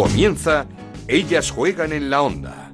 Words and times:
Comienza 0.00 0.64
Ellas 1.08 1.50
juegan 1.50 1.92
en 1.92 2.08
la 2.08 2.22
onda. 2.22 2.70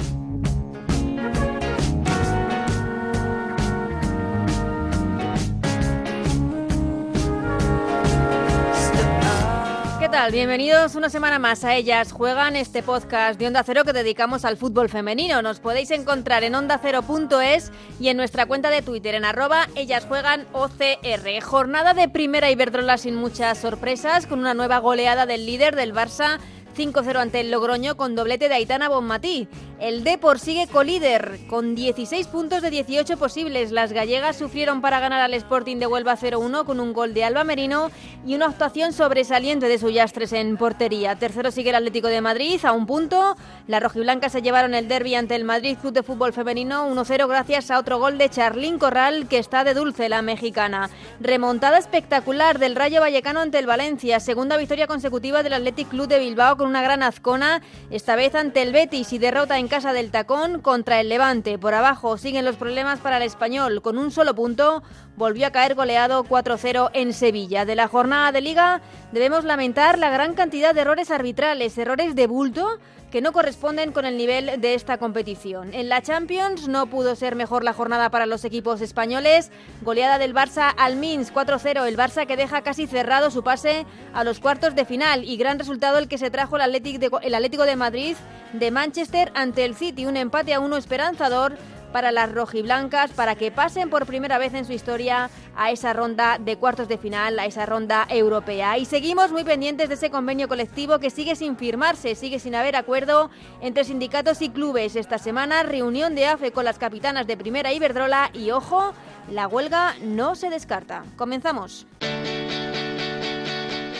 ¿Qué 9.98 10.08
tal? 10.08 10.30
Bienvenidos 10.30 10.94
una 10.94 11.10
semana 11.10 11.40
más 11.40 11.64
a 11.64 11.74
Ellas 11.74 12.12
Juegan, 12.12 12.54
este 12.54 12.84
podcast 12.84 13.40
de 13.40 13.48
Onda 13.48 13.64
Cero 13.64 13.82
que 13.84 13.92
dedicamos 13.92 14.44
al 14.44 14.56
fútbol 14.56 14.88
femenino. 14.88 15.42
Nos 15.42 15.58
podéis 15.58 15.90
encontrar 15.90 16.44
en 16.44 16.54
ondacero.es 16.54 17.72
y 17.98 18.06
en 18.06 18.16
nuestra 18.16 18.46
cuenta 18.46 18.70
de 18.70 18.82
Twitter 18.82 19.16
en 19.16 19.24
arroba 19.24 19.66
Ellas 19.74 20.06
Juegan 20.06 20.46
OCR. 20.52 21.42
Jornada 21.42 21.92
de 21.92 22.08
primera 22.08 22.52
Iberdrola 22.52 22.98
sin 22.98 23.16
muchas 23.16 23.58
sorpresas, 23.58 24.28
con 24.28 24.38
una 24.38 24.54
nueva 24.54 24.78
goleada 24.78 25.26
del 25.26 25.44
líder 25.44 25.74
del 25.74 25.92
Barça 25.92 26.38
5-0 26.76 27.16
ante 27.16 27.40
el 27.40 27.50
Logroño 27.50 27.96
con 27.96 28.14
doblete 28.14 28.48
de 28.48 28.54
Aitana 28.54 28.88
Bonmatí. 28.88 29.48
El 29.80 30.04
Depor 30.04 30.38
sigue 30.38 30.66
colíder 30.66 31.38
con 31.48 31.74
16 31.74 32.26
puntos 32.28 32.62
de 32.62 32.70
18 32.70 33.16
posibles. 33.18 33.72
Las 33.72 33.92
gallegas 33.92 34.36
sufrieron 34.36 34.80
para 34.80 35.00
ganar 35.00 35.20
al 35.20 35.34
Sporting 35.34 35.76
de 35.76 35.86
Huelva 35.86 36.16
0-1 36.16 36.64
con 36.64 36.80
un 36.80 36.92
gol 36.92 37.14
de 37.14 37.24
Alba 37.24 37.44
Merino 37.44 37.90
y 38.26 38.34
una 38.34 38.46
actuación 38.46 38.92
sobresaliente 38.92 39.68
de 39.68 39.78
Suyastres 39.78 40.32
en 40.32 40.56
portería. 40.56 41.16
Tercero 41.16 41.50
sigue 41.50 41.70
el 41.70 41.76
Atlético 41.76 42.08
de 42.08 42.20
Madrid 42.20 42.58
a 42.64 42.72
un 42.72 42.86
punto. 42.86 43.36
Las 43.66 43.82
rojiblancas 43.82 44.32
se 44.32 44.42
llevaron 44.42 44.74
el 44.74 44.88
derby 44.88 45.14
ante 45.14 45.34
el 45.34 45.44
Madrid 45.44 45.76
Club 45.80 45.92
de 45.92 46.02
Fútbol 46.02 46.32
Femenino 46.32 46.88
1-0 46.88 47.28
gracias 47.28 47.70
a 47.70 47.78
otro 47.78 47.98
gol 47.98 48.18
de 48.18 48.30
Charlín 48.30 48.78
Corral 48.78 49.28
que 49.28 49.38
está 49.38 49.64
de 49.64 49.74
dulce 49.74 50.08
la 50.08 50.22
mexicana. 50.22 50.88
Remontada 51.20 51.78
espectacular 51.78 52.58
del 52.58 52.76
Rayo 52.76 53.00
Vallecano 53.00 53.40
ante 53.40 53.58
el 53.58 53.66
Valencia. 53.66 54.20
Segunda 54.20 54.56
victoria 54.56 54.86
consecutiva 54.86 55.42
del 55.42 55.52
Athletic 55.52 55.88
Club 55.88 56.08
de 56.08 56.18
Bilbao 56.18 56.56
con 56.56 56.65
una 56.66 56.82
gran 56.82 57.02
azcona, 57.02 57.62
esta 57.90 58.16
vez 58.16 58.34
ante 58.34 58.62
el 58.62 58.72
Betis 58.72 59.12
y 59.12 59.18
derrota 59.18 59.58
en 59.58 59.68
casa 59.68 59.92
del 59.92 60.10
Tacón 60.10 60.60
contra 60.60 61.00
el 61.00 61.08
Levante. 61.08 61.58
Por 61.58 61.74
abajo 61.74 62.18
siguen 62.18 62.44
los 62.44 62.56
problemas 62.56 62.98
para 62.98 63.16
el 63.16 63.22
español. 63.22 63.82
Con 63.82 63.98
un 63.98 64.10
solo 64.10 64.34
punto 64.34 64.82
volvió 65.16 65.46
a 65.46 65.50
caer 65.50 65.74
goleado 65.74 66.24
4-0 66.24 66.90
en 66.92 67.12
Sevilla. 67.12 67.64
De 67.64 67.74
la 67.74 67.88
jornada 67.88 68.32
de 68.32 68.40
liga 68.40 68.80
debemos 69.12 69.44
lamentar 69.44 69.98
la 69.98 70.10
gran 70.10 70.34
cantidad 70.34 70.74
de 70.74 70.82
errores 70.82 71.10
arbitrales, 71.10 71.76
errores 71.78 72.14
de 72.14 72.26
bulto 72.26 72.78
que 73.10 73.20
no 73.20 73.32
corresponden 73.32 73.92
con 73.92 74.04
el 74.04 74.16
nivel 74.16 74.60
de 74.60 74.74
esta 74.74 74.98
competición. 74.98 75.72
En 75.72 75.88
la 75.88 76.02
Champions 76.02 76.68
no 76.68 76.86
pudo 76.86 77.14
ser 77.14 77.36
mejor 77.36 77.64
la 77.64 77.72
jornada 77.72 78.10
para 78.10 78.26
los 78.26 78.44
equipos 78.44 78.80
españoles. 78.80 79.50
Goleada 79.82 80.18
del 80.18 80.34
Barça 80.34 80.74
al 80.76 80.96
Minsk 80.96 81.32
4-0, 81.32 81.86
el 81.86 81.96
Barça 81.96 82.26
que 82.26 82.36
deja 82.36 82.62
casi 82.62 82.86
cerrado 82.86 83.30
su 83.30 83.42
pase 83.42 83.86
a 84.12 84.24
los 84.24 84.40
cuartos 84.40 84.74
de 84.74 84.84
final 84.84 85.24
y 85.24 85.36
gran 85.36 85.58
resultado 85.58 85.98
el 85.98 86.08
que 86.08 86.18
se 86.18 86.30
trajo 86.30 86.56
el 86.56 86.62
Atlético 86.62 86.98
de, 86.98 87.26
el 87.26 87.34
Atlético 87.34 87.64
de 87.64 87.76
Madrid 87.76 88.16
de 88.52 88.70
Manchester 88.70 89.30
ante 89.34 89.64
el 89.64 89.76
City, 89.76 90.06
un 90.06 90.16
empate 90.16 90.52
a 90.52 90.60
uno 90.60 90.76
esperanzador 90.76 91.56
para 91.96 92.12
las 92.12 92.30
rojiblancas 92.30 93.12
para 93.12 93.36
que 93.36 93.50
pasen 93.50 93.88
por 93.88 94.04
primera 94.04 94.36
vez 94.36 94.52
en 94.52 94.66
su 94.66 94.74
historia 94.74 95.30
a 95.56 95.70
esa 95.70 95.94
ronda 95.94 96.36
de 96.38 96.58
cuartos 96.58 96.88
de 96.88 96.98
final, 96.98 97.38
a 97.38 97.46
esa 97.46 97.64
ronda 97.64 98.06
europea. 98.10 98.76
Y 98.76 98.84
seguimos 98.84 99.32
muy 99.32 99.44
pendientes 99.44 99.88
de 99.88 99.94
ese 99.94 100.10
convenio 100.10 100.46
colectivo 100.46 100.98
que 100.98 101.08
sigue 101.08 101.36
sin 101.36 101.56
firmarse, 101.56 102.14
sigue 102.14 102.38
sin 102.38 102.54
haber 102.54 102.76
acuerdo 102.76 103.30
entre 103.62 103.84
sindicatos 103.84 104.42
y 104.42 104.50
clubes. 104.50 104.94
Esta 104.94 105.16
semana 105.16 105.62
reunión 105.62 106.14
de 106.14 106.26
AFE 106.26 106.52
con 106.52 106.66
las 106.66 106.78
capitanas 106.78 107.26
de 107.26 107.38
Primera 107.38 107.72
Iberdrola 107.72 108.28
y 108.34 108.50
ojo, 108.50 108.92
la 109.30 109.48
huelga 109.48 109.94
no 110.02 110.34
se 110.34 110.50
descarta. 110.50 111.02
Comenzamos. 111.16 111.86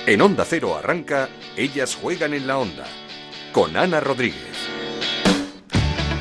En 0.05 0.21
Onda 0.21 0.45
Cero 0.45 0.77
arranca 0.77 1.31
Ellas 1.57 1.97
juegan 1.97 2.35
en 2.35 2.47
la 2.47 2.59
onda 2.59 2.85
con 3.53 3.75
Ana 3.75 4.01
Rodríguez. 4.01 4.66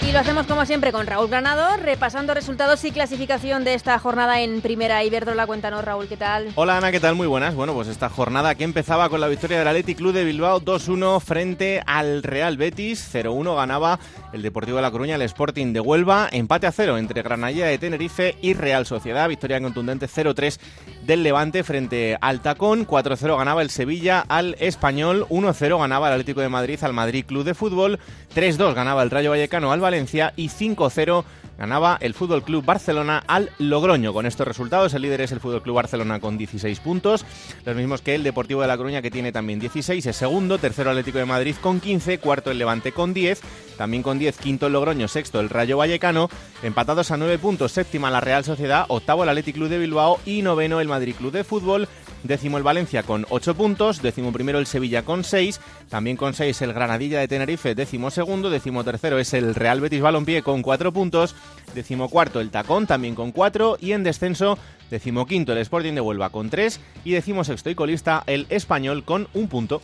Y 0.06 0.12
lo 0.12 0.20
hacemos 0.20 0.46
como 0.46 0.68
siempre 0.68 0.92
con 0.92 1.08
Raúl 1.08 1.30
Granado, 1.30 1.78
repasando 1.78 2.36
resultados 2.36 2.86
y 2.86 2.92
clasificación 2.92 3.64
de 3.64 3.74
esta 3.74 3.98
jornada 3.98 4.40
en 4.40 4.62
Primera 4.62 5.04
Iberdrola. 5.04 5.48
Cuéntanos, 5.48 5.84
Raúl, 5.84 6.08
¿qué 6.08 6.16
tal? 6.16 6.50
Hola, 6.54 6.78
Ana, 6.78 6.92
¿qué 6.92 7.00
tal? 7.00 7.16
Muy 7.16 7.26
buenas. 7.26 7.56
Bueno, 7.56 7.74
pues 7.74 7.88
esta 7.88 8.08
jornada 8.08 8.54
que 8.54 8.66
empezaba 8.66 9.10
con 9.10 9.20
la 9.20 9.28
victoria 9.28 9.58
del 9.58 9.68
Athletic 9.68 9.98
Club 9.98 10.14
de 10.14 10.24
Bilbao 10.24 10.62
2-1 10.62 11.20
frente 11.22 11.82
al 11.88 12.22
Real 12.22 12.56
Betis. 12.56 13.10
0-1 13.12 13.56
ganaba 13.56 14.00
el 14.32 14.44
Deportivo 14.44 14.78
de 14.78 14.84
La 14.84 14.92
Coruña, 14.92 15.16
el 15.16 15.24
Sporting 15.24 15.74
de 15.74 15.80
Huelva. 15.80 16.30
Empate 16.32 16.68
a 16.68 16.72
cero 16.72 17.00
entre 17.00 17.24
Granadilla 17.24 17.66
de 17.66 17.80
Tenerife 17.80 18.36
y 18.44 18.54
Real 18.54 18.86
Sociedad. 18.86 19.28
Victoria 19.28 19.60
contundente 19.60 20.06
0-3 20.06 20.60
del 21.06 21.24
Levante 21.24 21.64
frente 21.64 22.18
al 22.22 22.42
Tacón. 22.42 22.88
4-0 22.88 23.38
ganaba 23.38 23.62
el 23.62 23.70
Sevilla 23.70 24.26
al 24.28 24.56
Español. 24.60 25.26
1-0 25.30 25.80
ganaba 25.80 26.08
el 26.08 26.14
Atlético 26.14 26.42
de 26.42 26.50
Madrid 26.50 26.80
al 26.84 26.94
Madrid 26.94 27.26
Club 27.26 27.44
de 27.44 27.54
Fútbol. 27.54 28.00
3-2 28.36 28.74
ganaba 28.74 29.04
el 29.04 29.12
Rayo 29.12 29.32
Vallecano 29.32 29.72
al 29.72 29.80
Valencia 29.80 30.34
y 30.36 30.50
5-0 30.50 31.24
ganaba 31.58 31.98
el 32.02 32.14
Fútbol 32.14 32.44
Club 32.44 32.66
Barcelona 32.66 33.24
al 33.28 33.52
Logroño. 33.60 34.14
Con 34.14 34.26
estos 34.26 34.48
resultados, 34.48 34.94
el 34.94 35.04
líder 35.04 35.22
es 35.22 35.32
el 35.32 35.40
Fútbol 35.40 35.62
Club 35.62 35.76
Barcelona 35.76 36.20
con 36.20 36.38
16 36.38 36.80
puntos, 36.80 37.26
los 37.66 37.76
mismos 37.76 38.02
que 38.02 38.16
el 38.16 38.24
Deportivo 38.24 38.62
de 38.62 38.68
La 38.68 38.78
Coruña 38.78 39.02
que 39.02 39.12
tiene 39.12 39.32
también 39.32 39.60
16, 39.60 40.06
es 40.06 40.16
segundo, 40.16 40.58
tercero 40.58 40.90
Atlético 40.90 41.18
de 41.18 41.26
Madrid 41.26 41.56
con 41.62 41.80
15, 41.80 42.20
cuarto 42.20 42.52
el 42.52 42.58
Levante 42.58 42.92
con 42.92 43.14
10, 43.14 43.42
también 43.78 44.04
con 44.04 44.20
10, 44.20 44.38
quinto 44.38 44.68
el 44.68 44.74
Logroño, 44.74 45.08
sexto 45.08 45.40
el 45.40 45.50
Rayo 45.50 45.78
Vallecano, 45.78 46.30
empatados 46.64 47.12
a 47.12 47.18
9 47.18 47.38
puntos, 47.40 47.72
séptima 47.72 48.12
la 48.12 48.22
Real 48.22 48.44
Sociedad, 48.44 48.86
octavo 48.90 49.24
el 49.24 49.30
Atlético 49.30 49.56
Club 49.56 49.70
de 49.70 49.78
Bilbao 49.78 50.20
y 50.26 50.42
noveno 50.42 50.80
el 50.80 50.88
Madrid 50.88 51.16
Club 51.16 51.32
de 51.32 51.44
Fútbol. 51.44 51.88
Décimo 52.24 52.58
el 52.58 52.64
Valencia 52.64 53.04
con 53.04 53.26
8 53.30 53.54
puntos, 53.54 54.02
décimo 54.02 54.32
primero 54.32 54.58
el 54.58 54.66
Sevilla 54.66 55.04
con 55.04 55.24
6, 55.24 55.62
también 55.90 56.18
con 56.18 56.34
6 56.34 56.60
el 56.64 56.74
Granadilla 56.74 57.20
de 57.20 57.28
Tenerife, 57.28 57.76
décimo 57.76 58.10
segundo, 58.10 58.50
décimo 58.50 58.84
tercero 58.84 59.20
es 59.20 59.34
el 59.36 59.54
Real 59.54 59.80
Betis 59.80 60.02
Balompié 60.02 60.42
con 60.42 60.64
4 60.64 60.92
puntos, 60.92 61.36
décimo 61.76 62.10
cuarto 62.10 62.42
el 62.42 62.50
Tacón 62.50 62.88
también 62.88 63.14
con 63.14 63.32
4 63.32 63.78
y 63.80 63.92
en 63.92 64.04
descenso 64.04 64.58
décimo 64.90 65.26
quinto 65.26 65.52
el 65.52 65.60
Sporting 65.60 65.94
de 65.94 66.02
Huelva 66.02 66.32
con 66.32 66.50
3 66.50 66.80
y 67.04 67.12
décimo 67.12 67.44
sexto 67.44 67.70
y 67.70 67.76
colista 67.76 68.24
el 68.26 68.48
Español 68.50 69.04
con 69.04 69.28
un 69.34 69.48
punto. 69.48 69.82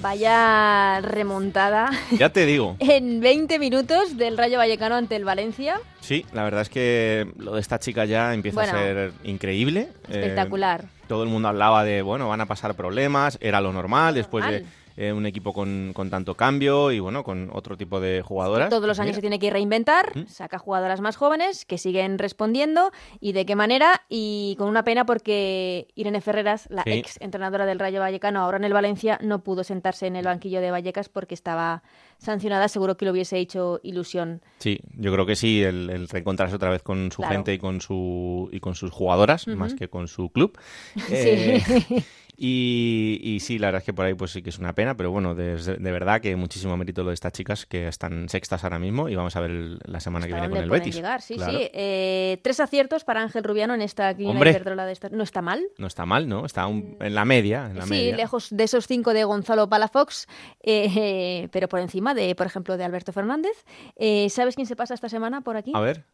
Vaya 0.00 1.00
remontada. 1.02 1.90
Ya 2.18 2.30
te 2.30 2.46
digo. 2.46 2.76
en 2.78 3.20
20 3.20 3.58
minutos 3.58 4.16
del 4.16 4.38
Rayo 4.38 4.58
Vallecano 4.58 4.94
ante 4.94 5.16
el 5.16 5.24
Valencia. 5.24 5.80
Sí, 6.00 6.24
la 6.32 6.44
verdad 6.44 6.62
es 6.62 6.68
que 6.68 7.26
lo 7.36 7.54
de 7.54 7.60
esta 7.60 7.78
chica 7.78 8.04
ya 8.04 8.32
empieza 8.32 8.54
Bueno, 8.60 8.72
a 8.72 8.80
ser 8.80 9.12
increíble. 9.24 9.88
Espectacular. 10.08 10.82
Eh, 10.84 11.04
todo 11.08 11.24
el 11.24 11.28
mundo 11.28 11.48
hablaba 11.48 11.84
de, 11.84 12.00
bueno, 12.02 12.28
van 12.28 12.40
a 12.40 12.46
pasar 12.46 12.74
problemas, 12.74 13.36
era 13.40 13.60
lo 13.60 13.72
normal 13.72 14.14
después 14.14 14.44
de 14.46 14.60
Normal. 14.60 14.72
Eh, 14.96 15.12
un 15.12 15.26
equipo 15.26 15.52
con, 15.52 15.92
con 15.94 16.10
tanto 16.10 16.34
cambio 16.34 16.90
y, 16.92 17.00
bueno, 17.00 17.24
con 17.24 17.50
otro 17.52 17.76
tipo 17.76 18.00
de 18.00 18.22
jugadoras. 18.22 18.68
Todos 18.70 18.86
los 18.86 18.98
años 18.98 19.08
Mira, 19.10 19.14
se 19.16 19.20
tiene 19.22 19.38
que 19.38 19.50
reinventar, 19.50 20.16
¿Mm? 20.16 20.26
saca 20.26 20.58
jugadoras 20.58 21.00
más 21.00 21.16
jóvenes 21.16 21.64
que 21.64 21.78
siguen 21.78 22.18
respondiendo 22.18 22.92
y 23.20 23.32
de 23.32 23.46
qué 23.46 23.56
manera 23.56 24.02
y 24.08 24.54
con 24.58 24.68
una 24.68 24.84
pena 24.84 25.04
porque 25.06 25.88
Irene 25.94 26.20
Ferreras, 26.20 26.66
la 26.70 26.82
Sí. 26.82 26.90
ex 26.92 27.20
entrenadora 27.20 27.66
del 27.66 27.78
Rayo 27.78 28.00
Vallecano, 28.00 28.40
ahora 28.40 28.56
en 28.58 28.64
el 28.64 28.72
Valencia, 28.72 29.18
no 29.22 29.42
pudo 29.42 29.64
sentarse 29.64 30.06
en 30.06 30.16
el 30.16 30.24
banquillo 30.24 30.60
de 30.60 30.70
Vallecas 30.70 31.08
porque 31.08 31.34
estaba 31.34 31.82
sancionada, 32.18 32.68
seguro 32.68 32.96
que 32.96 33.04
le 33.04 33.10
hubiese 33.10 33.38
hecho 33.38 33.80
ilusión. 33.82 34.42
Sí, 34.58 34.78
yo 34.96 35.12
creo 35.12 35.26
que 35.26 35.34
sí, 35.34 35.62
el, 35.62 35.90
el 35.90 36.08
reencontrarse 36.08 36.54
otra 36.54 36.70
vez 36.70 36.82
con 36.82 37.10
su 37.10 37.16
Claro. 37.22 37.34
gente 37.34 37.52
y 37.54 37.58
con, 37.58 37.80
su, 37.80 38.48
y 38.52 38.60
con 38.60 38.74
sus 38.76 38.90
jugadoras, 38.92 39.46
más 39.48 39.74
que 39.74 39.88
con 39.88 40.06
su 40.08 40.30
club. 40.30 40.56
Sí. 41.08 42.04
Eh, 42.34 42.38
Y, 42.44 43.20
y 43.22 43.40
sí, 43.40 43.58
la 43.58 43.68
verdad 43.68 43.80
es 43.80 43.84
que 43.84 43.92
por 43.92 44.06
ahí 44.06 44.14
pues 44.14 44.30
sí 44.32 44.42
que 44.42 44.50
es 44.50 44.58
una 44.58 44.74
pena, 44.74 44.96
pero 44.96 45.10
bueno, 45.10 45.34
de, 45.34 45.56
de 45.56 45.92
verdad 45.92 46.20
que 46.20 46.34
muchísimo 46.34 46.76
mérito 46.76 47.02
lo 47.02 47.10
de 47.10 47.14
estas 47.14 47.32
chicas 47.32 47.66
que 47.66 47.86
están 47.86 48.28
sextas 48.28 48.64
ahora 48.64 48.78
mismo 48.78 49.08
y 49.08 49.14
vamos 49.14 49.36
a 49.36 49.40
ver 49.40 49.50
el- 49.50 49.78
la 49.84 50.00
semana 50.00 50.26
que 50.26 50.32
¿Hasta 50.34 50.46
viene 50.48 50.54
con 50.54 50.64
el 50.64 50.70
Betis. 50.80 50.94
llegar? 50.96 51.20
Sí, 51.22 51.36
Claro. 51.36 51.52
sí. 51.58 51.68
Eh, 51.72 52.38
tres 52.42 52.58
aciertos 52.60 53.04
para 53.04 53.20
Ángel 53.22 53.44
Rubiano 53.44 53.74
en 53.74 53.82
esta. 53.82 54.12
Iberdrola 54.12 54.86
de 54.86 54.92
esta- 54.92 55.10
No 55.10 55.22
está 55.22 55.42
mal. 55.42 55.62
No 55.78 55.86
está 55.86 56.06
mal, 56.06 56.26
¿no? 56.28 56.44
Está 56.46 56.66
un- 56.66 56.96
en 57.00 57.14
la 57.14 57.24
media. 57.24 57.66
En 57.70 57.76
la 57.76 57.84
Sí, 57.84 57.90
media. 57.90 58.16
lejos 58.16 58.48
de 58.50 58.64
esos 58.64 58.86
cinco 58.86 59.12
de 59.12 59.24
Gonzalo 59.24 59.68
Palafox, 59.68 60.26
eh, 60.62 60.90
eh, 60.96 61.48
pero 61.52 61.68
por 61.68 61.80
encima 61.80 62.14
de, 62.14 62.34
por 62.34 62.46
ejemplo, 62.46 62.76
de 62.76 62.84
Alberto 62.84 63.12
Fernández. 63.12 63.64
Eh, 63.96 64.28
¿Sabes 64.30 64.54
quién 64.56 64.66
se 64.66 64.74
pasa 64.74 64.94
esta 64.94 65.08
semana 65.08 65.42
por 65.42 65.56
aquí? 65.56 65.72
A 65.74 65.80
ver, 65.80 66.04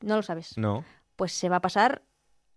No 0.00 0.16
lo 0.16 0.22
sabes. 0.22 0.56
no. 0.56 0.84
Pues 1.16 1.32
se 1.32 1.48
va 1.50 1.56
a 1.56 1.60
pasar 1.60 2.02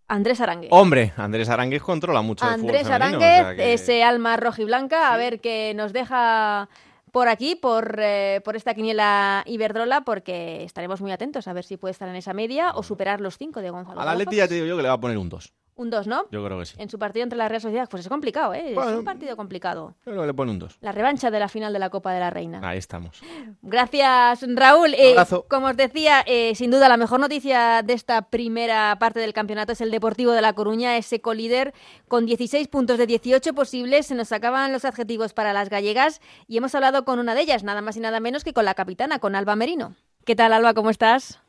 Andrés 0.08 0.42
Arangue. 0.42 0.68
Hombre, 0.72 1.14
Andrés 1.18 1.50
Aránguez 1.50 1.82
controla 1.82 2.22
mucho 2.22 2.46
el 2.46 2.54
Andrés 2.54 2.82
fútbol 2.84 2.94
femenino, 3.00 3.18
Aránguez, 3.24 3.42
o 3.42 3.44
sea 3.48 3.56
que- 3.56 3.74
ese 3.74 4.04
alma 4.04 4.38
rojiblanca, 4.38 5.10
a 5.12 5.14
Sí. 5.14 5.20
ver 5.20 5.40
qué 5.42 5.74
nos 5.76 5.94
deja 5.94 6.70
por 7.12 7.28
aquí, 7.30 7.56
por, 7.56 7.98
eh, 8.00 8.42
por 8.44 8.56
esta 8.56 8.74
quiniela 8.74 9.44
Iberdrola, 9.46 10.02
porque 10.02 10.64
estaremos 10.64 11.00
muy 11.00 11.12
atentos 11.12 11.48
a 11.48 11.54
ver 11.54 11.64
si 11.64 11.78
puede 11.78 11.92
estar 11.92 12.10
en 12.10 12.16
esa 12.16 12.34
media 12.34 12.72
o 12.74 12.82
superar 12.84 13.22
los 13.22 13.38
cinco 13.38 13.62
de 13.62 13.70
Gonzalo 13.70 14.02
A 14.02 14.06
la 14.06 14.16
Leti 14.16 14.38
ya 14.38 14.48
te 14.48 14.56
digo 14.56 14.66
yo 14.66 14.76
que 14.76 14.82
le 14.84 14.88
va 14.90 14.96
a 14.96 15.00
poner 15.00 15.18
un 15.18 15.30
2. 15.30 15.54
Un 15.76 15.90
2, 15.90 16.08
¿no? 16.08 16.26
Yo 16.32 16.46
creo 16.46 16.60
que 16.60 16.66
sí. 16.66 16.76
En 16.78 16.90
su 16.90 17.00
partido 17.00 17.24
entre 17.24 17.38
la 17.38 17.50
Real 17.50 17.62
Sociedad, 17.62 17.90
pues 17.90 18.04
es 18.04 18.10
complicado, 18.10 18.54
¿eh? 18.54 18.74
es 18.74 18.78
un 18.78 19.04
partido 19.04 19.36
complicado. 19.36 19.96
Pero 20.04 20.26
le 20.26 20.34
pone 20.34 20.52
un 20.52 20.60
2. 20.60 20.78
La 20.82 20.92
revancha 20.92 21.32
de 21.32 21.40
la 21.40 21.48
final 21.48 21.74
de 21.74 21.80
la 21.80 21.90
Copa 21.90 22.14
de 22.14 22.20
la 22.20 22.30
Reina. 22.30 22.60
Ahí 22.64 22.78
estamos. 22.78 23.22
Gracias, 23.64 24.46
Raúl. 24.48 24.94
Eh, 24.94 25.12
abrazo. 25.12 25.46
como 25.50 25.68
os 25.68 25.78
decía, 25.78 26.24
eh, 26.28 26.54
sin 26.56 26.70
duda 26.70 26.90
la 26.90 26.98
mejor 26.98 27.20
noticia 27.20 27.82
de 27.82 27.94
esta 27.94 28.22
primera 28.22 28.96
parte 29.00 29.20
del 29.20 29.34
campeonato 29.34 29.72
es 29.72 29.82
el 29.82 29.90
Deportivo 29.90 30.32
de 30.32 30.42
La 30.42 30.54
Coruña, 30.54 30.96
ese 30.98 31.22
colíder 31.22 31.74
con 32.08 32.26
16 32.26 32.68
puntos 32.68 33.00
de 33.00 33.08
18 33.08 33.54
posibles. 33.54 34.06
Se 34.06 34.16
nos 34.16 34.32
acaban 34.32 34.72
los 34.72 34.86
adjetivos 34.86 35.34
para 35.34 35.54
las 35.54 35.70
gallegas 35.70 36.22
y 36.48 36.58
hemos 36.58 36.76
hablado 36.76 37.04
con 37.04 37.18
una 37.20 37.34
de 37.34 37.42
ellas, 37.42 37.64
nada 37.64 37.82
más 37.82 37.98
y 37.98 38.00
nada 38.00 38.20
menos 38.20 38.44
que 38.44 38.54
con 38.54 38.66
la 38.66 38.76
capitana, 38.76 39.18
con 39.18 39.36
Alba 39.36 39.56
Merino. 39.56 39.96
¿Qué 40.24 40.36
tal, 40.36 40.54
Alba? 40.54 40.74
¿Cómo 40.74 40.90
estás? 40.90 41.40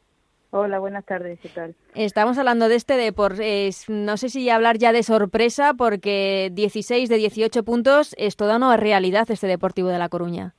Hola, 0.56 0.78
buenas 0.78 1.04
tardes, 1.04 1.40
¿qué 1.40 1.48
tal? 1.48 1.74
Estamos 1.96 2.38
hablando 2.38 2.68
de 2.68 2.76
este 2.76 2.96
deporte. 2.96 3.70
no 3.88 4.16
sé 4.16 4.28
si 4.28 4.48
hablar 4.50 4.78
ya 4.78 4.92
de 4.92 5.02
sorpresa, 5.02 5.74
porque 5.74 6.50
16 6.52 7.08
de 7.08 7.16
18 7.16 7.64
puntos 7.64 8.14
es 8.18 8.36
toda 8.36 8.54
una 8.58 8.76
realidad 8.76 9.28
este 9.28 9.48
Deportivo 9.48 9.88
de 9.88 9.98
La 9.98 10.08
Coruña. 10.08 10.54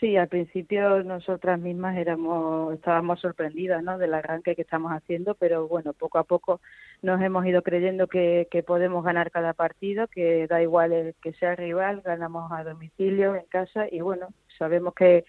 Sí, 0.00 0.16
al 0.16 0.26
principio 0.26 1.04
nosotras 1.04 1.60
mismas 1.60 1.96
éramos, 1.96 2.74
estábamos 2.74 3.20
sorprendidas 3.20 3.80
¿no? 3.84 3.96
del 3.96 4.12
arranque 4.12 4.56
que 4.56 4.62
estamos 4.62 4.90
haciendo, 4.90 5.36
pero 5.36 5.68
bueno, 5.68 5.92
poco 5.92 6.18
a 6.18 6.24
poco 6.24 6.60
nos 7.00 7.22
hemos 7.22 7.46
ido 7.46 7.62
creyendo 7.62 8.08
que, 8.08 8.48
que 8.50 8.64
podemos 8.64 9.04
ganar 9.04 9.30
cada 9.30 9.52
partido, 9.52 10.08
que 10.08 10.48
da 10.48 10.60
igual 10.60 10.92
el 10.92 11.14
que 11.22 11.32
sea 11.34 11.54
rival, 11.54 12.02
ganamos 12.04 12.50
a 12.50 12.64
domicilio, 12.64 13.36
en 13.36 13.44
casa, 13.44 13.86
y 13.88 14.00
bueno, 14.00 14.30
sabemos 14.58 14.94
que 14.94 15.24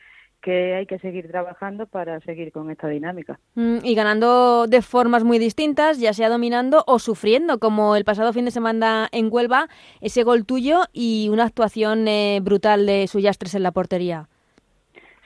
que 0.48 0.76
hay 0.76 0.86
que 0.86 0.98
seguir 1.00 1.28
trabajando 1.28 1.88
para 1.88 2.22
seguir 2.22 2.54
con 2.54 2.72
esta 2.72 2.88
dinámica. 2.88 3.38
Mm, 3.56 3.80
y 3.84 3.96
ganando 3.96 4.66
de 4.66 4.82
formas 4.82 5.26
muy 5.26 5.40
distintas, 5.40 6.00
ya 6.00 6.14
sea 6.14 6.30
dominando 6.30 6.86
o 6.88 7.00
sufriendo, 7.00 7.60
como 7.60 7.98
el 7.98 8.06
pasado 8.06 8.32
fin 8.32 8.46
de 8.46 8.52
semana 8.52 9.10
en 9.12 9.28
Huelva, 9.30 9.68
ese 10.00 10.24
gol 10.24 10.46
tuyo 10.46 10.84
y 10.94 11.28
una 11.34 11.44
actuación 11.44 12.08
eh, 12.08 12.40
brutal 12.42 12.86
de 12.86 13.08
Suyastres 13.08 13.56
en 13.56 13.64
la 13.64 13.74
portería. 13.74 14.30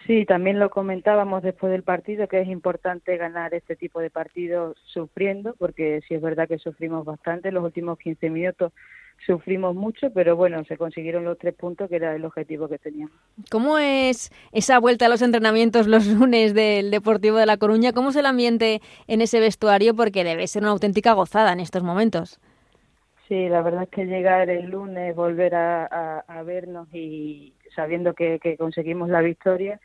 Sí, 0.07 0.25
también 0.25 0.57
lo 0.57 0.71
comentábamos 0.71 1.43
después 1.43 1.71
del 1.71 1.83
partido, 1.83 2.27
que 2.27 2.41
es 2.41 2.47
importante 2.47 3.15
ganar 3.17 3.53
este 3.53 3.75
tipo 3.75 3.99
de 3.99 4.09
partidos 4.09 4.75
sufriendo, 4.85 5.53
porque 5.59 6.01
sí 6.07 6.15
es 6.15 6.21
verdad 6.21 6.47
que 6.47 6.57
sufrimos 6.57 7.05
bastante 7.05 7.51
los 7.51 7.63
últimos 7.63 7.99
15 7.99 8.31
minutos 8.31 8.73
sufrimos 9.25 9.75
mucho, 9.75 10.11
pero 10.11 10.35
bueno, 10.35 10.63
se 10.65 10.77
consiguieron 10.77 11.23
los 11.25 11.37
tres 11.37 11.53
puntos 11.53 11.89
que 11.89 11.95
era 11.97 12.15
el 12.15 12.25
objetivo 12.25 12.67
que 12.67 12.77
teníamos. 12.77 13.15
¿Cómo 13.49 13.77
es 13.77 14.31
esa 14.51 14.79
vuelta 14.79 15.05
a 15.05 15.09
los 15.09 15.21
entrenamientos 15.21 15.87
los 15.87 16.07
lunes 16.07 16.53
del 16.53 16.91
Deportivo 16.91 17.37
de 17.37 17.45
La 17.45 17.57
Coruña? 17.57 17.93
¿Cómo 17.93 18.09
es 18.09 18.15
el 18.15 18.25
ambiente 18.25 18.81
en 19.07 19.21
ese 19.21 19.39
vestuario? 19.39 19.95
Porque 19.95 20.23
debe 20.23 20.47
ser 20.47 20.63
una 20.63 20.71
auténtica 20.71 21.13
gozada 21.13 21.53
en 21.53 21.59
estos 21.59 21.83
momentos. 21.83 22.39
Sí, 23.31 23.47
la 23.47 23.61
verdad 23.61 23.83
es 23.83 23.89
que 23.89 24.05
llegar 24.05 24.49
el 24.49 24.71
lunes, 24.71 25.15
volver 25.15 25.55
a, 25.55 26.43
vernos 26.45 26.89
y 26.93 27.53
sabiendo 27.73 28.13
que, 28.13 28.39
conseguimos 28.57 29.07
la 29.07 29.21
victoria, 29.21 29.79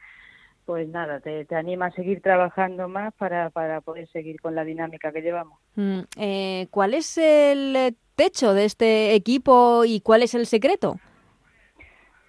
pues 0.67 0.89
nada, 0.89 1.21
te, 1.21 1.47
anima 1.55 1.87
a 1.87 1.91
seguir 1.93 2.21
trabajando 2.21 2.89
más 2.89 3.15
para, 3.15 3.51
para 3.51 3.81
poder 3.81 4.09
seguir 4.09 4.41
con 4.41 4.57
la 4.57 4.65
dinámica 4.65 5.13
que 5.13 5.23
llevamos. 5.23 5.59
Mm, 5.77 6.01
eh, 6.19 6.67
¿Cuál 6.71 6.95
es 6.95 7.17
el 7.17 7.97
techo 8.17 8.53
de 8.53 8.65
este 8.65 9.15
equipo 9.15 9.85
y 9.87 10.01
cuál 10.01 10.23
es 10.23 10.35
el 10.35 10.45
secreto? 10.47 10.97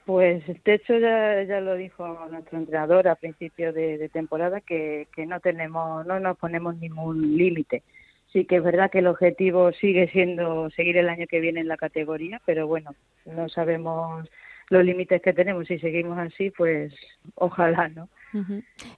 Pues 0.06 0.48
el 0.48 0.62
techo 0.62 0.98
ya, 1.00 1.44
ya 1.44 1.60
lo 1.60 1.75
dijo 1.75 2.07
nuestro 2.31 2.60
entrenador 2.60 3.07
a 3.07 3.16
principio 3.16 3.74
de, 3.74 4.07
temporada 4.13 4.62
que, 4.62 5.07
que, 5.13 5.25
no 5.25 5.40
tenemos, 5.40 6.06
no 6.06 6.19
nos 6.19 6.38
ponemos 6.38 6.78
ningún 6.78 7.36
límite. 7.36 7.83
Sí 8.31 8.45
que 8.45 8.57
es 8.57 8.63
verdad 8.63 8.92
que 8.92 9.00
el 9.00 9.07
objetivo 9.07 9.72
sigue 9.74 10.10
siendo 10.10 10.69
seguir 10.69 10.98
el 10.98 11.10
año 11.10 11.25
que 11.28 11.40
viene 11.40 11.62
en 11.62 11.68
la 11.68 11.75
categoría, 11.75 12.40
pero 12.45 12.68
bueno, 12.68 12.92
no 13.25 13.50
sabemos 13.50 14.30
los 14.69 14.84
límites 14.84 15.22
que 15.22 15.34
tenemos. 15.34 15.68
Si 15.68 15.80
seguimos 15.80 16.18
así, 16.18 16.52
pues 16.52 16.94
ojalá, 17.36 17.90
¿no? 17.90 18.10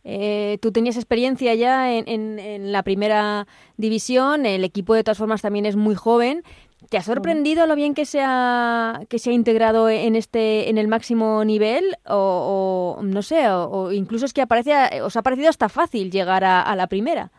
Eh, 0.04 0.58
tú 0.62 0.72
tenías 0.72 0.98
experiencia 0.98 1.54
ya 1.56 1.94
en, 1.94 2.40
en, 2.40 2.72
la 2.72 2.84
primera 2.84 3.48
división, 3.78 4.46
el 4.46 4.64
equipo 4.64 4.96
de 4.96 5.04
todas 5.04 5.18
formas 5.18 5.42
también 5.42 5.66
es 5.66 5.76
muy 5.76 5.96
joven. 5.96 6.44
¿Te 6.90 6.98
ha 6.98 7.02
sorprendido 7.02 7.68
lo 7.68 7.76
bien 7.76 7.94
que 7.94 8.06
se 8.06 8.22
ha, 8.24 9.02
que 9.10 9.20
se 9.20 9.30
ha 9.30 9.34
integrado 9.34 9.90
en 9.90 10.16
este 10.16 10.70
en 10.70 10.78
el 10.78 10.88
máximo 10.88 11.44
nivel 11.44 11.98
o, 12.08 13.00
no 13.04 13.22
sé 13.22 13.50
o, 13.50 13.92
incluso 13.92 14.26
es 14.26 14.34
que 14.34 14.42
aparece 14.42 15.02
os 15.02 15.16
ha 15.16 15.22
parecido 15.22 15.50
hasta 15.50 15.70
fácil 15.70 16.10
llegar 16.10 16.44
a, 16.44 16.76
la 16.76 16.88
primera? 16.88 17.32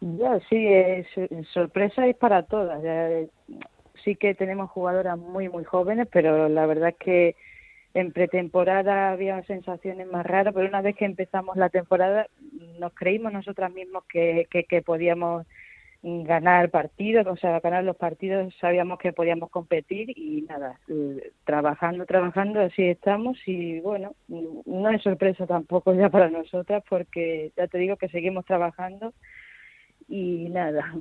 Ya 0.00 0.38
sí, 0.50 0.68
sorpresa 1.52 2.06
es 2.06 2.16
para 2.16 2.42
todas. 2.42 2.82
Sí 4.04 4.16
que 4.16 4.34
tenemos 4.34 4.70
jugadoras 4.70 5.18
muy 5.18 5.48
muy 5.48 5.64
jóvenes, 5.64 6.08
pero 6.10 6.48
la 6.48 6.66
verdad 6.66 6.90
es 6.90 6.96
que 6.96 7.36
en 7.94 8.12
pretemporada 8.12 9.10
había 9.10 9.42
sensaciones 9.44 10.06
más 10.06 10.24
raras, 10.26 10.54
pero 10.54 10.68
una 10.68 10.82
vez 10.82 10.96
que 10.96 11.04
empezamos 11.04 11.56
la 11.56 11.68
temporada 11.68 12.28
nos 12.78 12.94
creímos 12.94 13.32
nosotras 13.32 13.72
mismos 13.72 14.04
que, 14.08 14.46
que, 14.50 14.82
podíamos 14.82 15.46
ganar 16.02 16.70
partidos, 16.70 17.26
o 17.26 17.36
sea, 17.36 17.58
ganar 17.58 17.82
los 17.82 17.96
partidos, 17.96 18.54
sabíamos 18.60 19.00
que 19.00 19.12
podíamos 19.12 19.50
competir 19.50 20.16
y 20.16 20.42
nada, 20.42 20.78
trabajando, 21.44 22.06
trabajando, 22.06 22.60
así 22.60 22.84
estamos 22.84 23.36
y 23.46 23.80
bueno, 23.80 24.14
no 24.28 24.90
es 24.90 25.02
sorpresa 25.02 25.46
tampoco 25.46 25.92
ya 25.94 26.08
para 26.08 26.30
nosotras 26.30 26.84
porque 26.88 27.52
ya 27.56 27.66
te 27.66 27.78
digo 27.78 27.96
que 27.96 28.08
seguimos 28.08 28.44
trabajando 28.44 29.12
y 30.08 30.48
nada, 30.50 30.94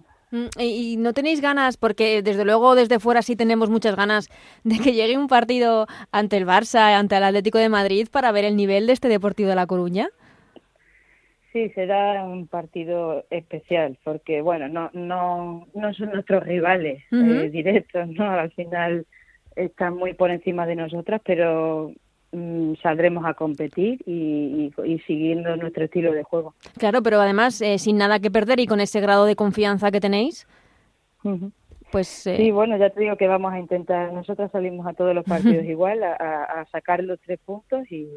¿Y 0.60 0.98
no 0.98 1.14
tenéis 1.14 1.42
ganas, 1.42 1.78
porque 1.78 2.22
desde 2.22 2.44
luego 2.44 2.76
desde 2.76 3.00
fuera 3.00 3.22
sí 3.22 3.36
tenemos 3.36 3.70
muchas 3.70 3.96
ganas 3.96 4.30
de 4.64 4.80
que 4.80 4.94
llegue 4.94 5.18
un 5.18 5.28
partido 5.28 5.88
ante 6.12 6.38
el 6.38 6.46
Barça, 6.46 6.96
ante 6.96 7.16
el 7.16 7.24
Atlético 7.24 7.58
de 7.58 7.70
Madrid, 7.70 8.08
para 8.12 8.32
ver 8.32 8.46
el 8.46 8.56
nivel 8.56 8.88
de 8.88 8.94
este 8.94 9.08
Deportivo 9.08 9.50
de 9.50 9.56
La 9.56 9.68
Coruña? 9.68 10.10
Sí, 11.54 11.70
será 11.70 12.24
un 12.26 12.48
partido 12.48 13.26
especial, 13.30 13.98
porque 14.04 14.42
bueno, 14.42 14.68
no, 14.68 14.90
no, 14.94 15.68
no 15.74 15.94
son 15.94 16.12
nuestros 16.12 16.44
rivales 16.44 17.02
eh, 17.12 17.50
directos, 17.50 18.10
¿no? 18.10 18.30
Al 18.30 18.52
final 18.52 19.06
están 19.56 19.96
muy 19.96 20.14
por 20.14 20.30
encima 20.30 20.68
de 20.68 20.76
nosotras, 20.76 21.22
pero 21.26 21.92
Mm, 21.92 21.96
saldremos 22.82 23.26
a 23.26 23.34
competir 23.34 24.02
y, 24.06 24.72
siguiendo 25.06 25.56
nuestro 25.56 25.86
estilo 25.86 26.12
de 26.12 26.24
juego. 26.24 26.54
Claro, 26.78 27.02
pero 27.02 27.22
además 27.22 27.62
eh, 27.62 27.78
sin 27.78 27.98
nada 27.98 28.20
que 28.20 28.32
perder 28.32 28.60
y 28.60 28.68
con 28.68 28.80
ese 28.80 29.00
grado 29.00 29.26
de 29.26 29.36
confianza 29.36 29.92
que 29.92 30.02
tenéis, 30.02 30.48
pues... 31.92 32.28
Eh, 32.28 32.38
sí, 32.38 32.52
bueno, 32.52 32.78
ya 32.78 32.90
te 32.90 33.00
digo 33.00 33.16
que 33.16 33.28
vamos 33.28 33.54
a 33.54 33.60
intentar, 33.60 34.12
nosotros 34.12 34.52
salimos 34.52 34.86
a 34.88 34.94
todos 34.94 35.16
los 35.16 35.24
partidos 35.24 35.64
igual, 35.66 36.04
a, 36.04 36.66
sacar 36.72 37.04
los 37.04 37.20
tres 37.22 37.40
puntos 37.46 37.90
y, 37.90 38.08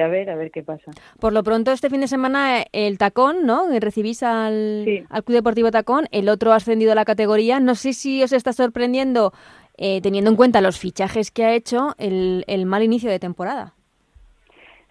a 0.00 0.08
ver, 0.08 0.30
a 0.30 0.34
ver 0.34 0.50
qué 0.50 0.64
pasa. 0.64 0.90
Por 1.20 1.32
lo 1.32 1.44
pronto, 1.44 1.70
este 1.70 1.90
fin 1.90 2.00
de 2.00 2.08
semana 2.08 2.64
el 2.72 2.98
Tacón, 2.98 3.46
¿no? 3.46 3.68
Recibís 3.78 4.24
al, 4.24 5.06
al 5.08 5.24
Club 5.24 5.36
Deportivo 5.36 5.70
Tacón, 5.70 6.06
el 6.10 6.28
otro 6.28 6.52
ha 6.52 6.56
ascendido 6.56 6.90
a 6.90 6.96
la 6.96 7.04
categoría. 7.04 7.60
No 7.60 7.76
sé 7.76 7.92
si 7.92 8.22
os 8.22 8.32
está 8.32 8.52
sorprendiendo 8.52 9.32
eh, 9.76 10.00
teniendo 10.00 10.30
en 10.30 10.36
cuenta 10.36 10.60
los 10.60 10.78
fichajes 10.78 11.30
que 11.30 11.44
ha 11.44 11.54
hecho, 11.54 11.94
el, 11.98 12.44
el 12.46 12.66
mal 12.66 12.82
inicio 12.82 13.10
de 13.10 13.18
temporada. 13.18 13.74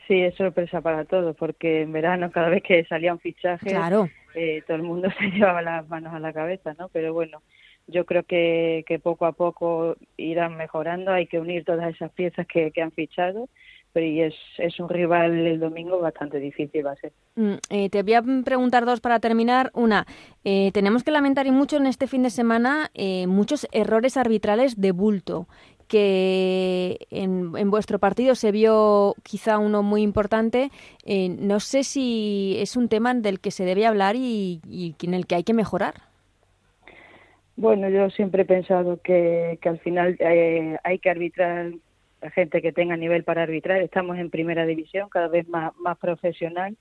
Sí, 0.07 0.21
es 0.21 0.35
sorpresa 0.35 0.81
para 0.81 1.05
todos, 1.05 1.35
porque 1.35 1.81
en 1.81 1.93
verano 1.93 2.31
cada 2.31 2.49
vez 2.49 2.61
que 2.63 2.83
salía 2.85 3.13
un 3.13 3.19
fichaje, 3.19 3.69
claro. 3.69 4.09
eh, 4.35 4.61
todo 4.67 4.77
el 4.77 4.83
mundo 4.83 5.09
se 5.19 5.31
llevaba 5.31 5.61
las 5.61 5.87
manos 5.87 6.13
a 6.13 6.19
la 6.19 6.33
cabeza, 6.33 6.73
¿no? 6.77 6.89
Pero 6.89 7.13
bueno, 7.13 7.41
yo 7.87 8.05
creo 8.05 8.23
que, 8.23 8.83
que 8.85 8.99
poco 8.99 9.25
a 9.25 9.31
poco 9.31 9.95
irán 10.17 10.57
mejorando, 10.57 11.11
hay 11.11 11.27
que 11.27 11.39
unir 11.39 11.63
todas 11.63 11.93
esas 11.93 12.11
piezas 12.11 12.45
que, 12.47 12.71
que 12.71 12.81
han 12.81 12.91
fichado 12.91 13.47
pero 13.93 14.07
y 14.07 14.21
es, 14.21 14.33
es 14.57 14.79
un 14.79 14.89
rival 14.89 15.33
el 15.33 15.59
domingo 15.59 15.99
bastante 15.99 16.39
difícil 16.39 16.85
va 16.85 16.91
a 16.91 16.95
ser. 16.95 17.13
Mm, 17.35 17.53
eh, 17.69 17.89
te 17.89 18.01
voy 18.01 18.15
a 18.15 18.23
preguntar 18.43 18.85
dos 18.85 18.99
para 18.99 19.19
terminar. 19.19 19.69
Una, 19.73 20.05
eh, 20.43 20.71
tenemos 20.73 21.03
que 21.03 21.11
lamentar 21.11 21.45
y 21.45 21.51
mucho 21.51 21.77
en 21.77 21.85
este 21.85 22.07
fin 22.07 22.23
de 22.23 22.31
semana 22.31 22.89
eh, 22.95 23.27
muchos 23.27 23.67
errores 23.71 24.17
arbitrales 24.17 24.81
de 24.81 24.91
bulto 24.91 25.47
que 25.87 27.05
en, 27.11 27.51
en, 27.55 27.69
vuestro 27.69 27.99
partido 27.99 28.33
se 28.33 28.51
vio 28.51 29.15
quizá 29.21 29.59
uno 29.59 29.83
muy 29.83 30.01
importante. 30.01 30.71
no 31.05 31.59
sé 31.59 31.83
si 31.83 32.55
es 32.57 32.75
un 32.75 32.89
tema 32.89 33.13
del 33.13 33.39
que 33.39 33.51
se 33.51 33.63
debe 33.63 33.85
hablar 33.85 34.15
y, 34.15 34.59
y 34.67 34.95
en 35.03 35.13
el 35.13 35.27
que 35.27 35.35
hay 35.35 35.43
que 35.43 35.53
mejorar. 35.53 35.93
Bueno, 37.55 37.89
yo 37.89 38.09
siempre 38.09 38.41
he 38.41 38.45
pensado 38.45 38.99
que, 39.03 39.59
que 39.61 39.69
al 39.69 39.77
final 39.79 40.17
hay 40.83 40.99
que 40.99 41.09
arbitrar 41.11 41.73
gente 42.31 42.61
que 42.61 42.71
tenga 42.71 42.95
nivel 42.97 43.23
para 43.23 43.43
arbitrar. 43.43 43.81
Estamos 43.81 44.17
en 44.17 44.29
primera 44.29 44.65
división, 44.65 45.09
cada 45.09 45.27
vez 45.27 45.47
más, 45.47 45.75
más 45.77 45.97
profesional 45.97 46.77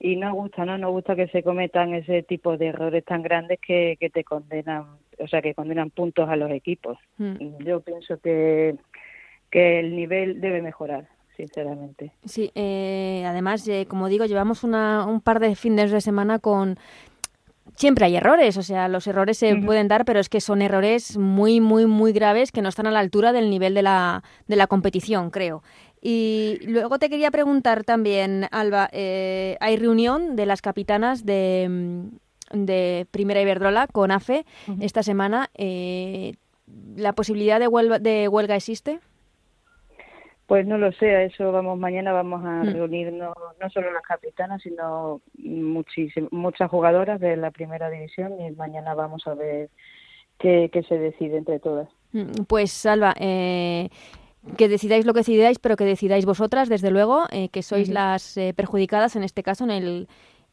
y 0.00 0.16
nos 0.16 0.32
gusta, 0.32 0.64
¿no? 0.64 0.78
Nos 0.78 0.92
gusta 0.92 1.16
que 1.16 1.28
se 1.28 1.42
cometan 1.42 1.94
ese 1.94 2.22
tipo 2.22 2.56
de 2.56 2.68
errores 2.68 3.04
tan 3.04 3.22
grandes 3.22 3.58
que, 3.60 3.96
que 3.98 4.10
te 4.10 4.22
condenan, 4.22 4.84
o 5.18 5.26
sea, 5.26 5.42
que 5.42 5.54
condenan 5.54 5.90
puntos 5.90 6.28
a 6.28 6.36
los 6.36 6.50
equipos. 6.50 6.98
Mm. 7.16 7.64
Yo 7.64 7.80
pienso 7.80 8.18
que, 8.18 8.76
que 9.50 9.80
el 9.80 9.96
nivel 9.96 10.40
debe 10.40 10.62
mejorar 10.62 11.08
sinceramente. 11.36 12.12
Sí, 12.24 12.50
eh, 12.56 13.24
además, 13.24 13.66
eh, 13.68 13.86
como 13.88 14.08
digo, 14.08 14.26
llevamos 14.26 14.64
una, 14.64 15.06
un 15.06 15.20
par 15.20 15.38
de 15.38 15.54
fines 15.54 15.92
de 15.92 16.00
semana 16.00 16.40
con 16.40 16.78
siempre 17.76 18.06
hay 18.06 18.16
errores, 18.16 18.56
o 18.56 18.62
sea, 18.62 18.88
los 18.88 19.06
errores 19.06 19.38
se 19.38 19.56
pueden 19.56 19.88
dar, 19.88 20.04
pero 20.04 20.20
es 20.20 20.28
que 20.28 20.40
son 20.40 20.62
errores 20.62 21.16
muy, 21.16 21.60
muy, 21.60 21.86
muy 21.86 22.12
graves 22.12 22.52
que 22.52 22.62
no 22.62 22.68
están 22.68 22.86
a 22.86 22.90
la 22.90 23.00
altura 23.00 23.32
del 23.32 23.50
nivel 23.50 23.74
de 23.74 23.82
la, 23.82 24.22
de 24.46 24.56
la 24.56 24.66
competición, 24.66 25.30
creo. 25.30 25.62
Y 26.00 26.58
luego 26.64 26.98
te 26.98 27.10
quería 27.10 27.30
preguntar 27.30 27.84
también, 27.84 28.46
Alba, 28.50 28.88
eh, 28.92 29.56
hay 29.60 29.76
reunión 29.76 30.36
de 30.36 30.46
las 30.46 30.62
capitanas 30.62 31.26
de, 31.26 32.08
de 32.52 33.06
Primera 33.10 33.42
Iberdrola 33.42 33.86
con 33.88 34.10
AFE 34.10 34.46
esta 34.80 35.02
semana. 35.02 35.50
Eh, 35.54 36.34
¿La 36.96 37.14
posibilidad 37.14 37.58
de 37.58 37.66
huelga, 37.66 37.98
de 37.98 38.28
huelga 38.28 38.54
existe? 38.54 39.00
Pues 40.48 40.66
no 40.66 40.78
lo 40.78 40.90
sé, 40.92 41.14
a 41.14 41.24
eso 41.24 41.52
vamos, 41.52 41.78
mañana 41.78 42.10
vamos 42.10 42.42
a 42.42 42.64
mm. 42.64 42.72
reunirnos 42.72 43.34
no 43.60 43.68
solo 43.68 43.92
las 43.92 44.02
capitanas, 44.02 44.62
sino 44.62 45.20
muchas 45.36 46.70
jugadoras 46.70 47.20
de 47.20 47.36
la 47.36 47.50
primera 47.50 47.90
división 47.90 48.40
y 48.40 48.50
mañana 48.52 48.94
vamos 48.94 49.26
a 49.26 49.34
ver 49.34 49.68
qué, 50.38 50.70
se 50.88 50.98
decide 50.98 51.36
entre 51.36 51.60
todas. 51.60 51.90
Mm, 52.12 52.44
pues 52.48 52.72
Salva, 52.72 53.14
eh, 53.20 53.90
que 54.56 54.70
decidáis 54.70 55.04
lo 55.04 55.12
que 55.12 55.20
decidáis, 55.20 55.58
pero 55.58 55.76
que 55.76 55.84
decidáis 55.84 56.24
vosotras, 56.24 56.70
desde 56.70 56.90
luego, 56.90 57.24
eh, 57.30 57.50
que 57.50 57.62
sois 57.62 57.90
las 57.90 58.38
eh, 58.38 58.54
perjudicadas 58.56 59.16
en 59.16 59.24
este 59.24 59.42
caso 59.42 59.64
en 59.64 59.70
el 59.70 60.08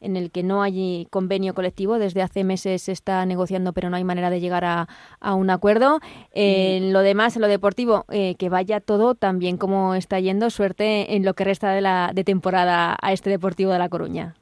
en 0.06 0.16
el 0.16 0.30
que 0.30 0.42
no 0.42 0.62
hay 0.62 1.06
convenio 1.10 1.52
colectivo. 1.52 1.98
Desde 1.98 2.22
hace 2.22 2.44
meses 2.44 2.82
se 2.82 2.92
está 2.92 3.26
negociando, 3.26 3.72
pero 3.72 3.90
no 3.90 3.96
hay 3.96 4.04
manera 4.04 4.30
de 4.30 4.40
llegar 4.40 4.64
a, 4.64 4.86
un 5.34 5.50
acuerdo. 5.50 6.00
En 6.32 6.92
lo 6.92 7.00
demás, 7.00 7.36
en 7.36 7.42
lo 7.42 7.48
deportivo, 7.48 8.04
eh, 8.10 8.36
que 8.36 8.48
vaya 8.48 8.80
todo 8.80 9.14
tan 9.14 9.38
bien 9.38 9.58
como 9.58 9.94
está 9.94 10.20
yendo. 10.20 10.48
Suerte 10.50 11.16
en 11.16 11.24
lo 11.24 11.34
que 11.34 11.44
resta 11.44 11.72
de, 11.72 11.80
la, 11.80 12.12
de 12.14 12.24
temporada 12.24 12.96
a 13.02 13.12
este 13.12 13.28
Deportivo 13.28 13.72
de 13.72 13.78
La 13.78 13.88
Coruña. 13.88 14.36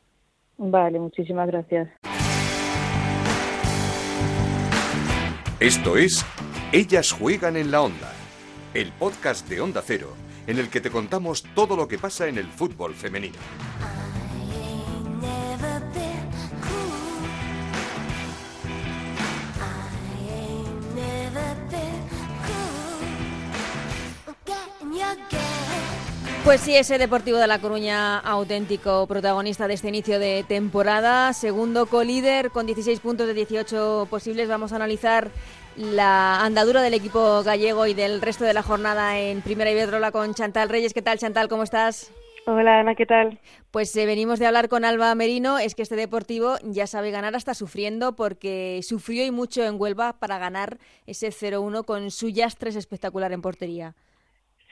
Vale, 0.58 1.00
muchísimas 1.00 1.48
gracias. 1.48 1.88
Esto 5.60 5.96
es 5.96 6.24
Ellas 6.72 7.12
juegan 7.12 7.56
en 7.56 7.70
la 7.70 7.80
onda, 7.80 8.12
el 8.74 8.92
podcast 8.92 9.48
de 9.48 9.60
Onda 9.60 9.82
Cero, 9.84 10.12
en 10.46 10.58
el 10.58 10.68
que 10.68 10.80
te 10.80 10.90
contamos 10.90 11.44
todo 11.54 11.76
lo 11.76 11.88
que 11.88 11.98
pasa 11.98 12.28
en 12.28 12.36
el 12.36 12.46
fútbol 12.46 12.92
femenino. 12.94 13.38
Pues 26.44 26.60
sí, 26.60 26.76
ese 26.76 26.98
Deportivo 26.98 27.38
de 27.38 27.46
La 27.46 27.58
Coruña, 27.58 28.18
auténtico 28.18 29.06
protagonista 29.06 29.66
de 29.66 29.74
este 29.74 29.88
inicio 29.88 30.18
de 30.18 30.44
temporada, 30.46 31.32
segundo 31.32 31.86
colíder 31.86 32.50
con 32.50 32.66
16 32.66 33.00
puntos 33.00 33.26
de 33.26 33.32
18 33.32 34.06
posibles. 34.10 34.46
Vamos 34.46 34.74
a 34.74 34.76
analizar 34.76 35.30
la 35.74 36.44
andadura 36.44 36.82
del 36.82 36.92
equipo 36.92 37.42
gallego 37.42 37.86
y 37.86 37.94
del 37.94 38.20
resto 38.20 38.44
de 38.44 38.52
la 38.52 38.62
jornada 38.62 39.18
en 39.18 39.40
Primera 39.40 39.70
Iberdrola 39.70 40.12
con 40.12 40.34
Chantal 40.34 40.68
Reyes. 40.68 40.92
¿Qué 40.92 41.00
tal, 41.00 41.18
Chantal? 41.18 41.48
¿Cómo 41.48 41.62
estás? 41.62 42.12
Hola, 42.46 42.80
Ana, 42.80 42.94
¿qué 42.94 43.06
tal? 43.06 43.40
Pues 43.70 43.96
eh, 43.96 44.04
venimos 44.04 44.38
de 44.38 44.46
hablar 44.46 44.68
con 44.68 44.84
Alba 44.84 45.14
Merino. 45.14 45.58
Es 45.58 45.74
que 45.74 45.80
este 45.80 45.96
Deportivo 45.96 46.56
ya 46.62 46.86
sabe 46.86 47.10
ganar 47.10 47.34
hasta 47.34 47.54
sufriendo 47.54 48.16
porque 48.16 48.80
sufrió 48.82 49.24
y 49.24 49.30
mucho 49.30 49.64
en 49.64 49.80
Huelva 49.80 50.18
para 50.18 50.36
ganar 50.36 50.76
ese 51.06 51.28
0-1 51.28 51.86
con 51.86 52.10
su 52.10 52.28
Yastres 52.28 52.76
espectacular 52.76 53.32
en 53.32 53.40
portería. 53.40 53.94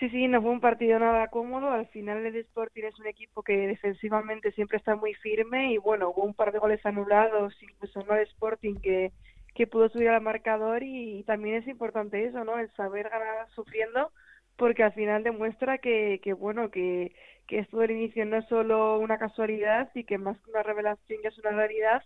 Sí, 0.02 0.10
sí, 0.10 0.26
no 0.26 0.42
fue 0.42 0.50
un 0.50 0.60
partido 0.60 0.98
nada 0.98 1.28
cómodo. 1.28 1.70
Al 1.70 1.86
final 1.86 2.26
el 2.26 2.34
Sporting 2.34 2.82
es 2.82 2.98
un 2.98 3.06
equipo 3.06 3.44
que 3.44 3.68
defensivamente 3.68 4.50
siempre 4.50 4.76
está 4.78 4.96
muy 4.96 5.14
firme 5.14 5.72
y 5.72 5.78
bueno, 5.78 6.10
hubo 6.10 6.24
un 6.24 6.34
par 6.34 6.50
de 6.50 6.58
goles 6.58 6.84
anulados, 6.84 7.54
incluso 7.62 8.02
no 8.02 8.16
el 8.16 8.22
Sporting 8.24 8.80
que, 8.82 9.12
que 9.54 9.68
pudo 9.68 9.88
subir 9.90 10.08
al 10.08 10.20
marcador 10.20 10.82
y, 10.82 11.22
también 11.22 11.54
es 11.54 11.68
importante 11.68 12.24
eso, 12.24 12.42
¿no? 12.42 12.58
El 12.58 12.68
saber 12.72 13.10
ganar 13.10 13.48
sufriendo 13.54 14.10
porque 14.56 14.82
al 14.82 14.92
final 14.92 15.22
demuestra 15.22 15.78
que, 15.78 16.20
que 16.20 16.32
bueno, 16.32 16.72
que, 16.72 17.14
que 17.46 17.60
esto 17.60 17.78
del 17.78 17.92
inicio 17.92 18.26
no 18.26 18.38
es 18.38 18.48
solo 18.48 18.98
una 18.98 19.18
casualidad 19.18 19.88
y 19.94 20.02
que 20.02 20.18
más 20.18 20.36
que 20.40 20.50
una 20.50 20.64
revelación 20.64 21.20
ya 21.22 21.28
es 21.28 21.38
una 21.38 21.52
realidad 21.52 22.02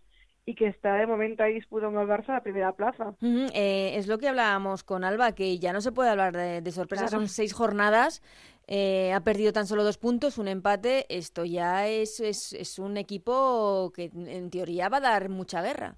y 0.49 0.55
que 0.55 0.69
está 0.69 0.95
de 0.95 1.09
momento 1.09 1.43
ahí 1.43 1.55
disputando 1.55 1.99
al 1.99 2.07
Barça 2.07 2.29
la 2.29 2.41
primera 2.41 2.73
plaza. 2.73 3.15
Eh, 3.21 3.97
es 3.97 4.07
lo 4.07 4.17
que 4.19 4.29
hablábamos 4.29 4.85
con 4.85 5.03
Alba, 5.03 5.33
que 5.33 5.59
ya 5.59 5.73
no 5.73 5.81
se 5.81 5.91
puede 5.91 6.11
hablar 6.11 6.37
de, 6.37 6.71
sorpresa, 6.71 7.09
son 7.09 7.27
seis 7.27 7.53
jornadas, 7.53 8.23
eh, 8.69 9.13
ha 9.13 9.21
perdido 9.21 9.53
tan 9.53 9.67
solo 9.67 9.83
dos 9.83 9.99
puntos, 9.99 10.39
un 10.39 10.47
empate, 10.47 11.05
esto 11.09 11.45
ya 11.45 11.89
es, 11.89 12.21
es, 12.21 12.53
es, 12.53 12.79
un 12.79 12.97
equipo 12.97 13.93
que 13.93 14.05
en 14.15 14.49
teoría 14.51 14.89
va 14.89 14.99
a 14.99 15.01
dar 15.01 15.29
mucha 15.31 15.63
guerra. 15.63 15.97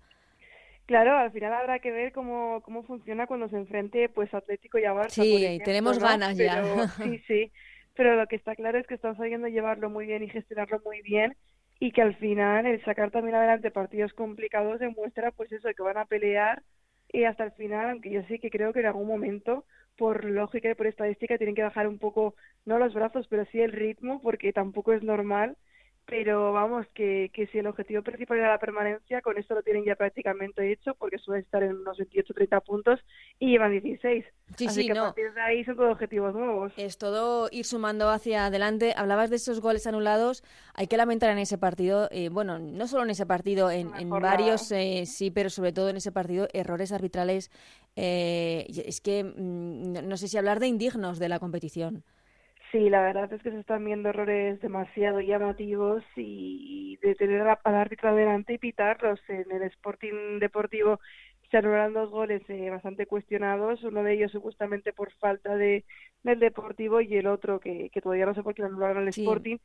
Claro, 0.87 1.19
al 1.19 1.31
final 1.31 1.53
habrá 1.53 1.81
que 1.81 1.91
ver 1.91 2.13
cómo, 2.13 2.63
cómo 2.63 2.83
funciona 2.85 3.27
cuando 3.27 3.51
se 3.51 3.57
enfrente 3.57 4.09
pues 4.09 4.33
Atlético 4.33 4.79
y 4.79 4.87
a 4.87 4.95
Barça. 4.95 5.11
Sí, 5.11 5.61
tenemos 5.63 5.99
ganas 5.99 6.39
ya. 6.39 6.89
sí, 6.97 7.19
sí, 7.27 7.53
pero 7.93 8.17
lo 8.17 8.27
que 8.27 8.37
está 8.37 8.57
claro 8.57 8.79
es 8.79 8.87
que 8.87 8.95
están 8.95 9.15
sabiendo 9.19 9.47
llevarlo 9.49 9.91
muy 9.91 10.07
bien 10.07 10.23
y 10.23 10.31
gestionarlo 10.31 10.81
muy 10.87 11.03
bien 11.03 11.37
y 11.79 11.93
que 11.93 12.03
al 12.03 12.17
final 12.17 12.67
el 12.67 12.85
sacar 12.85 13.11
también 13.11 13.37
adelante 13.37 13.71
partidos 13.71 14.13
complicados 14.15 14.81
demuestra 14.81 15.33
pues 15.33 15.53
eso 15.53 15.69
que 15.77 15.83
van 15.83 15.99
a 15.99 16.07
pelear 16.07 16.63
y 17.13 17.25
hasta 17.25 17.45
el 17.45 17.53
final 17.53 17.91
aunque 17.91 18.11
yo 18.11 18.23
sí 18.25 18.39
que 18.39 18.51
creo 18.51 18.73
que 18.73 18.81
en 18.81 18.87
algún 18.87 19.07
momento 19.09 19.65
por 19.97 20.25
lógica 20.25 20.71
y 20.71 20.75
por 20.75 20.87
estadística 20.87 21.39
tienen 21.39 21.55
que 21.55 21.63
bajar 21.63 21.87
un 21.89 21.99
poco 21.99 22.35
no 22.65 22.79
los 22.79 22.95
brazos 22.95 23.27
pero 23.29 23.45
sí 23.47 23.61
el 23.61 23.73
ritmo 23.73 24.21
porque 24.23 24.53
tampoco 24.53 24.93
es 24.93 25.03
normal 25.03 25.57
pero 26.09 26.53
vamos, 26.55 26.87
que, 26.95 27.31
que 27.35 27.47
si 27.49 27.59
el 27.59 27.67
objetivo 27.67 28.03
principal 28.03 28.39
era 28.39 28.49
la 28.49 28.59
permanencia, 28.59 29.21
con 29.21 29.37
esto 29.37 29.55
lo 29.55 29.63
tienen 29.63 29.85
ya 29.85 29.95
prácticamente 29.95 30.73
hecho, 30.73 30.95
porque 30.95 31.19
suele 31.19 31.43
estar 31.43 31.63
en 31.63 31.77
unos 31.77 31.99
28-30 31.99 32.63
puntos 32.65 33.01
y 33.39 33.51
llevan 33.51 33.73
16. 33.73 34.25
Sí, 34.57 34.67
Así 34.67 34.83
sí, 34.83 34.89
que 34.89 34.95
no. 34.95 35.03
a 35.03 35.05
partir 35.09 35.35
de 35.35 35.41
ahí 35.43 35.65
son 35.65 35.77
todos 35.77 35.93
objetivos 35.93 36.35
nuevos. 36.35 36.73
Es 36.79 36.97
todo 36.97 37.51
ir 37.53 37.67
sumando 37.67 38.09
hacia 38.09 38.47
adelante. 38.47 38.95
Hablabas 38.97 39.29
de 39.29 39.37
esos 39.37 39.61
goles 39.61 39.87
anulados. 39.87 40.43
Hay 40.73 40.87
que 40.87 40.97
lamentar 40.97 41.31
en 41.31 41.39
ese 41.39 41.59
partido, 41.59 42.09
eh, 42.11 42.31
bueno, 42.31 42.59
no 42.59 42.87
solo 42.87 43.05
en 43.05 43.11
ese 43.11 43.27
partido, 43.27 43.71
en, 43.71 43.95
en 43.95 44.09
varios 44.09 44.73
eh, 44.73 45.05
sí, 45.05 45.31
pero 45.31 45.51
sobre 45.51 45.73
todo 45.73 45.91
en 45.91 45.99
ese 45.99 46.11
partido, 46.11 46.49
errores 46.55 46.91
arbitrales. 46.91 47.51
Eh, 47.97 48.67
es 48.87 49.03
que 49.03 49.25
mm, 49.25 50.09
no 50.09 50.17
sé 50.17 50.29
si 50.29 50.39
hablar 50.39 50.59
de 50.59 50.69
indignos 50.69 51.19
de 51.19 51.29
la 51.29 51.39
competición. 51.39 52.03
Sí, 52.71 52.91
la 52.91 53.01
verdad 53.01 53.33
es 53.33 53.43
que 53.43 53.51
se 53.51 53.61
están 53.61 53.85
viendo 53.85 54.11
errores 54.11 54.61
demasiado 54.61 55.21
llamativos 55.21 56.03
y 56.17 56.99
de 57.01 57.15
tener 57.15 57.41
al 57.41 57.75
árbitro 57.75 58.11
adelante 58.11 58.55
y 58.55 58.59
pitarlos. 58.59 59.21
En 59.29 59.51
el 59.51 59.63
Sporting 59.63 60.39
Deportivo 60.39 61.01
se 61.51 61.57
anularon 61.57 61.95
dos 61.95 62.11
goles 62.11 62.43
eh, 62.49 62.69
bastante 62.69 63.07
cuestionados, 63.07 63.83
uno 63.85 64.03
de 64.03 64.13
ellos 64.13 64.33
supuestamente 64.33 64.93
por 64.93 65.11
falta 65.15 65.57
de 65.57 65.85
del 66.23 66.41
Deportivo 66.41 67.01
y 67.01 67.17
el 67.17 67.27
otro 67.27 67.59
que, 67.59 67.89
que 67.91 68.03
todavía 68.03 68.27
no 68.27 68.35
sé 68.35 68.43
por 68.43 68.55
qué 68.55 68.63
lo 68.63 68.69
anularon 68.69 68.99
al 68.99 69.09
Sporting. 69.09 69.57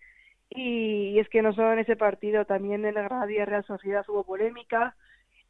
Y, 0.50 1.20
es 1.20 1.28
que 1.30 1.42
no 1.42 1.54
solo 1.54 1.74
en 1.74 1.80
ese 1.80 1.96
partido, 1.96 2.46
también 2.46 2.86
en 2.86 2.96
la 2.96 3.02
Granadilla 3.02 3.46
Real 3.46 3.66
Sociedad 3.66 4.06
hubo 4.08 4.24
polémica. 4.24 4.96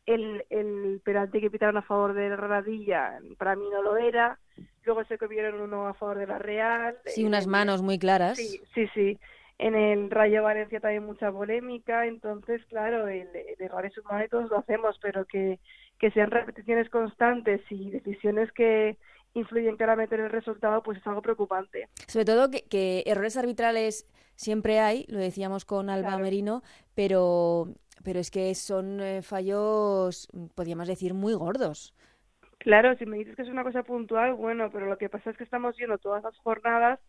El, 0.06 0.46
el 0.50 1.02
penalti 1.04 1.40
que 1.40 1.52
pitaron 1.52 1.78
a 1.78 1.82
favor 1.82 2.14
de 2.14 2.30
Granadilla 2.30 3.20
para 3.38 3.56
mí 3.56 3.70
no 3.70 3.82
lo 3.84 3.98
era 3.98 4.40
luego 4.86 5.04
se 5.06 5.18
comieron 5.18 5.62
uno 5.62 5.88
a 5.88 5.94
favor 5.94 6.18
de 6.18 6.28
la 6.28 6.40
Real. 6.40 6.98
Sí, 7.06 7.24
unas 7.24 7.48
manos 7.48 7.82
muy 7.82 8.00
claras. 8.00 8.38
Sí, 8.38 8.62
sí, 8.74 8.88
sí. 8.94 9.20
En 9.60 9.76
el 9.76 10.10
Rayo 10.10 10.44
Valencia 10.44 10.80
también 10.80 11.06
mucha 11.06 11.32
polémica, 11.32 12.06
entonces, 12.06 12.66
claro, 12.66 13.08
el, 13.08 13.28
el 13.36 13.56
error 13.60 13.86
es 13.86 13.98
humano 13.98 14.26
y 14.26 14.30
todos 14.30 14.50
lo 14.50 14.58
hacemos, 14.58 14.98
pero 15.02 15.26
que, 15.26 15.60
que 16.00 16.12
sean 16.12 16.32
repeticiones 16.32 16.90
constantes 16.90 17.62
y 17.70 17.92
decisiones 17.92 18.52
que 18.52 18.98
influyen 19.34 19.78
claramente 19.78 20.16
en 20.16 20.22
el 20.22 20.32
resultado, 20.32 20.84
pues 20.84 20.98
es 20.98 21.08
algo 21.08 21.22
preocupante. 21.22 21.90
Sobre 22.08 22.26
todo 22.26 22.50
que, 22.52 23.04
errores 23.06 23.38
arbitrales 23.38 24.08
siempre 24.36 24.80
hay, 24.80 25.06
lo 25.08 25.20
decíamos 25.20 25.66
con 25.66 25.90
Alba 25.90 26.18
Merino, 26.18 26.64
pero, 26.96 27.74
pero 28.04 28.20
es 28.20 28.32
que 28.32 28.54
son 28.56 29.02
eh, 29.02 29.22
fallos, 29.22 30.28
podríamos 30.56 30.88
decir, 30.88 31.14
muy 31.14 31.34
gordos. 31.34 31.94
Claro, 32.64 32.98
si 32.98 33.06
me 33.06 33.18
dices 33.18 33.36
que 33.36 33.44
es 33.44 33.50
una 33.50 33.64
cosa 33.64 33.84
puntual, 33.84 34.34
bueno, 34.34 34.72
pero 34.72 34.88
lo 34.88 34.98
que 34.98 35.10
pasa 35.10 35.30
es 35.30 35.38
que 35.38 35.44
estamos 35.44 35.76
viendo 35.78 35.98
todas 35.98 36.24
las 36.24 36.38
jornadas 36.40 37.00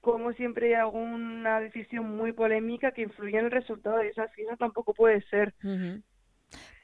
como 0.00 0.32
siempre 0.32 0.68
hay 0.68 0.80
alguna 0.80 1.60
decisión 1.60 2.16
muy 2.16 2.32
polémica 2.32 2.92
que 2.92 3.02
influye 3.02 3.38
en 3.38 3.46
el 3.46 3.50
resultado 3.50 3.98
de 3.98 4.08
esa 4.08 4.28
final 4.28 4.56
tampoco 4.58 4.94
puede 4.94 5.22
ser. 5.28 5.54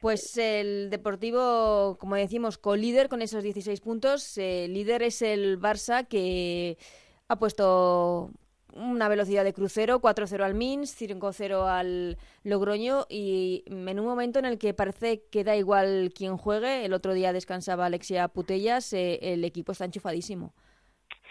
Pues 0.01 0.37
el 0.37 0.91
Deportivo, 0.91 1.97
como 1.99 2.17
decimos, 2.17 2.59
co-líder 2.59 3.09
con 3.09 3.23
esos 3.23 3.43
16 3.43 3.81
puntos. 3.81 4.37
El 4.37 4.75
líder 4.75 5.03
es 5.03 5.23
el 5.23 5.59
Barça 5.59 6.07
que 6.07 6.77
ha 7.29 7.39
puesto 7.39 8.33
una 8.77 9.09
velocidad 9.09 9.45
de 9.45 9.53
crucero, 9.53 10.01
4-0 10.01 10.43
al 10.43 10.55
Minsk, 10.55 11.01
5-0 11.01 11.67
al 11.67 12.17
Logroño 12.45 13.07
y 13.09 13.65
en 13.67 13.99
un 13.99 14.07
momento 14.07 14.39
en 14.39 14.45
el 14.45 14.59
que 14.59 14.75
parece 14.75 15.23
que 15.31 15.45
da 15.45 15.57
igual 15.57 16.11
quién 16.15 16.37
juegue, 16.37 16.85
el 16.85 16.93
otro 16.93 17.15
día 17.15 17.33
descansaba 17.33 17.87
Alexia 17.87 18.29
Putellas, 18.29 18.93
eh, 18.93 19.19
el 19.23 19.45
equipo 19.45 19.73
está 19.73 19.85
enchufadísimo. 19.85 20.53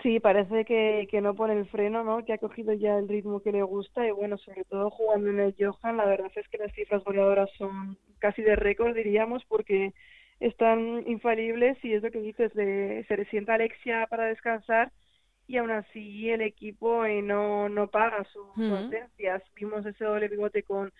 Sí, 0.03 0.19
parece 0.19 0.65
que, 0.65 1.07
que 1.09 1.21
no 1.21 1.33
pone 1.33 1.57
el 1.57 1.65
freno, 1.67 2.03
¿no? 2.03 2.23
Que 2.25 2.33
ha 2.33 2.37
cogido 2.37 2.73
ya 2.73 2.97
el 2.97 3.07
ritmo 3.07 3.41
que 3.41 3.51
le 3.51 3.63
gusta 3.63 4.05
y 4.07 4.11
bueno, 4.11 4.37
sobre 4.37 4.63
todo 4.65 4.91
jugando 4.91 5.29
en 5.29 5.39
el 5.39 5.55
Johan, 5.57 5.97
la 5.97 6.05
verdad 6.05 6.31
es 6.35 6.47
que 6.49 6.57
las 6.57 6.71
cifras 6.73 7.03
goleadoras 7.03 7.49
son 7.57 7.97
casi 8.19 8.43
de 8.43 8.55
récord, 8.55 8.93
diríamos, 8.95 9.43
porque 9.45 9.93
están 10.39 11.03
infalibles 11.07 11.77
y 11.83 11.93
es 11.93 12.03
lo 12.03 12.11
que 12.11 12.19
dices, 12.19 12.53
de, 12.53 13.05
se 13.07 13.17
le 13.17 13.25
sienta 13.25 13.55
Alexia 13.55 14.05
para 14.07 14.25
descansar 14.25 14.91
y 15.47 15.57
aún 15.57 15.71
así 15.71 16.29
el 16.29 16.41
equipo 16.41 17.05
eh, 17.05 17.21
no, 17.21 17.69
no 17.69 17.87
paga 17.87 18.23
sus 18.25 18.47
ausencias. 18.57 19.43
Vimos 19.55 19.85
ese 19.85 20.03
doble 20.03 20.29
pivote 20.29 20.63
con 20.63 20.91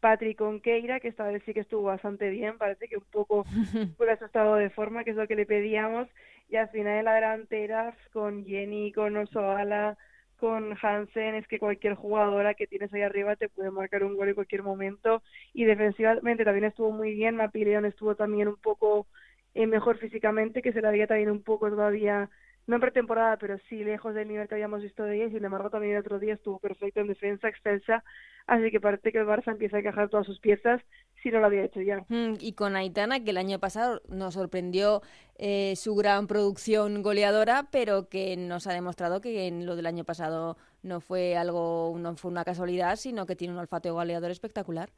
Patrick 0.00 0.38
Conqueira, 0.38 0.98
que 0.98 1.08
esta 1.08 1.28
vez 1.28 1.42
sí 1.46 1.54
que 1.54 1.60
estuvo 1.60 1.84
bastante 1.84 2.28
bien, 2.30 2.58
parece 2.58 2.88
que 2.88 2.96
un 2.96 3.04
poco 3.10 3.44
fue 3.96 4.16
su 4.18 4.24
estado 4.24 4.56
de 4.56 4.70
forma, 4.70 5.04
que 5.04 5.10
es 5.10 5.16
lo 5.16 5.28
que 5.28 5.36
le 5.36 5.46
pedíamos, 5.46 6.08
y 6.48 6.56
al 6.56 6.68
final 6.70 6.98
en 6.98 7.04
la 7.04 7.14
delantera 7.14 7.96
con 8.12 8.44
Jenny, 8.44 8.92
con 8.92 9.16
Osoala, 9.16 9.96
con 10.38 10.76
Hansen, 10.82 11.36
es 11.36 11.46
que 11.46 11.60
cualquier 11.60 11.94
jugadora 11.94 12.54
que 12.54 12.66
tienes 12.66 12.92
ahí 12.92 13.02
arriba 13.02 13.36
te 13.36 13.48
puede 13.48 13.70
marcar 13.70 14.02
un 14.02 14.16
gol 14.16 14.28
en 14.28 14.34
cualquier 14.34 14.64
momento, 14.64 15.22
y 15.54 15.64
defensivamente 15.64 16.44
también 16.44 16.64
estuvo 16.64 16.90
muy 16.90 17.14
bien, 17.14 17.36
Mapileón 17.36 17.84
estuvo 17.84 18.16
también 18.16 18.48
un 18.48 18.56
poco 18.56 19.06
eh, 19.54 19.68
mejor 19.68 19.98
físicamente, 19.98 20.62
que 20.62 20.72
se 20.72 20.82
la 20.82 20.88
había 20.88 21.06
también 21.06 21.30
un 21.30 21.44
poco 21.44 21.70
todavía 21.70 22.28
no 22.66 22.76
en 22.76 22.80
pretemporada, 22.80 23.36
pero 23.36 23.58
sí 23.68 23.82
lejos 23.84 24.14
del 24.14 24.28
nivel 24.28 24.48
que 24.48 24.54
habíamos 24.54 24.82
visto 24.82 25.02
de 25.04 25.16
ella, 25.16 25.30
sin 25.30 25.44
embargo 25.44 25.70
también 25.70 25.94
el 25.94 26.00
otro 26.00 26.18
día 26.18 26.34
estuvo 26.34 26.58
perfecto 26.58 27.00
en 27.00 27.08
defensa, 27.08 27.48
excelsa, 27.48 28.04
así 28.46 28.70
que 28.70 28.80
parece 28.80 29.12
que 29.12 29.18
el 29.18 29.26
Barça 29.26 29.50
empieza 29.50 29.76
a 29.76 29.80
encajar 29.80 30.08
todas 30.08 30.26
sus 30.26 30.38
piezas 30.38 30.80
si 31.22 31.30
no 31.30 31.40
lo 31.40 31.46
había 31.46 31.64
hecho 31.64 31.80
ya. 31.80 32.04
Mm, 32.08 32.34
y 32.40 32.52
con 32.54 32.76
Aitana, 32.76 33.22
que 33.22 33.30
el 33.30 33.36
año 33.36 33.58
pasado 33.58 34.02
nos 34.08 34.34
sorprendió 34.34 35.02
eh, 35.38 35.74
su 35.76 35.94
gran 35.94 36.26
producción 36.26 37.02
goleadora, 37.02 37.68
pero 37.70 38.08
que 38.08 38.36
nos 38.36 38.66
ha 38.66 38.72
demostrado 38.72 39.20
que 39.20 39.46
en 39.46 39.66
lo 39.66 39.76
del 39.76 39.86
año 39.86 40.04
pasado 40.04 40.56
no 40.82 41.00
fue 41.00 41.36
algo, 41.36 41.94
no 41.98 42.16
fue 42.16 42.30
una 42.30 42.44
casualidad, 42.44 42.96
sino 42.96 43.26
que 43.26 43.36
tiene 43.36 43.54
un 43.54 43.60
olfato 43.60 43.92
goleador 43.92 44.30
espectacular. 44.30 44.90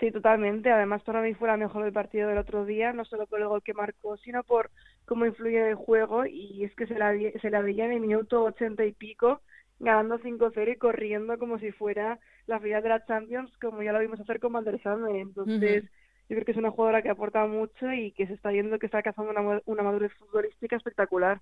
Sí, 0.00 0.10
totalmente. 0.10 0.70
Además, 0.70 1.02
para 1.02 1.20
mí 1.20 1.34
fue 1.34 1.48
la 1.48 1.58
mejor 1.58 1.84
del 1.84 1.92
partido 1.92 2.28
del 2.28 2.38
otro 2.38 2.64
día, 2.64 2.92
no 2.92 3.04
solo 3.04 3.26
por 3.26 3.40
el 3.40 3.48
gol 3.48 3.62
que 3.62 3.74
marcó, 3.74 4.16
sino 4.16 4.42
por 4.42 4.70
cómo 5.10 5.26
influye 5.26 5.58
en 5.58 5.66
el 5.66 5.74
juego. 5.74 6.24
Y 6.24 6.62
es 6.62 6.72
que 6.76 6.86
se 6.86 6.94
la, 6.94 7.12
se 7.42 7.50
la 7.50 7.62
veía 7.62 7.84
en 7.86 7.92
el 7.92 8.00
minuto 8.00 8.44
ochenta 8.44 8.84
y 8.84 8.92
pico, 8.92 9.40
ganando 9.80 10.20
5-0 10.20 10.72
y 10.72 10.76
corriendo 10.76 11.36
como 11.36 11.58
si 11.58 11.72
fuera 11.72 12.20
la 12.46 12.60
final 12.60 12.80
de 12.80 12.90
la 12.90 13.04
Champions, 13.04 13.50
como 13.60 13.82
ya 13.82 13.92
lo 13.92 13.98
vimos 13.98 14.20
hacer 14.20 14.38
con 14.38 14.52
Van 14.52 14.64
Entonces, 14.68 15.82
yo 16.28 16.36
creo 16.36 16.44
que 16.44 16.52
es 16.52 16.56
una 16.56 16.70
jugadora 16.70 17.02
que 17.02 17.10
aporta 17.10 17.44
mucho 17.46 17.92
y 17.92 18.12
que 18.12 18.28
se 18.28 18.34
está 18.34 18.50
viendo 18.50 18.78
que 18.78 18.86
está 18.86 19.02
cazando 19.02 19.32
una, 19.32 19.60
una 19.64 19.82
madurez 19.82 20.12
futbolística 20.12 20.76
espectacular. 20.76 21.40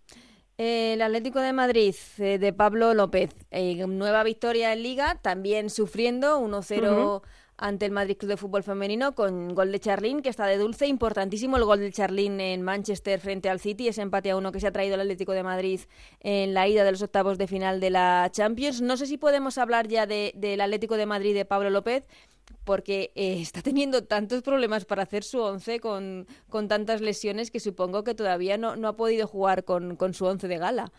El 0.56 1.02
Atlético 1.02 1.40
de 1.40 1.52
Madrid 1.52 1.94
eh, 2.18 2.38
de 2.38 2.52
Pablo 2.54 2.94
López, 2.94 3.34
eh, 3.50 3.86
nueva 3.86 4.24
victoria 4.24 4.72
en 4.72 4.82
Liga, 4.82 5.18
también 5.20 5.68
sufriendo 5.68 6.40
1-0 6.40 7.22
ante 7.58 7.84
el 7.86 7.92
Madrid 7.92 8.16
Club 8.16 8.30
de 8.30 8.36
Fútbol 8.36 8.62
Femenino 8.62 9.14
con 9.14 9.54
gol 9.54 9.72
de 9.72 9.80
Charlín, 9.80 10.22
que 10.22 10.28
está 10.28 10.46
de 10.46 10.56
dulce. 10.56 10.86
Importantísimo 10.86 11.56
el 11.56 11.64
gol 11.64 11.80
de 11.80 11.92
Charlín 11.92 12.40
en 12.40 12.62
Manchester 12.62 13.20
frente 13.20 13.50
al 13.50 13.58
City, 13.58 13.88
ese 13.88 14.02
empate 14.02 14.30
a 14.30 14.36
uno 14.36 14.52
que 14.52 14.60
se 14.60 14.68
ha 14.68 14.72
traído 14.72 14.94
el 14.94 15.00
Atlético 15.00 15.32
de 15.32 15.42
Madrid 15.42 15.80
en 16.20 16.54
la 16.54 16.68
ida 16.68 16.84
de 16.84 16.92
los 16.92 17.02
octavos 17.02 17.36
de 17.36 17.48
final 17.48 17.80
de 17.80 17.90
la 17.90 18.28
Champions. 18.30 18.80
No 18.80 18.96
sé 18.96 19.06
si 19.06 19.18
podemos 19.18 19.58
hablar 19.58 19.88
ya 19.88 20.06
del 20.06 20.60
Atlético 20.60 20.96
de 20.96 21.06
Madrid 21.06 21.34
de 21.34 21.44
Pablo 21.44 21.68
López, 21.70 22.06
porque 22.64 23.12
eh, 23.14 23.40
está 23.40 23.60
teniendo 23.60 24.04
tantos 24.04 24.42
problemas 24.42 24.84
para 24.84 25.02
hacer 25.02 25.24
su 25.24 25.40
once 25.40 25.80
con, 25.80 26.26
con 26.48 26.68
tantas 26.68 27.00
lesiones 27.00 27.50
que 27.50 27.60
supongo 27.60 28.04
que 28.04 28.14
todavía 28.14 28.56
no, 28.56 28.76
no 28.76 28.88
ha 28.88 28.96
podido 28.96 29.26
jugar 29.26 29.64
con, 29.64 29.96
con 29.96 30.14
su 30.14 30.26
once 30.26 30.48
de 30.48 30.58
gala. 30.58 30.92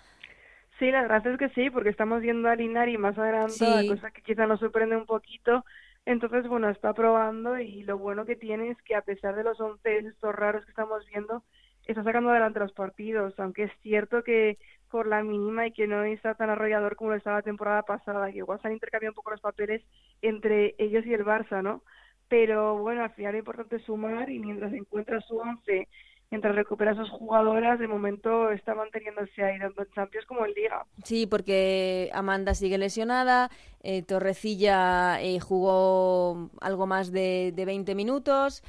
Sí, 0.77 0.91
la 0.91 1.01
verdad 1.01 1.25
es 1.27 1.37
que 1.37 1.49
sí, 1.49 1.69
porque 1.69 1.89
estamos 1.89 2.21
viendo 2.21 2.47
a 2.47 2.55
Linari 2.55 2.97
más 2.97 3.17
adelante, 3.17 3.87
cosa 3.87 4.11
que 4.11 4.21
quizá 4.21 4.47
nos 4.47 4.61
sorprende 4.61 4.95
un 4.95 5.05
poquito, 5.05 5.65
entonces, 6.09 6.47
bueno, 6.47 6.69
está 6.69 6.91
probando 6.93 7.59
y 7.59 7.83
lo 7.83 7.99
bueno 7.99 8.25
que 8.25 8.35
tiene 8.35 8.69
es 8.71 8.81
que 8.81 8.95
a 8.95 9.03
pesar 9.03 9.35
de 9.35 9.43
los 9.43 9.59
11 9.59 9.99
estos 9.99 10.33
raros 10.33 10.65
que 10.65 10.71
estamos 10.71 11.05
viendo, 11.05 11.43
está 11.85 12.03
sacando 12.03 12.31
adelante 12.31 12.59
los 12.59 12.73
partidos, 12.73 13.39
aunque 13.39 13.65
es 13.65 13.71
cierto 13.83 14.23
que 14.23 14.57
por 14.89 15.05
la 15.05 15.21
mínima 15.21 15.67
y 15.67 15.71
que 15.71 15.85
no 15.85 16.03
está 16.03 16.33
tan 16.33 16.49
arrollador 16.49 16.95
como 16.95 17.11
lo 17.11 17.15
estaba 17.15 17.37
la 17.37 17.43
temporada 17.43 17.83
pasada, 17.83 18.31
que 18.31 18.39
igual 18.39 18.59
se 18.59 18.67
han 18.67 18.73
intercambiado 18.73 19.11
un 19.11 19.17
poco 19.17 19.29
los 19.29 19.41
papeles 19.41 19.83
entre 20.23 20.73
ellos 20.79 21.05
y 21.05 21.13
el 21.13 21.23
Barça, 21.23 21.61
¿no? 21.61 21.83
Pero 22.27 22.79
bueno, 22.79 23.03
al 23.03 23.11
final 23.11 23.35
es 23.35 23.39
importante 23.39 23.77
sumar 23.77 24.31
y 24.31 24.39
mientras 24.39 24.73
encuentra 24.73 25.21
su 25.21 25.37
11 25.37 25.87
mientras 26.31 26.55
recupera 26.55 26.91
a 26.91 26.95
sus 26.95 27.09
jugadoras, 27.09 27.79
de 27.79 27.87
momento 27.87 28.51
está 28.51 28.75
manteniéndose 28.75 29.43
ahí 29.43 29.59
tanto 29.59 29.81
en 29.81 29.89
Champions 29.91 30.25
como 30.27 30.45
en 30.45 30.53
Liga. 30.53 30.85
Sí, 31.03 31.25
porque 31.25 32.09
Amanda 32.13 32.53
sigue 32.53 32.77
lesionada, 32.77 33.49
eh, 33.81 34.03
Torrecilla 34.03 35.21
eh, 35.21 35.39
jugó 35.39 36.49
algo 36.61 36.85
más 36.85 37.11
de, 37.11 37.51
de 37.55 37.65
20 37.65 37.95
minutos, 37.95 38.63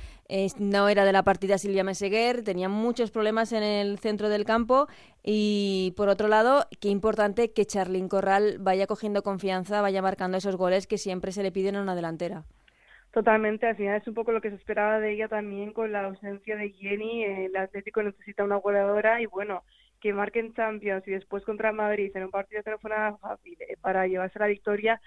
no 0.58 0.88
era 0.88 1.04
de 1.04 1.12
la 1.12 1.24
partida 1.24 1.58
Silvia 1.58 1.82
Meseguer, 1.84 2.44
tenía 2.44 2.68
muchos 2.68 3.10
problemas 3.10 3.52
en 3.52 3.64
el 3.64 3.98
centro 3.98 4.28
del 4.28 4.44
campo 4.44 4.86
y 5.22 5.92
por 5.96 6.08
otro 6.08 6.28
lado, 6.28 6.66
qué 6.80 6.88
importante 6.88 7.50
que 7.50 7.66
Charlyn 7.66 8.08
Corral 8.08 8.58
vaya 8.58 8.86
cogiendo 8.86 9.22
confianza, 9.22 9.82
vaya 9.82 10.02
marcando 10.02 10.38
esos 10.38 10.56
goles 10.56 10.86
que 10.86 10.98
siempre 10.98 11.32
se 11.32 11.42
le 11.42 11.52
piden 11.52 11.76
a 11.76 11.82
una 11.82 11.94
delantera. 11.94 12.44
Totalmente, 13.12 13.66
al 13.66 13.76
final 13.76 14.00
es 14.00 14.06
un 14.06 14.14
poco 14.14 14.30
lo 14.30 14.40
que 14.40 14.50
se 14.50 14.56
esperaba 14.56 15.00
de 15.00 15.12
ella 15.12 15.26
también 15.26 15.72
con 15.72 15.90
la 15.90 16.04
ausencia 16.04 16.56
de 16.56 16.70
Jenny. 16.70 17.24
El 17.24 17.56
Atlético 17.56 18.02
necesita 18.02 18.44
una 18.44 18.56
goleadora 18.56 19.20
y 19.20 19.26
bueno, 19.26 19.64
que 20.00 20.12
marquen 20.12 20.54
Champions 20.54 21.06
y 21.08 21.10
después 21.10 21.44
contra 21.44 21.72
Madrid 21.72 22.12
en 22.14 22.24
un 22.24 22.30
partido 22.30 22.62
que 22.62 22.70
no 22.70 22.78
fue 22.78 22.90
nada 22.90 23.16
fácil 23.18 23.56
eh, 23.60 23.76
para 23.80 24.06
llevarse 24.06 24.38
la 24.38 24.46
victoria, 24.46 25.00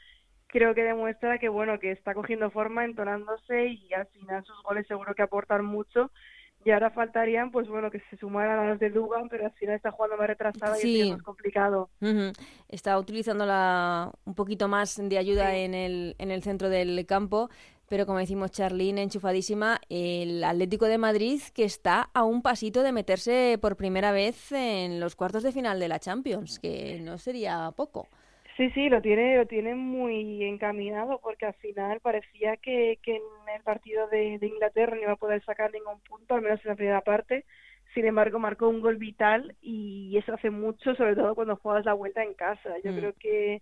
creo 0.47 0.75
que 0.75 0.83
demuestra 0.83 1.39
que 1.39 1.49
bueno, 1.49 1.79
que 1.79 1.91
está 1.91 2.13
cogiendo 2.13 2.51
forma, 2.51 2.85
entonándose 2.85 3.67
y 3.67 3.93
al 3.93 4.07
final 4.07 4.43
sus 4.45 4.61
goles 4.63 4.85
seguro 4.87 5.15
que 5.15 5.23
aportan 5.23 5.65
mucho. 5.65 6.11
Y 6.65 6.71
ahora 6.71 6.91
faltarían, 6.91 7.51
pues 7.51 7.67
bueno, 7.67 7.91
que 7.91 7.99
se 8.09 8.15
sumaran 8.15 8.57
a 8.57 8.69
los 8.69 8.79
de 8.79 8.89
Dugan, 8.89 9.27
pero 9.27 9.45
al 9.45 9.51
final 9.51 9.75
está 9.75 9.91
jugando 9.91 10.15
más 10.15 10.27
retrasada 10.27 10.81
y 10.81 11.01
es 11.01 11.11
más 11.11 11.21
complicado. 11.21 11.89
Está 12.69 12.97
utilizando 12.97 13.45
la, 13.45 14.09
un 14.23 14.33
poquito 14.33 14.69
más 14.69 14.97
de 14.97 15.17
ayuda 15.17 15.55
en, 15.57 15.73
el, 15.73 16.15
en 16.19 16.31
el 16.31 16.41
centro 16.41 16.69
del 16.69 17.05
campo 17.05 17.49
pero 17.89 18.05
como 18.05 18.19
decimos 18.19 18.51
Charlene, 18.51 19.03
enchufadísima, 19.03 19.79
el 19.89 20.43
Atlético 20.43 20.85
de 20.85 20.97
Madrid 20.97 21.41
que 21.53 21.63
está 21.63 22.09
a 22.13 22.23
un 22.23 22.41
pasito 22.41 22.83
de 22.83 22.91
meterse 22.91 23.57
por 23.61 23.75
primera 23.75 24.11
vez 24.11 24.51
en 24.51 24.99
los 24.99 25.15
cuartos 25.15 25.43
de 25.43 25.51
final 25.51 25.79
de 25.79 25.87
la 25.87 25.99
Champions, 25.99 26.59
que 26.59 26.99
no 27.01 27.17
sería 27.17 27.71
poco. 27.75 28.07
Sí, 28.57 28.69
sí, 28.71 28.87
lo 28.87 29.01
tiene, 29.01 29.37
lo 29.37 29.47
tiene 29.47 29.73
muy 29.73 30.43
encaminado 30.43 31.19
porque 31.23 31.47
al 31.47 31.55
final 31.55 31.99
parecía 32.01 32.55
que, 32.57 32.99
que 33.01 33.15
en 33.15 33.23
el 33.55 33.63
partido 33.63 34.07
de, 34.09 34.37
Inglaterra 34.41 34.95
no 34.95 35.01
iba 35.01 35.11
a 35.13 35.17
poder 35.17 35.43
sacar 35.43 35.71
ningún 35.71 35.99
punto, 36.01 36.35
al 36.35 36.43
menos 36.43 36.63
en 36.63 36.69
la 36.69 36.75
primera 36.75 37.01
parte. 37.01 37.45
Sin 37.95 38.05
embargo, 38.05 38.37
marcó 38.37 38.69
un 38.69 38.81
gol 38.81 38.97
vital 38.97 39.55
y 39.61 40.15
eso 40.17 40.33
hace 40.33 40.51
mucho, 40.51 40.93
sobre 40.95 41.15
todo 41.15 41.33
cuando 41.33 41.55
juegas 41.55 41.85
la 41.85 41.93
vuelta 41.93 42.23
en 42.23 42.35
casa. 42.35 42.75
Yo 42.83 42.91
mm. 42.91 42.95
creo 42.95 43.13
que 43.13 43.61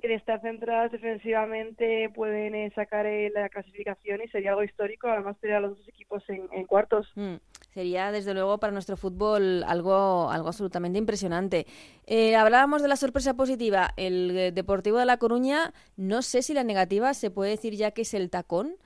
que 0.00 0.08
de 0.08 0.14
estar 0.14 0.40
centradas 0.40 0.92
defensivamente 0.92 2.10
pueden 2.14 2.54
eh, 2.54 2.70
sacar 2.74 3.06
eh, 3.06 3.30
la 3.34 3.48
clasificación 3.48 4.20
y 4.22 4.28
sería 4.28 4.50
algo 4.50 4.62
histórico, 4.62 5.08
además 5.08 5.38
tener 5.40 5.56
a 5.56 5.60
los 5.60 5.78
dos 5.78 5.88
equipos 5.88 6.22
en, 6.28 6.66
cuartos. 6.66 7.10
Mm, 7.14 7.36
sería 7.72 8.12
desde 8.12 8.34
luego 8.34 8.58
para 8.58 8.72
nuestro 8.72 8.96
fútbol 8.96 9.64
algo, 9.64 10.30
algo 10.30 10.48
absolutamente 10.48 10.98
impresionante. 10.98 11.66
Eh, 12.06 12.36
hablábamos 12.36 12.82
de 12.82 12.88
la 12.88 12.96
sorpresa 12.96 13.34
positiva, 13.34 13.90
el 13.96 14.54
Deportivo 14.54 14.98
de 14.98 15.06
La 15.06 15.16
Coruña, 15.16 15.72
no 15.96 16.22
sé 16.22 16.42
si 16.42 16.52
la 16.52 16.64
negativa 16.64 17.14
se 17.14 17.30
puede 17.30 17.52
decir 17.52 17.74
ya 17.74 17.90
que 17.92 18.02
es 18.02 18.14
el 18.14 18.30
tacón. 18.30 18.76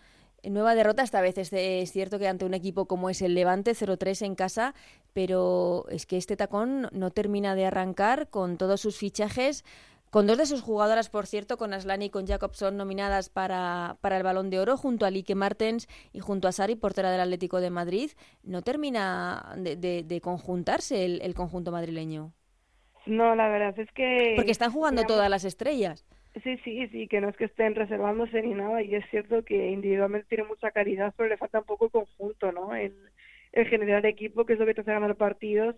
Nueva 0.43 0.75
derrota, 0.75 1.03
esta 1.03 1.21
vez 1.21 1.37
es, 1.37 1.53
es, 1.53 1.93
cierto 1.93 2.19
que 2.19 2.27
ante 2.27 2.47
un 2.47 2.55
equipo 2.55 2.87
como 2.87 3.11
es 3.11 3.21
el 3.21 3.35
Levante, 3.35 3.73
0-3 3.73 4.25
en 4.25 4.35
casa, 4.35 4.75
pero 5.13 5.85
es 5.91 6.07
que 6.07 6.17
este 6.17 6.35
tacón 6.35 6.89
no 6.93 7.11
termina 7.11 7.55
de 7.55 7.67
arrancar 7.67 8.31
con 8.31 8.57
todos 8.57 8.81
sus 8.81 8.97
fichajes 8.97 9.65
con 10.11 10.27
dos 10.27 10.39
de 10.39 10.47
sus 10.47 10.61
jugadoras, 10.61 11.09
por 11.09 11.27
cierto, 11.27 11.57
con 11.57 11.73
Aslani 11.73 12.07
y 12.07 12.11
con 12.11 12.27
Jacobson 12.27 12.77
nominadas 12.77 13.31
para, 13.31 13.97
para 14.01 14.17
el 14.17 14.23
Balón 14.25 14.51
de 14.51 14.59
Oro, 14.59 14.77
junto 14.77 15.07
a 15.07 15.11
Lique 15.11 15.37
Martens 15.37 15.89
y 16.13 16.19
junto 16.19 16.49
a 16.49 16.53
Sari, 16.53 16.75
portera 16.75 17.13
del 17.13 17.21
Atlético 17.21 17.61
de 17.61 17.71
Madrid, 17.71 18.11
no 18.43 18.63
termina 18.63 19.55
de, 19.57 19.77
de, 19.77 20.21
conjuntarse 20.21 21.05
el, 21.05 21.35
conjunto 21.35 21.71
madrileño. 21.71 22.33
No, 23.07 23.35
la 23.35 23.49
verdad 23.49 23.79
es 23.79 23.91
que... 23.93 24.35
Porque 24.37 24.51
están 24.51 24.73
jugando 24.73 25.05
todas 25.05 25.31
las 25.31 25.45
estrellas. 25.45 26.05
Sí, 26.43 26.59
sí, 26.65 26.87
sí, 26.89 27.09
que 27.09 27.21
no 27.21 27.29
es 27.29 27.37
que 27.37 27.47
estén 27.47 27.75
reservándose 27.75 28.43
ni 28.43 28.55
nada, 28.55 28.83
y 28.83 28.95
es 28.95 29.05
cierto 29.11 29.45
que 29.45 29.71
individualmente 29.71 30.29
tiene 30.29 30.45
mucha 30.45 30.71
calidad, 30.71 31.15
pero 31.17 31.29
le 31.29 31.37
falta 31.37 31.61
un 31.61 31.65
poco 31.65 31.87
el 31.87 31.91
conjunto, 31.91 32.53
¿no? 32.53 32.75
El, 32.75 32.95
el 33.53 33.67
generar 33.67 34.05
equipo, 34.07 34.45
que 34.45 34.53
es 34.53 34.59
lo 34.59 34.67
que 34.67 34.75
te 34.75 34.83
hace 34.83 34.93
ganar 34.93 35.17
partidos, 35.17 35.77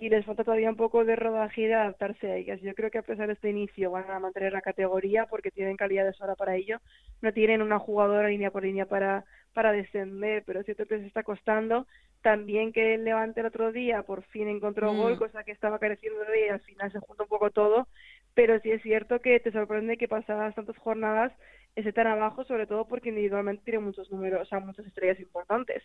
y 0.00 0.10
les 0.10 0.24
falta 0.24 0.44
todavía 0.44 0.70
un 0.70 0.76
poco 0.76 1.04
de 1.04 1.16
rodaje 1.16 1.62
y 1.62 1.66
de 1.66 1.74
adaptarse 1.74 2.30
a 2.30 2.36
ellas. 2.36 2.60
Yo 2.62 2.74
creo 2.74 2.90
que 2.90 2.98
a 2.98 3.02
pesar 3.02 3.26
de 3.26 3.32
este 3.34 3.50
inicio 3.50 3.90
van 3.90 4.10
a 4.10 4.20
mantener 4.20 4.52
la 4.52 4.62
categoría 4.62 5.26
porque 5.26 5.50
tienen 5.50 5.76
calidad 5.76 6.04
de 6.04 6.12
sobra 6.12 6.36
para 6.36 6.54
ello. 6.56 6.78
No 7.20 7.32
tienen 7.32 7.62
una 7.62 7.80
jugadora 7.80 8.28
línea 8.28 8.52
por 8.52 8.62
línea 8.62 8.86
para, 8.86 9.24
para 9.54 9.72
descender, 9.72 10.44
pero 10.46 10.60
es 10.60 10.66
cierto 10.66 10.86
que 10.86 10.98
les 10.98 11.06
está 11.06 11.24
costando. 11.24 11.86
También 12.22 12.72
que 12.72 12.94
el 12.94 13.04
Levante 13.04 13.40
el 13.40 13.46
otro 13.46 13.72
día 13.72 14.02
por 14.04 14.22
fin 14.24 14.48
encontró 14.48 14.94
Mm. 14.94 14.96
gol, 14.96 15.18
cosa 15.18 15.42
que 15.44 15.52
estaba 15.52 15.78
careciendo 15.80 16.20
de 16.24 16.46
y 16.46 16.48
al 16.50 16.60
final 16.60 16.92
se 16.92 17.00
junta 17.00 17.24
un 17.24 17.28
poco 17.28 17.50
todo. 17.50 17.88
Pero 18.34 18.60
sí 18.60 18.70
es 18.70 18.82
cierto 18.82 19.20
que 19.20 19.40
te 19.40 19.50
sorprende 19.52 19.96
que 19.96 20.06
pasadas 20.08 20.54
tantas 20.54 20.78
jornadas 20.78 21.32
esté 21.74 21.92
tan 21.92 22.06
abajo, 22.06 22.44
sobre 22.44 22.66
todo 22.66 22.86
porque 22.86 23.08
individualmente 23.10 23.64
tiene 23.64 23.80
muchos 23.80 24.10
números, 24.10 24.42
o 24.42 24.46
sea, 24.46 24.60
muchas 24.60 24.86
estrellas 24.86 25.18
importantes. 25.20 25.82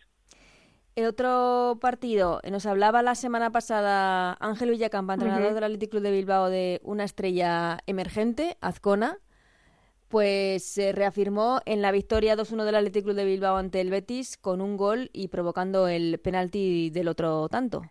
El 0.95 1.05
otro 1.07 1.79
partido, 1.81 2.39
eh, 2.43 2.51
nos 2.51 2.67
hablaba 2.67 3.01
la 3.01 3.15
semana 3.15 3.49
pasada 3.49 4.37
Ángel 4.39 4.69
Villacampa, 4.69 5.15
entrenador 5.15 5.55
del 5.55 5.63
Athletic 5.63 5.89
Club 5.89 6.03
de 6.03 6.11
Bilbao, 6.11 6.49
de 6.51 6.81
una 6.83 7.03
estrella 7.03 7.79
emergente, 7.87 8.57
Azcona, 8.61 9.17
pues 10.07 10.63
se 10.63 10.91
reafirmó 10.91 11.61
en 11.65 11.81
la 11.81 11.91
victoria 11.91 12.35
2-1 12.35 12.65
del 12.65 12.75
Athletic 12.75 13.05
Club 13.05 13.15
de 13.15 13.25
Bilbao 13.25 13.57
ante 13.57 13.81
el 13.81 13.89
Betis 13.89 14.37
con 14.37 14.61
un 14.61 14.77
gol 14.77 15.09
y 15.13 15.29
provocando 15.29 15.87
el 15.87 16.19
penalti 16.19 16.91
del 16.91 17.07
otro 17.07 17.49
tanto. 17.49 17.81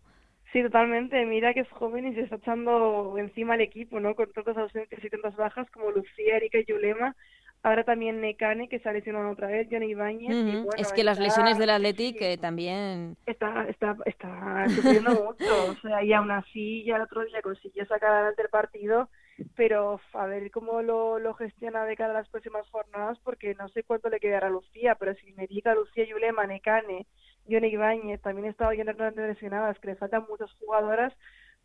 Sí, 0.52 0.62
totalmente. 0.62 1.24
Mira 1.24 1.54
que 1.54 1.60
es 1.60 1.70
joven 1.70 2.06
y 2.06 2.14
se 2.14 2.20
está 2.20 2.36
echando 2.36 3.18
encima 3.18 3.54
al 3.54 3.62
equipo, 3.62 3.98
¿no? 3.98 4.14
Con 4.14 4.30
tantas 4.32 4.56
ausencias 4.56 5.02
y 5.02 5.10
tantas 5.10 5.34
bajas 5.34 5.68
como 5.70 5.90
Lucía, 5.90 6.36
Erika 6.36 6.58
y 6.58 6.66
Yulema. 6.66 7.16
Ahora 7.64 7.84
también 7.84 8.20
Necane, 8.20 8.68
que 8.68 8.80
se 8.80 8.88
ha 8.88 8.92
lesionado 8.92 9.30
otra 9.30 9.46
vez, 9.46 9.68
Johnny 9.70 9.90
Ibáñez. 9.90 10.30
Ujú. 10.34 10.64
bueno, 10.64 10.70
es 10.76 10.92
que 10.92 11.04
las 11.04 11.20
lesiones 11.20 11.58
del 11.58 11.70
Athletic 11.70 12.18
sí, 12.18 12.24
eh, 12.24 12.36
también... 12.36 13.16
está, 13.24 13.68
está, 13.68 13.96
está 14.04 14.68
sufriendo 14.68 15.10
mucho. 15.12 15.70
O 15.70 15.74
sea, 15.80 16.02
y 16.02 16.12
aún 16.12 16.32
así, 16.32 16.82
ya 16.84 16.96
el 16.96 17.02
otro 17.02 17.24
día 17.24 17.40
consiguió 17.40 17.86
sacar 17.86 18.10
adelante 18.10 18.42
el 18.42 18.48
partido, 18.48 19.08
pero 19.54 20.00
a 20.12 20.26
ver 20.26 20.50
cómo 20.50 20.82
lo, 20.82 21.20
lo 21.20 21.34
gestiona 21.34 21.84
de 21.84 21.96
cara 21.96 22.10
a 22.10 22.18
las 22.18 22.28
próximas 22.28 22.68
jornadas, 22.70 23.18
porque 23.22 23.54
no 23.54 23.68
sé 23.68 23.84
cuánto 23.84 24.08
le 24.08 24.18
quedará 24.18 24.48
a 24.48 24.50
Lucía, 24.50 24.96
pero 24.96 25.14
si 25.14 25.32
me 25.34 25.46
diga 25.46 25.76
Lucía, 25.76 26.04
Yulema, 26.04 26.48
Necane, 26.48 27.06
Johnny 27.48 27.68
Ibáñez, 27.68 28.20
también 28.22 28.48
estaba 28.48 28.74
lleno 28.74 28.92
de 28.92 29.28
lesionadas, 29.28 29.78
que 29.78 29.88
le 29.88 29.96
faltan 29.96 30.26
muchas 30.28 30.52
jugadoras, 30.54 31.12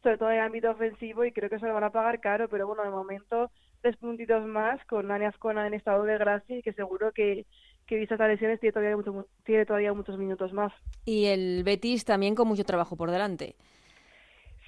sobre 0.04 0.20
todo 0.20 0.30
en 0.30 0.38
el 0.38 0.42
ámbito 0.44 0.70
ofensivo, 0.70 1.26
y 1.26 1.32
creo 1.32 1.50
que 1.50 1.58
se 1.58 1.66
lo 1.66 1.74
van 1.74 1.86
a 1.86 1.92
pagar 1.92 2.20
caro, 2.20 2.48
pero 2.50 2.68
bueno, 2.68 2.84
de 2.84 2.92
momento 2.92 3.50
tres 3.82 3.98
puntitos 3.98 4.46
más 4.46 4.84
con 4.86 5.08
Nani 5.08 5.26
Azcona 5.26 5.68
en 5.68 5.74
estado 5.74 6.04
de 6.04 6.18
gracia 6.18 6.58
y 6.58 6.62
que 6.64 6.74
seguro 6.74 7.12
que, 7.14 7.46
que 7.88 7.96
vistas 7.98 8.20
las 8.20 8.30
lesiones 8.30 8.60
tiene 8.60 8.74
todavía, 8.74 8.98
mucho- 8.98 9.28
tiene 9.46 9.66
todavía 9.66 9.94
muchos 9.94 10.18
minutos 10.18 10.54
más. 10.54 10.74
Y 11.06 11.26
el 11.26 11.64
Betis 11.64 12.06
también 12.06 12.36
con 12.36 12.48
mucho 12.48 12.64
trabajo 12.64 12.96
por 12.96 13.10
delante. 13.10 13.56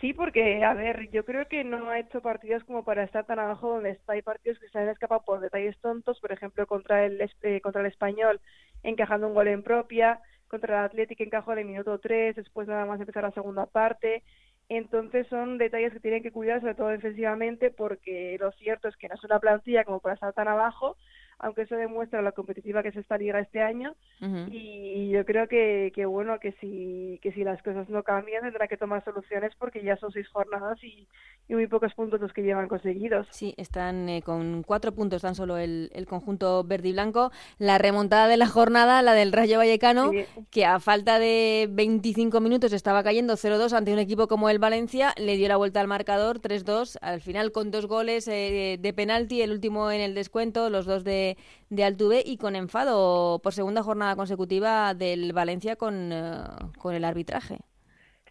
Sí, 0.02 0.14
porque, 0.14 0.64
a 0.64 0.74
ver, 0.74 1.10
yo 1.12 1.26
creo 1.26 1.48
que 1.50 1.64
no 1.66 1.90
ha 1.90 2.00
hecho 2.00 2.22
partidos 2.22 2.64
como 2.64 2.86
para 2.86 3.04
estar 3.04 3.26
tan 3.26 3.38
abajo 3.40 3.70
donde 3.70 3.92
está. 3.92 4.14
Hay 4.14 4.22
partidos 4.22 4.58
que 4.60 4.70
se 4.70 4.80
han 4.80 4.88
escapado 4.88 5.24
por 5.26 5.42
detalles 5.42 5.78
tontos, 5.82 6.20
por 6.22 6.32
ejemplo, 6.32 6.66
contra 6.68 7.06
el, 7.06 7.20
eh, 7.42 7.60
contra 7.62 7.82
el 7.82 7.88
Español, 7.88 8.40
encajando 8.84 9.28
un 9.28 9.34
gol 9.34 9.50
en 9.50 9.62
propia, 9.62 10.22
contra 10.48 10.80
el 10.80 10.86
Atlético 10.86 11.24
encajó 11.24 11.52
en 11.54 11.60
el 11.60 11.66
minuto 11.66 12.00
3, 12.00 12.36
después 12.38 12.68
nada 12.68 12.86
más 12.86 13.00
empezar 13.02 13.24
la 13.24 13.32
segunda 13.32 13.66
parte. 13.66 14.24
Entonces 14.70 15.28
son 15.28 15.58
detalles 15.58 15.94
que 15.94 16.00
tienen 16.00 16.22
que 16.22 16.32
cuidar, 16.32 16.62
sobre 16.62 16.76
todo 16.76 16.90
defensivamente, 16.90 17.72
porque 17.72 18.38
lo 18.40 18.52
cierto 18.54 18.88
es 18.88 18.96
que 18.98 19.08
no 19.10 19.16
es 19.16 19.24
una 19.24 19.40
plantilla 19.40 19.84
como 19.84 20.00
para 20.00 20.14
estar 20.14 20.34
tan 20.34 20.48
abajo, 20.48 20.96
aunque 21.40 21.64
eso 21.64 21.76
demuestra 21.76 22.22
lo 22.22 22.34
competitiva 22.34 22.84
que 22.84 22.90
es 22.90 22.96
esta 22.98 23.18
liga 23.18 23.40
este 23.40 23.62
año. 23.62 23.96
Ujú. 24.22 24.48
Y 24.52 25.10
yo 25.10 25.26
creo 25.26 25.48
que, 25.48 25.92
que 25.96 26.06
bueno, 26.06 26.40
que 26.40 26.52
si, 26.62 27.20
que 27.22 27.32
si 27.32 27.44
las 27.44 27.62
cosas 27.64 27.90
no 27.90 28.04
cambian 28.04 28.44
tendrá 28.44 28.68
que 28.68 28.78
tomar 28.78 29.04
soluciones 29.04 29.54
porque 29.58 29.84
ya 29.84 29.98
son 29.98 30.12
seis 30.12 30.28
jornadas 30.30 30.84
y, 30.84 31.08
y 31.48 31.54
muy 31.54 31.68
pocos 31.68 31.94
puntos 31.94 32.20
los 32.22 32.34
que 32.34 32.44
llevan 32.44 32.68
conseguidos. 32.68 33.28
Sí, 33.32 33.54
están 33.58 34.10
eh, 34.10 34.22
con 34.22 34.64
cuatro 34.64 34.92
puntos 34.94 35.22
tan 35.22 35.36
solo 35.36 35.58
el, 35.58 35.90
el 35.94 36.06
conjunto 36.06 36.64
verde 36.64 36.90
y 36.90 36.94
blanco. 36.94 37.32
La 37.58 37.78
remontada 37.78 38.28
de 38.28 38.38
la 38.38 38.48
jornada, 38.48 39.02
la 39.02 39.14
del 39.14 39.32
Rayo 39.32 39.58
Vallecano, 39.58 40.12
Sí. 40.12 40.26
que 40.52 40.66
a 40.66 40.80
falta 40.80 41.20
de 41.20 41.68
25 41.72 42.40
minutos 42.42 42.74
estaba 42.74 43.04
cayendo 43.04 43.36
0-2 43.36 43.74
ante 43.74 43.94
un 43.94 44.00
equipo 44.00 44.28
como 44.28 44.50
el 44.50 44.60
Valencia, 44.60 45.14
le 45.18 45.38
dio 45.38 45.48
la 45.48 45.58
vuelta 45.58 45.80
al 45.82 45.88
marcador 45.88 46.40
3-2, 46.40 46.98
al 47.02 47.22
final 47.22 47.52
con 47.52 47.72
dos 47.72 47.86
goles 47.86 48.28
eh, 48.28 48.78
de 48.80 48.94
penalti, 48.94 49.42
el 49.42 49.52
último 49.52 49.92
en 49.92 50.02
el 50.02 50.16
descuento, 50.16 50.70
los 50.70 50.86
dos 50.86 51.04
de, 51.04 51.29
de 51.70 51.84
Altuve 51.84 52.22
y 52.26 52.38
con 52.38 52.56
enfado 52.56 53.40
por 53.40 53.54
segunda 53.54 53.84
jornada 53.84 54.16
consecutiva 54.16 54.94
del 54.94 55.34
Valencia 55.34 55.76
con, 55.76 56.12
eh, 56.12 56.44
con 56.78 56.96
el 56.96 57.04
arbitraje. 57.06 57.58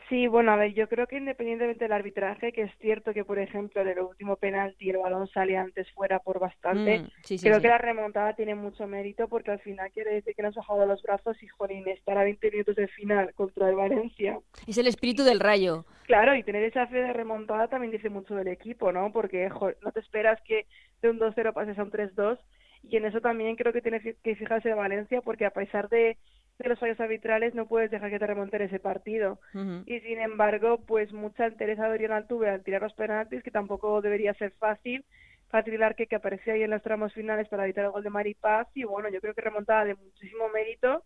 Sí, 0.09 0.27
bueno, 0.27 0.53
a 0.53 0.57
ver, 0.57 0.73
yo 0.73 0.89
creo 0.89 1.07
que 1.07 1.19
independientemente 1.19 1.85
del 1.85 1.93
arbitraje, 1.93 2.51
que 2.51 2.63
es 2.63 2.73
cierto 2.81 3.13
que, 3.13 3.27
por 3.27 3.39
ejemplo, 3.39 3.83
en 3.83 3.89
el 3.89 3.99
último 4.01 4.37
penalti 4.37 4.89
el 4.89 4.97
balón 4.97 5.29
sale 5.29 5.59
antes 5.59 5.87
fuera 5.93 6.19
por 6.21 6.39
bastante, 6.39 7.01
Mm, 7.01 7.09
sí, 7.25 7.37
sí, 7.37 7.45
creo 7.45 7.57
sí. 7.57 7.61
que 7.61 7.69
la 7.69 7.77
remontada 7.77 8.33
tiene 8.35 8.55
mucho 8.55 8.87
mérito 8.87 9.29
porque 9.29 9.51
al 9.51 9.59
final 9.61 9.91
quiere 9.93 10.15
decir 10.15 10.35
que 10.35 10.41
no 10.41 10.49
has 10.49 10.55
bajado 10.55 10.87
los 10.87 11.03
brazos 11.03 11.37
y, 11.43 11.49
jolín, 11.49 11.87
estar 11.89 12.17
a 12.17 12.25
20 12.25 12.51
minutos 12.51 12.77
de 12.77 12.89
final 12.89 13.35
contra 13.35 13.69
el 13.69 13.77
Valencia 13.77 14.41
Es 14.67 14.79
el 14.79 14.87
espíritu 14.87 15.25
del 15.25 15.41
Rayo. 15.41 15.85
Claro, 16.07 16.35
y 16.35 16.43
tener 16.43 16.63
esa 16.65 16.87
fe 16.87 16.97
de 17.03 17.13
remontada 17.13 17.69
también 17.69 17.93
dice 17.93 18.09
mucho 18.09 18.35
del 18.35 18.49
equipo, 18.49 18.91
¿no? 18.93 19.13
Porque 19.13 19.51
jo, 19.51 19.73
no 19.83 19.93
te 19.93 20.01
esperas 20.01 20.41
que 20.41 20.65
de 21.03 21.11
un 21.11 21.19
2-0 21.19 21.53
pases 21.53 21.79
a 21.79 21.83
un 21.83 21.91
3-2 21.91 22.39
y 22.83 22.97
en 22.97 23.05
eso 23.07 23.21
también 23.21 23.57
creo 23.57 23.73
que 23.73 23.83
tiene 23.83 24.01
que 24.01 24.37
fijarse 24.37 24.73
Valencia 24.75 25.21
porque 25.23 25.47
a 25.47 25.51
pesar 25.51 25.89
de, 25.89 26.17
de 26.59 26.69
los 26.69 26.79
fallos 26.79 26.99
arbitrales 27.01 27.55
no 27.55 27.67
puedes 27.67 27.91
dejar 27.91 28.11
que 28.11 28.19
te 28.19 28.27
remonten 28.27 28.63
ese 28.63 28.79
partido. 28.79 29.39
Y 29.87 30.01
sin 30.01 30.21
embargo, 30.21 30.79
pues 30.87 31.13
mucha 31.13 31.47
entereza 31.47 31.85
de 31.85 31.95
Orión 31.95 32.13
Altuve 32.13 32.51
al 32.51 32.63
tirar 32.65 32.83
los 32.83 32.95
penaltis, 32.95 33.43
que 33.43 33.51
tampoco 33.51 34.01
debería 34.01 34.35
ser 34.35 34.53
fácil. 34.53 35.05
Fácil 35.51 35.83
Arque 35.83 36.07
que 36.07 36.17
aparecía 36.17 36.53
ahí 36.55 36.63
en 36.63 36.71
los 36.71 36.83
tramos 36.83 37.13
finales 37.15 37.49
para 37.49 37.65
evitar 37.65 37.87
el 37.87 37.91
gol 37.91 38.03
de 38.03 38.11
Maripaz 38.11 38.69
y 38.75 38.85
bueno, 38.85 39.09
yo 39.09 39.21
creo 39.21 39.33
que 39.35 39.41
remontada 39.41 39.85
de 39.87 39.95
muchísimo 39.95 40.49
mérito 40.51 41.05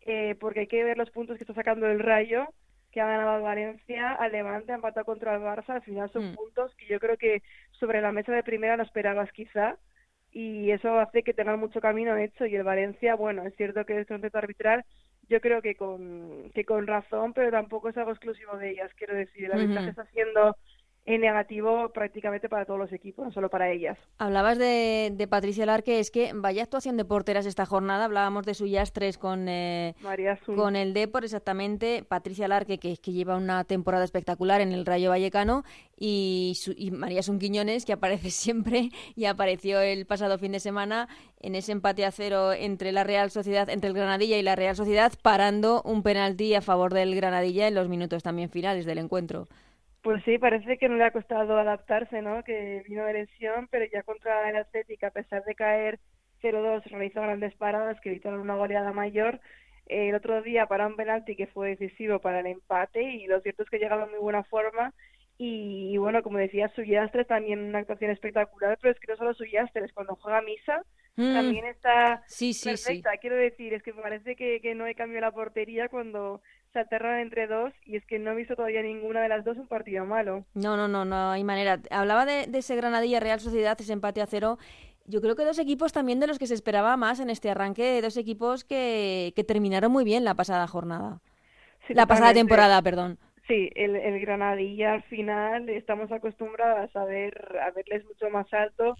eh, 0.00 0.34
porque 0.40 0.60
hay 0.60 0.66
que 0.66 0.82
ver 0.82 0.98
los 0.98 1.10
puntos 1.10 1.36
que 1.38 1.44
está 1.44 1.54
sacando 1.54 1.86
el 1.86 2.00
Rayo 2.00 2.48
que 2.90 3.00
ha 3.00 3.06
ganado 3.06 3.30
al 3.30 3.42
Valencia, 3.42 4.12
al 4.12 4.32
Levante, 4.32 4.72
ha 4.72 4.76
empatado 4.76 5.04
contra 5.04 5.34
el 5.34 5.42
Barça, 5.42 5.70
al 5.70 5.82
final 5.82 6.10
son 6.12 6.30
Mm. 6.32 6.34
puntos 6.34 6.74
que 6.76 6.86
yo 6.86 6.98
creo 7.00 7.16
que 7.16 7.42
sobre 7.72 8.00
la 8.00 8.12
mesa 8.12 8.32
de 8.32 8.42
primera 8.42 8.76
no 8.76 8.82
esperabas 8.84 9.30
quizá 9.32 9.76
y 10.34 10.72
eso 10.72 10.98
hace 11.00 11.22
que 11.24 11.34
tengan 11.34 11.60
mucho 11.60 11.80
camino 11.80 12.16
hecho 12.18 12.46
y 12.46 12.56
el 12.56 12.64
Valencia, 12.64 13.16
bueno, 13.16 13.44
es 13.46 13.56
cierto 13.56 13.86
que 13.86 14.00
es 14.00 14.10
un 14.10 14.22
reto 14.22 14.38
arbitral, 14.38 14.84
yo 15.28 15.40
creo 15.40 15.62
que 15.62 15.76
con, 15.76 16.50
que 16.54 16.64
con 16.66 16.86
razón, 16.86 17.32
pero 17.34 17.50
tampoco 17.52 17.88
es 17.90 17.96
algo 17.96 18.12
exclusivo 18.12 18.58
de 18.58 18.72
ellas, 18.72 18.92
quiero 18.96 19.14
decir, 19.16 19.46
el 19.46 19.52
arbitraje 19.52 19.90
Ujú. 19.90 19.90
está 19.90 20.06
siendo 20.08 20.56
en 21.06 21.20
negativo 21.20 21.90
prácticamente 21.90 22.48
para 22.48 22.64
todos 22.64 22.80
los 22.80 22.92
equipos, 22.92 23.26
no 23.26 23.32
solo 23.32 23.50
para 23.50 23.70
ellas. 23.70 23.98
Hablabas 24.18 24.56
de, 24.58 25.12
de 25.14 25.28
Patricia 25.28 25.66
Larque, 25.66 25.98
es 25.98 26.10
que 26.10 26.32
vaya 26.34 26.62
actuación 26.62 26.96
de 26.96 27.04
porteras 27.04 27.44
esta 27.44 27.66
jornada. 27.66 28.06
Hablábamos 28.06 28.46
de 28.46 28.54
su 28.54 28.66
Yastres 28.66 29.18
con, 29.18 29.46
eh, 29.48 29.94
María 30.02 30.38
con 30.46 30.76
el 30.76 30.94
Depor, 30.94 31.24
exactamente. 31.24 32.04
Patricia 32.08 32.48
Larque, 32.48 32.78
que, 32.78 32.96
que 32.96 33.12
lleva 33.12 33.36
una 33.36 33.64
temporada 33.64 34.04
espectacular 34.04 34.60
en 34.62 34.72
el 34.72 34.86
Rayo 34.86 35.10
Vallecano, 35.10 35.62
y, 35.96 36.54
su- 36.56 36.74
y 36.76 36.90
María 36.90 37.22
Sun 37.22 37.38
Quiñones, 37.38 37.84
que 37.84 37.92
aparece 37.92 38.30
siempre 38.30 38.88
y 39.14 39.26
apareció 39.26 39.80
el 39.80 40.06
pasado 40.06 40.38
fin 40.38 40.52
de 40.52 40.60
semana 40.60 41.08
en 41.40 41.54
ese 41.54 41.72
empate 41.72 42.06
a 42.06 42.10
cero 42.12 42.52
entre 42.54 42.92
la 42.92 43.04
Real 43.04 43.30
Sociedad, 43.30 43.68
entre 43.68 43.88
el 43.88 43.94
Granadilla 43.94 44.38
y 44.38 44.42
la 44.42 44.56
Real 44.56 44.74
Sociedad, 44.74 45.12
parando 45.22 45.82
un 45.84 46.02
penalti 46.02 46.54
a 46.54 46.62
favor 46.62 46.94
del 46.94 47.14
Granadilla 47.14 47.68
en 47.68 47.74
los 47.74 47.88
minutos 47.90 48.22
también 48.22 48.48
finales 48.48 48.86
del 48.86 48.96
encuentro. 48.98 49.48
Pues 50.04 50.24
sí, 50.24 50.38
parece 50.38 50.78
que 50.78 50.88
no 50.88 50.96
le 50.96 51.04
ha 51.04 51.12
costado 51.12 51.58
adaptarse, 51.58 52.22
¿no? 52.22 52.44
Que 52.44 52.84
vino 52.88 53.06
de 53.06 53.14
lesión, 53.14 53.68
pero 53.70 53.86
ya 53.92 54.04
contra 54.04 54.50
el 54.50 54.56
Atlético, 54.56 55.06
a 55.08 55.12
pesar 55.12 55.44
de 55.44 55.56
caer 55.56 56.00
0-2, 56.42 56.84
realizó 56.86 57.22
grandes 57.22 57.56
paradas 57.56 58.00
que 58.02 58.10
evitaron 58.10 58.40
una 58.40 58.56
goleada 58.56 58.92
mayor. 58.94 59.40
El 59.86 60.14
otro 60.14 60.42
día 60.42 60.66
para 60.68 60.86
un 60.88 60.96
penalti 60.96 61.36
que 61.36 61.48
fue 61.48 61.70
decisivo 61.70 62.20
para 62.20 62.40
el 62.40 62.46
empate 62.46 63.02
y 63.02 63.26
lo 63.28 63.40
cierto 63.42 63.64
es 63.64 63.70
que 63.70 63.78
llegaba 63.80 64.04
en 64.04 64.12
muy 64.12 64.20
buena 64.20 64.44
forma. 64.44 64.94
Y, 65.38 65.92
y 65.94 65.98
bueno, 65.98 66.22
como 66.22 66.38
decía, 66.38 66.68
Suyastres 66.76 67.26
también 67.26 67.60
una 67.60 67.80
actuación 67.80 68.12
espectacular, 68.12 68.78
pero 68.80 68.92
es 68.94 69.00
que 69.00 69.08
no 69.12 69.16
solo 69.18 69.34
Suyastres, 69.34 69.92
cuando 69.94 70.16
juega 70.16 70.42
Misa 70.42 70.82
Mm, 71.16 71.30
también 71.32 71.64
está 71.66 72.22
sí, 72.28 72.52
sí, 72.52 72.76
sí. 72.76 73.02
perfecta. 73.02 73.16
Quiero 73.18 73.36
decir, 73.36 73.74
es 73.74 73.82
que 73.82 73.92
me 73.92 74.02
parece 74.02 74.36
que, 74.36 74.60
que 74.60 74.74
no 74.74 74.86
he 74.86 74.94
cambiado 74.94 75.26
la 75.26 75.32
portería 75.32 75.88
cuando 75.88 76.42
se 76.74 76.80
aterran 76.80 77.20
entre 77.20 77.46
dos 77.46 77.72
y 77.86 77.96
es 77.96 78.04
que 78.04 78.18
no 78.18 78.32
he 78.32 78.34
visto 78.34 78.56
todavía 78.56 78.82
ninguna 78.82 79.22
de 79.22 79.28
las 79.30 79.44
dos 79.44 79.56
un 79.56 79.66
partido 79.66 80.04
malo. 80.04 80.44
No, 80.52 80.76
no, 80.76 80.88
no, 80.88 81.06
no 81.06 81.30
hay 81.30 81.44
manera. 81.44 81.80
Hablaba 81.90 82.26
de, 82.26 82.46
de 82.46 82.58
ese 82.58 82.76
Granadilla 82.76 83.20
Real 83.20 83.40
Sociedad, 83.40 83.80
ese 83.80 83.92
empate 83.94 84.20
a 84.20 84.26
cero. 84.26 84.58
Yo 85.06 85.20
creo 85.20 85.36
que 85.36 85.44
dos 85.44 85.58
equipos 85.58 85.92
también 85.92 86.20
de 86.20 86.26
los 86.26 86.38
que 86.38 86.46
se 86.46 86.54
esperaba 86.54 86.96
más 86.96 87.20
en 87.20 87.30
este 87.30 87.48
arranque, 87.48 88.02
dos 88.02 88.16
equipos 88.16 88.64
que, 88.64 89.32
que 89.36 89.44
terminaron 89.44 89.92
muy 89.92 90.04
bien 90.04 90.24
la 90.24 90.34
pasada 90.34 90.66
jornada. 90.66 91.20
Sí, 91.86 91.94
la 91.94 92.06
pasada 92.06 92.34
temporada, 92.34 92.82
perdón. 92.82 93.18
Sí, 93.46 93.70
el, 93.74 93.94
el 93.94 94.18
Granadilla 94.20 94.94
al 94.94 95.02
final 95.04 95.68
estamos 95.68 96.10
acostumbradas 96.10 96.94
a 96.96 97.04
ver 97.04 97.58
a 97.62 97.70
verles 97.70 98.04
mucho 98.06 98.30
más 98.30 98.52
alto, 98.52 98.96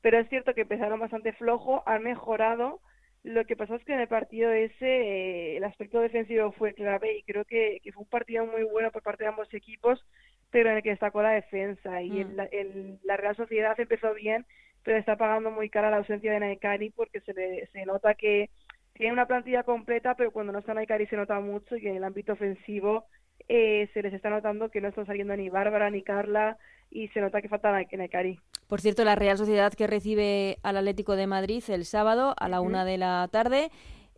pero 0.00 0.18
es 0.20 0.28
cierto 0.28 0.54
que 0.54 0.62
empezaron 0.62 1.00
bastante 1.00 1.32
flojo, 1.32 1.82
han 1.86 2.02
mejorado. 2.02 2.80
Lo 3.22 3.44
que 3.44 3.56
pasó 3.56 3.74
es 3.76 3.84
que 3.84 3.92
en 3.92 4.00
el 4.00 4.08
partido 4.08 4.50
ese 4.50 4.74
eh, 4.86 5.56
el 5.58 5.64
aspecto 5.64 6.00
defensivo 6.00 6.52
fue 6.52 6.72
clave 6.74 7.18
y 7.18 7.22
creo 7.24 7.44
que, 7.44 7.80
que 7.82 7.92
fue 7.92 8.02
un 8.04 8.08
partido 8.08 8.46
muy 8.46 8.62
bueno 8.64 8.90
por 8.90 9.02
parte 9.02 9.24
de 9.24 9.28
ambos 9.28 9.52
equipos, 9.52 10.04
pero 10.50 10.70
en 10.70 10.76
el 10.78 10.82
que 10.82 10.90
destacó 10.90 11.22
la 11.22 11.32
defensa 11.32 12.02
y 12.02 12.24
Mm. 12.24 12.40
el- 12.40 12.48
el- 12.52 12.98
la 13.04 13.16
Real 13.18 13.36
Sociedad 13.36 13.78
empezó 13.78 14.14
bien, 14.14 14.46
pero 14.82 14.96
está 14.98 15.16
pagando 15.16 15.50
muy 15.50 15.68
cara 15.68 15.90
la 15.90 15.98
ausencia 15.98 16.32
de 16.32 16.40
Naekari 16.40 16.90
porque 16.90 17.20
se, 17.20 17.34
le, 17.34 17.66
se 17.68 17.84
nota 17.84 18.14
que 18.14 18.48
tiene 18.94 19.12
una 19.12 19.26
plantilla 19.26 19.62
completa, 19.64 20.14
pero 20.16 20.30
cuando 20.32 20.52
no 20.52 20.58
está 20.60 20.72
Naikari 20.74 21.06
se 21.06 21.16
nota 21.16 21.38
mucho 21.40 21.76
y 21.76 21.86
en 21.88 21.96
el 21.96 22.04
ámbito 22.04 22.32
ofensivo 22.32 23.04
eh, 23.48 23.88
se 23.94 24.02
les 24.02 24.14
está 24.14 24.30
notando 24.30 24.70
que 24.70 24.80
no 24.80 24.88
están 24.88 25.06
saliendo 25.06 25.36
ni 25.36 25.48
Bárbara 25.50 25.90
ni 25.90 26.02
Carla 26.02 26.56
y 26.90 27.08
se 27.08 27.20
nota 27.20 27.40
que 27.40 27.48
falta 27.48 27.70
Naikari. 27.72 28.38
Por 28.68 28.80
cierto, 28.80 29.04
la 29.04 29.14
Real 29.14 29.38
Sociedad 29.38 29.72
que 29.72 29.86
recibe 29.86 30.58
al 30.62 30.76
Atlético 30.76 31.16
de 31.16 31.26
Madrid 31.26 31.62
el 31.68 31.84
sábado 31.84 32.34
a 32.38 32.48
la 32.48 32.60
una 32.60 32.84
de 32.84 32.98
la 32.98 33.28
tarde 33.30 33.70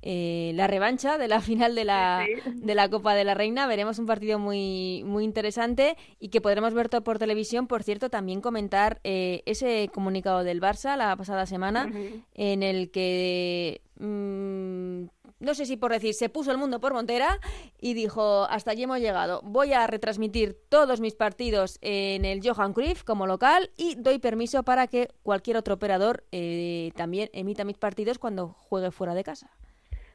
eh, 0.04 0.50
la 0.56 0.66
revancha 0.66 1.16
de 1.16 1.28
la 1.28 1.40
final 1.40 1.76
de 1.76 1.84
la, 1.84 2.26
de 2.54 2.74
la 2.74 2.88
Copa 2.88 3.14
de 3.14 3.24
la 3.24 3.34
Reina. 3.34 3.66
Veremos 3.66 3.98
un 3.98 4.06
partido 4.06 4.38
muy, 4.38 5.04
muy 5.06 5.24
interesante 5.24 5.96
y 6.18 6.28
que 6.28 6.40
podremos 6.40 6.74
ver 6.74 6.88
todo 6.88 7.04
por 7.04 7.18
televisión. 7.18 7.68
Por 7.68 7.84
cierto, 7.84 8.10
también 8.10 8.40
comentar 8.40 9.00
eh, 9.04 9.42
ese 9.46 9.88
comunicado 9.94 10.42
del 10.42 10.60
Barça 10.60 10.96
la 10.96 11.16
pasada 11.16 11.46
semana 11.46 11.90
en 12.34 12.62
el 12.62 12.90
que... 12.90 13.80
Mm, 13.98 15.04
no 15.42 15.54
sé 15.54 15.66
si 15.66 15.76
por 15.76 15.92
decir, 15.92 16.14
se 16.14 16.28
puso 16.28 16.50
el 16.50 16.58
mundo 16.58 16.80
por 16.80 16.94
montera 16.94 17.38
y 17.80 17.94
dijo, 17.94 18.44
hasta 18.48 18.70
allí 18.70 18.84
hemos 18.84 19.00
llegado, 19.00 19.40
voy 19.42 19.72
a 19.72 19.86
retransmitir 19.86 20.56
todos 20.68 21.00
mis 21.00 21.14
partidos 21.14 21.78
en 21.82 22.24
el 22.24 22.40
Johan 22.42 22.72
Cruyff 22.72 23.02
como 23.02 23.26
local 23.26 23.70
y 23.76 23.96
doy 23.96 24.18
permiso 24.18 24.62
para 24.62 24.86
que 24.86 25.08
cualquier 25.22 25.56
otro 25.56 25.74
operador 25.74 26.24
eh, 26.32 26.92
también 26.96 27.28
emita 27.32 27.64
mis 27.64 27.78
partidos 27.78 28.18
cuando 28.18 28.48
juegue 28.48 28.90
fuera 28.90 29.14
de 29.14 29.24
casa. 29.24 29.50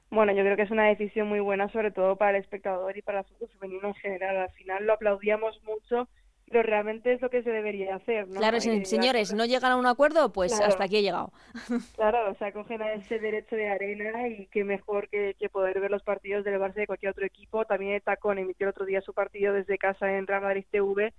Bueno, 0.10 0.32
yo 0.32 0.42
creo 0.44 0.56
que 0.56 0.62
es 0.62 0.72
una 0.72 0.88
decisión 0.88 1.28
muy 1.28 1.42
buena, 1.42 1.70
sobre 1.70 1.92
todo 1.92 2.16
para 2.16 2.38
el 2.38 2.44
espectador 2.44 2.98
y 2.98 3.02
para 3.02 3.20
el 3.20 3.26
fútbol 3.26 3.50
femenino 3.60 3.90
en 3.90 3.94
general. 3.96 4.38
Al 4.38 4.52
final 4.52 4.86
lo 4.86 4.94
aplaudíamos 4.94 5.62
mucho, 5.64 6.08
pero 6.50 6.64
realmente 6.64 7.14
es 7.14 7.22
lo 7.22 7.30
que 7.30 7.44
se 7.44 7.50
debería 7.50 7.96
hacer. 7.96 8.28
¿no? 8.28 8.40
Claro, 8.40 8.60
señores, 8.62 9.34
¿no 9.34 9.46
llegan 9.46 9.74
a 9.74 9.76
un 9.76 9.86
acuerdo? 9.86 10.32
Pues 10.32 10.60
hasta 10.60 10.86
aquí 10.86 10.98
he 10.98 11.02
llegado. 11.02 11.32
Claro, 11.96 12.32
o 12.32 12.36
sea, 12.36 12.52
cogen 12.52 12.82
a 12.82 12.94
ese 12.94 13.20
derecho 13.20 13.56
de 13.56 13.70
arena 13.70 14.28
y 14.28 14.48
qué 14.48 14.64
mejor 14.64 15.10
que, 15.10 15.36
poder 15.52 15.80
ver 15.80 15.92
los 15.92 16.04
partidos 16.04 16.44
del 16.46 16.60
Barça 16.60 16.76
de 16.76 16.88
cualquier 16.88 17.12
otro 17.12 17.26
equipo. 17.26 17.66
También 17.66 18.02
Tacón 18.02 18.38
emitió 18.38 18.66
el 18.66 18.72
otro 18.72 18.86
día 18.86 19.02
su 19.02 19.14
partido 19.14 19.54
desde 19.54 19.78
casa 19.78 20.12
en 20.12 20.28
Real 20.28 20.42
Madrid 20.42 20.66
TV 20.70 21.14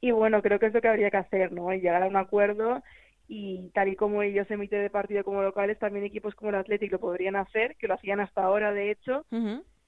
y 0.00 0.10
bueno, 0.10 0.42
creo 0.42 0.58
que 0.58 0.66
es 0.66 0.74
lo 0.74 0.80
que 0.80 0.88
habría 0.88 1.10
que 1.10 1.16
hacer, 1.18 1.52
¿no? 1.52 1.72
Y 1.72 1.80
llegar 1.80 2.02
a 2.02 2.06
un 2.06 2.16
acuerdo 2.16 2.82
y 3.28 3.70
tal 3.72 3.88
y 3.88 3.96
como 3.96 4.22
ellos 4.22 4.50
emiten 4.50 4.82
de 4.82 4.90
partido 4.90 5.24
como 5.24 5.42
locales, 5.42 5.78
también 5.78 6.04
equipos 6.04 6.34
como 6.34 6.50
el 6.50 6.56
Athletic 6.56 6.90
lo 6.92 6.98
podrían 6.98 7.36
hacer, 7.36 7.76
que 7.76 7.86
lo 7.86 7.94
hacían 7.94 8.20
hasta 8.20 8.42
ahora 8.42 8.72
de 8.72 8.90
hecho, 8.90 9.24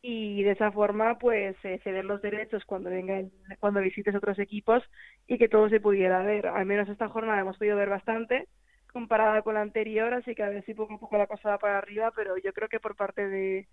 y 0.06 0.42
de 0.42 0.50
esa 0.52 0.70
forma 0.70 1.18
pues 1.18 1.56
eh, 1.64 1.80
ceder 1.82 2.04
los 2.04 2.20
derechos 2.20 2.62
cuando 2.66 2.90
vengan, 2.90 3.30
cuando 3.58 3.80
visites 3.80 4.14
otros 4.14 4.38
equipos 4.38 4.82
y 5.26 5.38
que 5.38 5.48
todo 5.48 5.70
se 5.70 5.80
pudiera 5.80 6.22
ver. 6.22 6.46
Al 6.48 6.66
menos 6.66 6.90
esta 6.90 7.08
jornada 7.08 7.40
hemos 7.40 7.56
podido 7.56 7.76
ver 7.78 7.88
bastante 7.88 8.46
comparada 8.92 9.40
con 9.42 9.54
la 9.54 9.62
anterior, 9.62 10.12
así 10.12 10.34
que 10.34 10.42
a 10.42 10.50
ver 10.50 10.62
si 10.66 10.74
poco 10.74 10.94
a 10.94 10.98
poco 11.00 11.16
la 11.16 11.26
cosa 11.26 11.50
va 11.50 11.58
para 11.58 11.78
arriba, 11.78 12.12
pero 12.14 12.36
yo 12.36 12.52
creo 12.52 12.68
que 12.68 12.80
por 12.80 12.96
parte 12.96 13.26
de, 13.28 13.66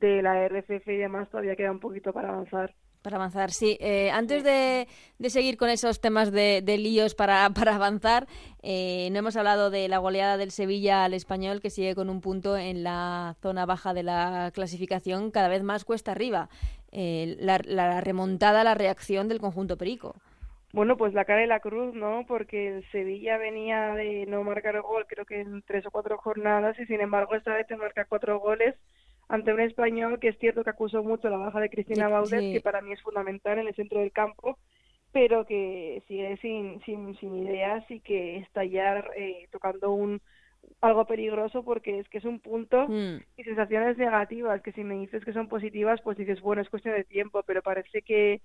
de 0.00 0.22
la 0.22 0.42
RCF 0.46 0.88
y 0.88 0.96
demás 0.96 1.28
todavía 1.30 1.56
queda 1.56 1.72
un 1.72 1.80
poquito 1.80 2.12
para 2.14 2.30
avanzar. 2.30 2.74
Para 3.04 3.16
avanzar, 3.16 3.50
sí. 3.50 3.76
Eh, 3.82 4.10
antes 4.10 4.42
de, 4.42 4.88
seguir 5.28 5.58
con 5.58 5.68
esos 5.68 6.00
temas 6.00 6.32
de, 6.32 6.62
líos 6.78 7.14
para, 7.14 7.50
para 7.54 7.74
avanzar, 7.74 8.26
eh, 8.62 9.10
no 9.12 9.18
hemos 9.18 9.36
hablado 9.36 9.68
de 9.68 9.88
la 9.88 9.98
goleada 9.98 10.38
del 10.38 10.50
Sevilla 10.50 11.04
al 11.04 11.12
español, 11.12 11.60
que 11.60 11.68
sigue 11.68 11.94
con 11.94 12.08
un 12.08 12.22
punto 12.22 12.56
en 12.56 12.82
la 12.82 13.36
zona 13.42 13.66
baja 13.66 13.92
de 13.92 14.04
la 14.04 14.50
clasificación, 14.54 15.30
cada 15.30 15.48
vez 15.48 15.62
más 15.62 15.84
cuesta 15.84 16.12
arriba. 16.12 16.48
Eh, 16.92 17.36
la, 17.40 17.60
la, 17.66 18.00
remontada, 18.00 18.64
la 18.64 18.74
reacción 18.74 19.28
del 19.28 19.38
conjunto 19.38 19.76
perico. 19.76 20.14
Bueno, 20.72 20.96
pues 20.96 21.12
la 21.12 21.26
cara 21.26 21.44
y 21.44 21.46
la 21.46 21.60
cruz, 21.60 21.94
¿no? 21.94 22.24
Porque 22.26 22.68
el 22.68 22.90
Sevilla 22.90 23.36
venía 23.36 23.94
de 23.94 24.24
no 24.26 24.42
marcar 24.44 24.80
gol, 24.80 25.04
creo 25.06 25.26
que 25.26 25.42
en 25.42 25.60
tres 25.60 25.84
o 25.84 25.90
cuatro 25.90 26.16
jornadas, 26.16 26.78
y 26.78 26.86
sin 26.86 27.02
embargo 27.02 27.34
esta 27.34 27.52
vez 27.52 27.66
te 27.66 27.76
marca 27.76 28.06
cuatro 28.06 28.40
goles 28.40 28.74
ante 29.28 29.52
un 29.52 29.60
español 29.60 30.18
que 30.20 30.28
es 30.28 30.38
cierto 30.38 30.64
que 30.64 30.70
acusó 30.70 31.02
mucho 31.02 31.28
la 31.28 31.38
baja 31.38 31.60
de 31.60 31.70
Cristina 31.70 32.08
Baudet, 32.08 32.52
que 32.52 32.60
para 32.60 32.80
mí 32.80 32.92
es 32.92 33.02
fundamental 33.02 33.58
en 33.58 33.68
el 33.68 33.74
centro 33.74 34.00
del 34.00 34.12
campo, 34.12 34.58
pero 35.12 35.46
que 35.46 36.02
sigue 36.08 36.36
sin, 36.38 36.80
sin, 36.84 37.16
sin 37.18 37.36
ideas 37.36 37.88
y 37.90 38.00
que 38.00 38.38
está 38.38 38.64
ya 38.64 39.04
eh, 39.16 39.48
tocando 39.50 39.92
un 39.92 40.20
algo 40.80 41.06
peligroso 41.06 41.62
porque 41.62 41.98
es 41.98 42.08
que 42.08 42.18
es 42.18 42.24
un 42.24 42.40
punto 42.40 42.88
mm. 42.88 43.16
y 43.36 43.44
sensaciones 43.44 43.96
negativas 43.96 44.62
que 44.62 44.72
si 44.72 44.82
me 44.82 44.98
dices 44.98 45.24
que 45.24 45.32
son 45.32 45.48
positivas 45.48 46.00
pues 46.02 46.16
dices 46.16 46.40
bueno 46.40 46.62
es 46.62 46.68
cuestión 46.68 46.94
de 46.94 47.04
tiempo 47.04 47.42
pero 47.46 47.62
parece 47.62 48.02
que 48.02 48.40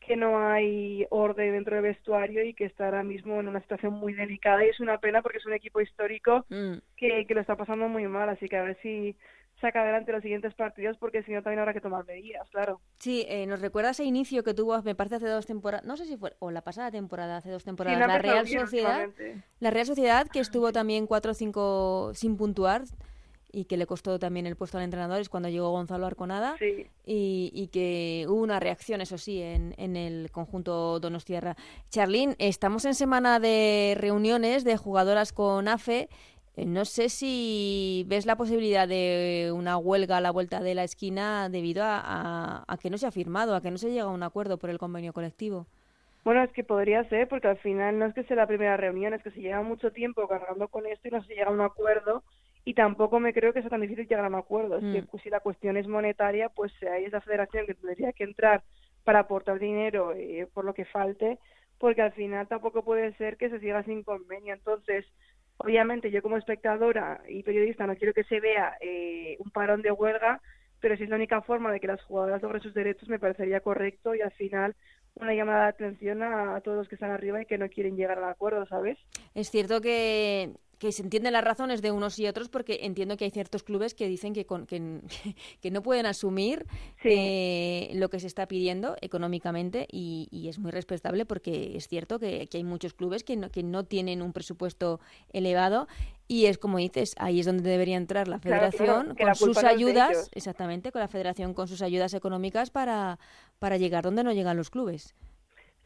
que 0.00 0.16
no 0.16 0.38
hay 0.38 1.06
orden 1.10 1.52
dentro 1.52 1.76
del 1.76 1.84
vestuario 1.84 2.44
y 2.44 2.52
que 2.52 2.66
está 2.66 2.84
ahora 2.86 3.02
mismo 3.02 3.40
en 3.40 3.48
una 3.48 3.60
situación 3.60 3.94
muy 3.94 4.12
delicada 4.12 4.64
y 4.64 4.68
es 4.68 4.80
una 4.80 4.98
pena 4.98 5.22
porque 5.22 5.38
es 5.38 5.46
un 5.46 5.54
equipo 5.54 5.80
histórico 5.80 6.44
mm. 6.48 6.74
que, 6.96 7.26
que 7.26 7.34
lo 7.34 7.40
está 7.40 7.56
pasando 7.56 7.88
muy 7.88 8.06
mal 8.06 8.28
así 8.28 8.48
que 8.48 8.56
a 8.56 8.62
ver 8.62 8.78
si 8.82 9.16
saca 9.60 9.82
adelante 9.82 10.12
los 10.12 10.22
siguientes 10.22 10.54
partidos 10.54 10.96
porque 10.98 11.22
si 11.22 11.32
no 11.32 11.42
también 11.42 11.60
habrá 11.60 11.72
que 11.72 11.80
tomar 11.80 12.04
medidas, 12.04 12.48
claro. 12.50 12.80
Sí, 12.98 13.24
eh, 13.28 13.46
nos 13.46 13.60
recuerda 13.60 13.90
ese 13.90 14.04
inicio 14.04 14.42
que 14.44 14.54
tuvo, 14.54 14.80
me 14.82 14.94
parece 14.94 15.16
hace 15.16 15.28
dos 15.28 15.46
temporadas, 15.46 15.86
no 15.86 15.96
sé 15.96 16.06
si 16.06 16.16
fue, 16.16 16.34
o 16.38 16.50
la 16.50 16.62
pasada 16.62 16.90
temporada, 16.90 17.38
hace 17.38 17.50
dos 17.50 17.64
temporadas, 17.64 17.98
la 17.98 18.18
Real 18.18 18.46
Sociedad, 18.46 19.08
la 19.60 19.70
Real 19.70 19.86
Sociedad 19.86 20.26
que 20.26 20.40
estuvo 20.40 20.72
también 20.72 21.06
cuatro 21.06 21.32
o 21.32 21.34
cinco 21.34 22.12
sin 22.14 22.36
puntuar 22.36 22.82
y 23.54 23.66
que 23.66 23.76
le 23.76 23.86
costó 23.86 24.18
también 24.18 24.46
el 24.46 24.56
puesto 24.56 24.78
al 24.78 24.84
entrenador 24.84 25.20
es 25.20 25.28
cuando 25.28 25.48
llegó 25.48 25.70
Gonzalo 25.70 26.06
Arconada 26.06 26.56
y, 26.60 27.50
y, 27.54 27.68
que 27.68 28.26
hubo 28.28 28.42
una 28.42 28.58
reacción, 28.58 29.00
eso 29.00 29.16
sí, 29.16 29.40
en, 29.40 29.74
en 29.78 29.96
el 29.96 30.30
conjunto 30.32 30.98
Donostierra. 30.98 31.56
Charlín, 31.88 32.34
estamos 32.38 32.84
en 32.84 32.94
semana 32.94 33.38
de 33.38 33.94
reuniones 33.96 34.64
de 34.64 34.76
jugadoras 34.76 35.32
con 35.32 35.68
AFE 35.68 36.08
no 36.56 36.84
sé 36.84 37.08
si 37.08 38.04
ves 38.06 38.26
la 38.26 38.36
posibilidad 38.36 38.86
de 38.86 39.50
una 39.52 39.76
huelga 39.76 40.18
a 40.18 40.20
la 40.20 40.30
vuelta 40.30 40.60
de 40.60 40.74
la 40.74 40.84
esquina 40.84 41.48
debido 41.48 41.82
a, 41.84 42.64
que 42.80 42.90
no 42.90 42.98
se 42.98 43.06
ha 43.06 43.10
firmado, 43.10 43.56
a 43.56 43.60
que 43.60 43.72
no 43.72 43.78
se 43.78 43.90
llega 43.90 44.04
a 44.04 44.10
un 44.10 44.22
acuerdo 44.22 44.56
por 44.56 44.70
el 44.70 44.78
convenio 44.78 45.12
colectivo. 45.12 45.66
Bueno, 46.24 46.42
es 46.42 46.50
que 46.52 46.64
podría 46.64 47.04
ser, 47.08 47.28
porque 47.28 47.48
al 47.48 47.58
final 47.58 47.98
no 47.98 48.06
es 48.06 48.14
que 48.14 48.22
sea 48.24 48.36
la 48.36 48.46
primera 48.46 48.76
reunión, 48.76 49.14
es 49.14 49.22
que 49.22 49.32
se 49.32 49.40
lleva 49.40 49.62
mucho 49.62 49.90
tiempo 49.90 50.26
cargando 50.28 50.68
con 50.68 50.86
esto 50.86 51.08
y 51.08 51.10
no 51.10 51.22
se 51.24 51.34
llega 51.34 51.48
a 51.48 51.52
un 51.52 51.60
acuerdo. 51.60 52.22
Y 52.64 52.72
tampoco 52.72 53.20
me 53.20 53.34
creo 53.34 53.52
que 53.52 53.60
sea 53.60 53.68
tan 53.68 53.82
difícil 53.82 54.08
llegar 54.08 54.24
a 54.24 54.28
un 54.28 54.36
acuerdo. 54.36 54.78
Es 54.78 54.84
que 54.84 55.02
mm. 55.02 55.20
si 55.22 55.28
la 55.28 55.40
cuestión 55.40 55.76
es 55.76 55.86
monetaria, 55.86 56.48
pues 56.48 56.72
hay 56.82 57.04
esa 57.04 57.20
federación 57.20 57.66
que 57.66 57.74
tendría 57.74 58.12
que 58.12 58.24
entrar 58.24 58.62
para 59.02 59.18
aportar 59.18 59.58
dinero 59.58 60.14
eh, 60.14 60.48
por 60.54 60.64
lo 60.64 60.72
que 60.72 60.86
falte, 60.86 61.38
porque 61.78 62.00
al 62.00 62.12
final 62.12 62.48
tampoco 62.48 62.82
puede 62.82 63.12
ser 63.16 63.36
que 63.36 63.50
se 63.50 63.60
siga 63.60 63.82
sin 63.82 64.02
convenio. 64.02 64.54
Entonces, 64.54 65.04
Obviamente 65.58 66.10
yo 66.10 66.22
como 66.22 66.36
espectadora 66.36 67.22
y 67.28 67.42
periodista 67.42 67.86
no 67.86 67.96
quiero 67.96 68.12
que 68.12 68.24
se 68.24 68.40
vea 68.40 68.76
eh, 68.80 69.36
un 69.38 69.50
parón 69.50 69.82
de 69.82 69.92
huelga, 69.92 70.40
pero 70.80 70.96
si 70.96 71.04
es 71.04 71.08
la 71.08 71.16
única 71.16 71.40
forma 71.42 71.72
de 71.72 71.80
que 71.80 71.86
las 71.86 72.02
jugadoras 72.02 72.42
logren 72.42 72.62
sus 72.62 72.74
derechos 72.74 73.08
me 73.08 73.18
parecería 73.18 73.60
correcto 73.60 74.14
y 74.14 74.20
al 74.20 74.32
final 74.32 74.74
una 75.14 75.32
llamada 75.32 75.62
de 75.62 75.68
atención 75.68 76.22
a, 76.22 76.56
a, 76.56 76.60
todos 76.60 76.76
los 76.76 76.88
que 76.88 76.96
están 76.96 77.10
arriba 77.10 77.40
y 77.40 77.46
que 77.46 77.56
no 77.56 77.68
quieren 77.68 77.96
llegar 77.96 78.18
al 78.18 78.24
acuerdo, 78.24 78.66
¿sabes? 78.66 78.98
Es 79.34 79.50
cierto 79.50 79.80
que 79.80 80.50
que 80.78 80.92
se 80.92 81.02
entienden 81.02 81.32
las 81.32 81.44
razones 81.44 81.82
de 81.82 81.90
unos 81.90 82.18
y 82.18 82.26
otros 82.26 82.48
porque 82.48 82.80
entiendo 82.82 83.16
que 83.16 83.24
hay 83.24 83.30
ciertos 83.30 83.62
clubes 83.62 83.94
que 83.94 84.08
dicen 84.08 84.32
que, 84.32 84.46
que, 85.60 85.70
no 85.70 85.82
pueden 85.82 86.06
asumir 86.06 86.66
eh, 87.02 87.90
lo 87.94 88.08
que 88.10 88.20
se 88.20 88.26
está 88.26 88.46
pidiendo 88.46 88.96
económicamente 89.00 89.86
y, 89.90 90.28
es 90.48 90.58
muy 90.58 90.70
respetable 90.70 91.24
porque 91.24 91.76
es 91.76 91.88
cierto 91.88 92.18
que, 92.18 92.48
hay 92.52 92.64
muchos 92.64 92.92
clubes 92.92 93.24
que 93.24 93.36
no, 93.36 93.50
que 93.50 93.62
no 93.62 93.84
tienen 93.84 94.20
un 94.20 94.32
presupuesto 94.32 95.00
elevado 95.32 95.88
y 96.28 96.46
es 96.46 96.58
como 96.58 96.78
dices, 96.78 97.14
ahí 97.18 97.40
es 97.40 97.46
donde 97.46 97.68
debería 97.68 97.96
entrar 97.96 98.28
la 98.28 98.38
federación 98.38 99.14
con 99.14 99.34
sus 99.34 99.58
ayudas, 99.58 100.30
exactamente, 100.32 100.92
con 100.92 101.00
la 101.00 101.08
federación 101.08 101.54
con 101.54 101.68
sus 101.68 101.82
ayudas 101.82 102.14
económicas 102.14 102.70
para, 102.70 103.18
para 103.58 103.76
llegar 103.76 104.04
donde 104.04 104.24
no 104.24 104.32
llegan 104.32 104.56
los 104.56 104.70
clubes. 104.70 105.14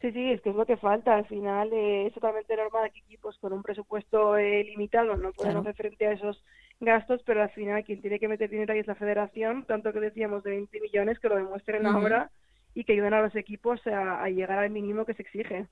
Sí, 0.01 0.11
sí, 0.13 0.31
es 0.31 0.41
que 0.41 0.49
es 0.51 0.55
lo 0.55 0.65
que 0.65 0.77
falta. 0.77 1.15
Al 1.15 1.25
final 1.25 1.73
eh, 1.73 2.07
es 2.07 2.13
totalmente 2.13 2.55
normal 2.55 2.89
que 2.91 2.99
equipos 2.99 3.37
con 3.39 3.51
un 3.51 3.61
presupuesto 3.61 4.37
eh, 4.37 4.63
limitado 4.63 5.17
no 5.17 5.33
puedan 5.33 5.57
hacer 5.57 5.75
frente 5.75 6.07
a 6.07 6.13
esos 6.13 6.43
gastos, 6.79 7.21
pero 7.25 7.41
al 7.41 7.49
final 7.49 7.83
quien 7.83 8.01
tiene 8.01 8.19
que 8.19 8.29
meter 8.29 8.49
dinero 8.49 8.73
ahí 8.73 8.79
es 8.79 8.87
la 8.87 8.95
federación, 8.95 9.65
tanto 9.65 9.91
que 9.91 9.99
decíamos 9.99 10.43
de 10.43 10.51
20 10.51 10.79
millones, 10.79 11.19
que 11.19 11.27
lo 11.27 11.35
demuestren 11.35 11.85
ahora 11.85 12.31
y 12.73 12.83
que 12.83 12.93
ayuden 12.93 13.13
a 13.13 13.21
los 13.21 13.35
equipos 13.35 13.79
a, 13.87 14.27
llegar 14.29 14.59
al 14.59 14.69
mínimo 14.69 15.05
que 15.05 15.13
se 15.13 15.23
exige. 15.23 15.65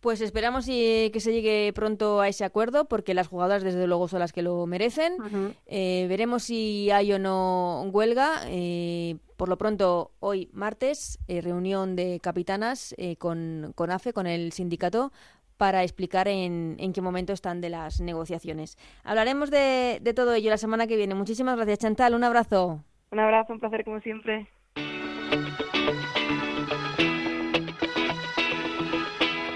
Pues 0.00 0.20
esperamos 0.20 0.66
y, 0.68 1.10
que 1.12 1.20
se 1.20 1.32
llegue 1.32 1.72
pronto 1.74 2.20
a 2.20 2.28
ese 2.28 2.44
acuerdo, 2.44 2.86
porque 2.86 3.14
las 3.14 3.28
jugadoras 3.28 3.62
desde 3.62 3.86
luego 3.86 4.08
son 4.08 4.20
las 4.20 4.32
que 4.32 4.42
lo 4.42 4.66
merecen. 4.66 5.14
Eh, 5.66 6.06
veremos 6.08 6.44
si 6.44 6.90
hay 6.90 7.12
o 7.12 7.18
no 7.18 7.82
huelga. 7.92 8.42
Eh, 8.48 9.16
por 9.36 9.48
lo 9.48 9.58
pronto, 9.58 10.12
hoy 10.20 10.50
martes, 10.52 11.18
eh, 11.26 11.40
reunión 11.40 11.96
de 11.96 12.20
capitanas 12.20 12.94
con, 13.18 13.72
con 13.74 13.90
AFE, 13.90 14.12
con 14.12 14.26
el 14.26 14.52
sindicato, 14.52 15.10
para 15.56 15.82
explicar 15.82 16.28
en, 16.28 16.76
en, 16.78 16.92
qué 16.92 17.00
momento 17.00 17.32
están 17.32 17.60
de 17.60 17.70
las 17.70 18.00
negociaciones. 18.00 18.76
Hablaremos 19.04 19.50
de, 19.50 19.98
de 20.00 20.14
todo 20.14 20.34
ello 20.34 20.50
la 20.50 20.58
semana 20.58 20.86
que 20.86 20.96
viene. 20.96 21.14
Muchísimas 21.14 21.56
gracias, 21.56 21.78
Chantal. 21.78 22.14
Un 22.14 22.24
abrazo. 22.24 22.84
Un 23.10 23.18
abrazo, 23.18 23.52
un 23.52 23.60
placer 23.60 23.84
como 23.84 24.00
siempre. 24.00 24.48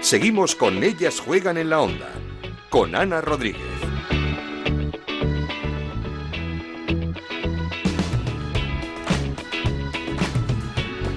Seguimos 0.07 0.55
con 0.55 0.85
Ellas 0.85 1.19
juegan 1.19 1.57
en 1.57 1.69
la 1.69 1.81
onda, 1.81 2.07
con 2.69 2.95
Ana 2.95 3.19
Rodríguez. 3.19 3.61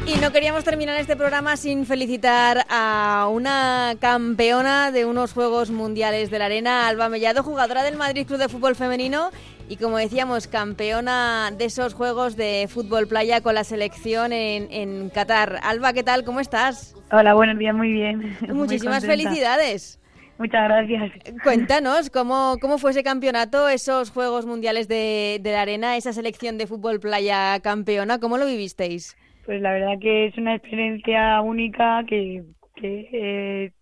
Y 0.07 0.14
no 0.20 0.33
queríamos 0.33 0.64
terminar 0.64 0.98
este 1.00 1.14
programa 1.14 1.57
sin 1.57 1.87
felicitar 1.87 2.66
a 2.68 3.29
una 3.31 3.94
campeona 4.00 4.90
de 4.90 5.05
unos 5.05 5.35
Juegos 5.35 5.70
Mundiales 5.70 6.29
de 6.33 6.40
la 6.40 6.46
Arena, 6.46 6.88
Alba 6.88 7.09
Mellado, 7.09 7.44
jugadora 7.44 7.85
del 7.85 7.96
Madrid 7.96 8.26
Club 8.26 8.40
de 8.40 8.48
Fútbol 8.48 8.74
Femenino 8.74 9.31
y 9.70 9.76
como 9.76 9.98
decíamos, 9.98 10.48
campeona 10.48 11.52
de 11.56 11.66
esos 11.66 11.94
Juegos 11.94 12.37
de 12.37 12.66
Fútbol 12.68 13.06
Playa 13.06 13.40
con 13.40 13.54
la 13.54 13.62
selección 13.62 14.33
en, 14.33 14.66
en 14.72 15.11
Qatar. 15.11 15.61
Alba, 15.62 15.92
¿qué 15.92 16.02
tal? 16.02 16.24
¿Cómo 16.24 16.40
estás? 16.40 16.96
Hola, 17.12 17.35
buenos 17.35 17.56
días, 17.56 17.72
muy 17.72 17.92
bien. 17.92 18.37
Muchísimas 18.52 19.06
felicidades. 19.06 20.00
Muchas 20.38 20.64
gracias. 20.64 21.12
Cuéntanos, 21.44 22.11
¿cómo, 22.11 22.56
cómo 22.61 22.78
fue 22.78 22.90
ese 22.90 23.04
campeonato, 23.04 23.68
esos 23.68 24.11
Juegos 24.11 24.44
Mundiales 24.44 24.88
de, 24.88 25.38
de 25.40 25.52
la 25.52 25.62
Arena, 25.62 25.96
esa 25.96 26.12
selección 26.12 26.59
de 26.59 26.66
fútbol 26.66 26.98
playa 26.98 27.61
campeona? 27.61 28.18
¿Cómo 28.18 28.38
lo 28.38 28.46
vivisteis? 28.46 29.16
Pues 29.46 29.62
la 29.62 29.70
verdad 29.70 30.00
que 30.00 30.26
es 30.26 30.37
una 30.37 30.56
experiencia 30.56 31.40
única 31.42 32.02
que, 32.09 32.42
que, 32.74 33.09
eh, 33.12 33.72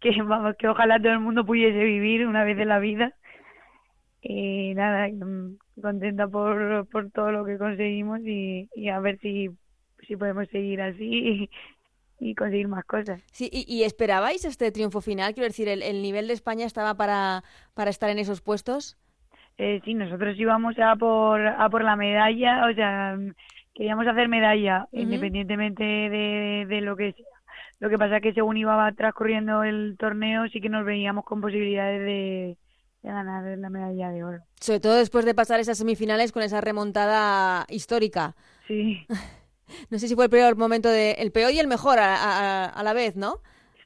que, 0.00 0.22
vamos, 0.22 0.56
que 0.58 0.66
ojalá 0.66 0.98
todo 0.98 1.12
el 1.12 1.20
mundo 1.20 1.46
pudiese 1.46 1.84
vivir 1.84 2.26
una 2.26 2.42
vez 2.42 2.58
en 2.58 2.68
la 2.68 2.80
vida. 2.80 3.12
Y 4.28 4.74
nada, 4.74 5.06
mm, 5.08 5.56
contenta 5.80 6.26
por, 6.26 6.88
por 6.88 7.10
todo 7.12 7.30
lo 7.30 7.44
que 7.44 7.58
conseguimos 7.58 8.18
y, 8.24 8.68
y 8.74 8.88
a 8.88 8.98
ver 8.98 9.20
si, 9.20 9.50
si 10.06 10.16
podemos 10.16 10.48
seguir 10.48 10.80
así 10.80 11.04
y, 11.04 11.50
y 12.30 12.34
conseguir 12.34 12.66
más 12.66 12.84
cosas. 12.86 13.22
Sí, 13.30 13.48
y, 13.52 13.64
y, 13.68 13.84
esperabais 13.84 14.44
este 14.44 14.72
triunfo 14.72 15.00
final? 15.00 15.32
Quiero 15.32 15.46
decir, 15.46 15.68
¿el, 15.68 15.80
el 15.80 16.02
nivel 16.02 16.26
de 16.26 16.34
España 16.34 16.66
estaba 16.66 16.94
para, 16.94 17.44
para 17.74 17.90
estar 17.90 18.10
en 18.10 18.18
esos 18.18 18.40
puestos? 18.40 18.96
Eh, 19.58 19.80
sí, 19.84 19.94
nosotros 19.94 20.36
íbamos 20.36 20.76
a 20.80 20.96
por, 20.96 21.46
a 21.46 21.68
por 21.70 21.84
la 21.84 21.94
medalla, 21.94 22.66
o 22.66 22.74
sea, 22.74 23.16
queríamos 23.74 24.08
hacer 24.08 24.28
medalla, 24.28 24.88
uh 24.90 24.96
-huh. 24.96 25.02
independientemente 25.02 25.84
de, 25.84 26.66
de, 26.68 26.80
lo 26.80 26.96
que 26.96 27.12
sea. 27.12 27.24
Lo 27.78 27.90
que 27.90 27.98
pasa 27.98 28.16
es 28.16 28.22
que 28.22 28.32
según 28.32 28.56
iba 28.56 28.90
transcurriendo 28.92 29.62
el 29.62 29.96
torneo, 29.98 30.48
sí 30.48 30.60
que 30.60 30.68
nos 30.68 30.84
veíamos 30.84 31.24
con 31.24 31.40
posibilidades 31.40 32.00
de, 32.00 32.56
de 33.06 33.12
ganar 33.12 33.58
la 33.58 33.70
medalla 33.70 34.10
de 34.10 34.24
oro. 34.24 34.38
Sobre 34.60 34.80
todo 34.80 34.96
después 34.96 35.24
de 35.24 35.34
pasar 35.34 35.60
esas 35.60 35.78
semifinales 35.78 36.32
con 36.32 36.42
esa 36.42 36.60
remontada 36.60 37.64
histórica. 37.68 38.34
Sí. 38.66 39.06
no 39.90 39.98
sé 39.98 40.08
si 40.08 40.14
fue 40.14 40.24
el 40.24 40.30
peor 40.30 40.56
momento, 40.56 40.88
de, 40.88 41.12
el 41.12 41.30
peor 41.32 41.52
y 41.52 41.60
el 41.60 41.68
mejor 41.68 41.98
a, 41.98 42.14
a, 42.16 42.64
a 42.64 42.82
la 42.82 42.92
vez, 42.92 43.16
¿no? 43.16 43.40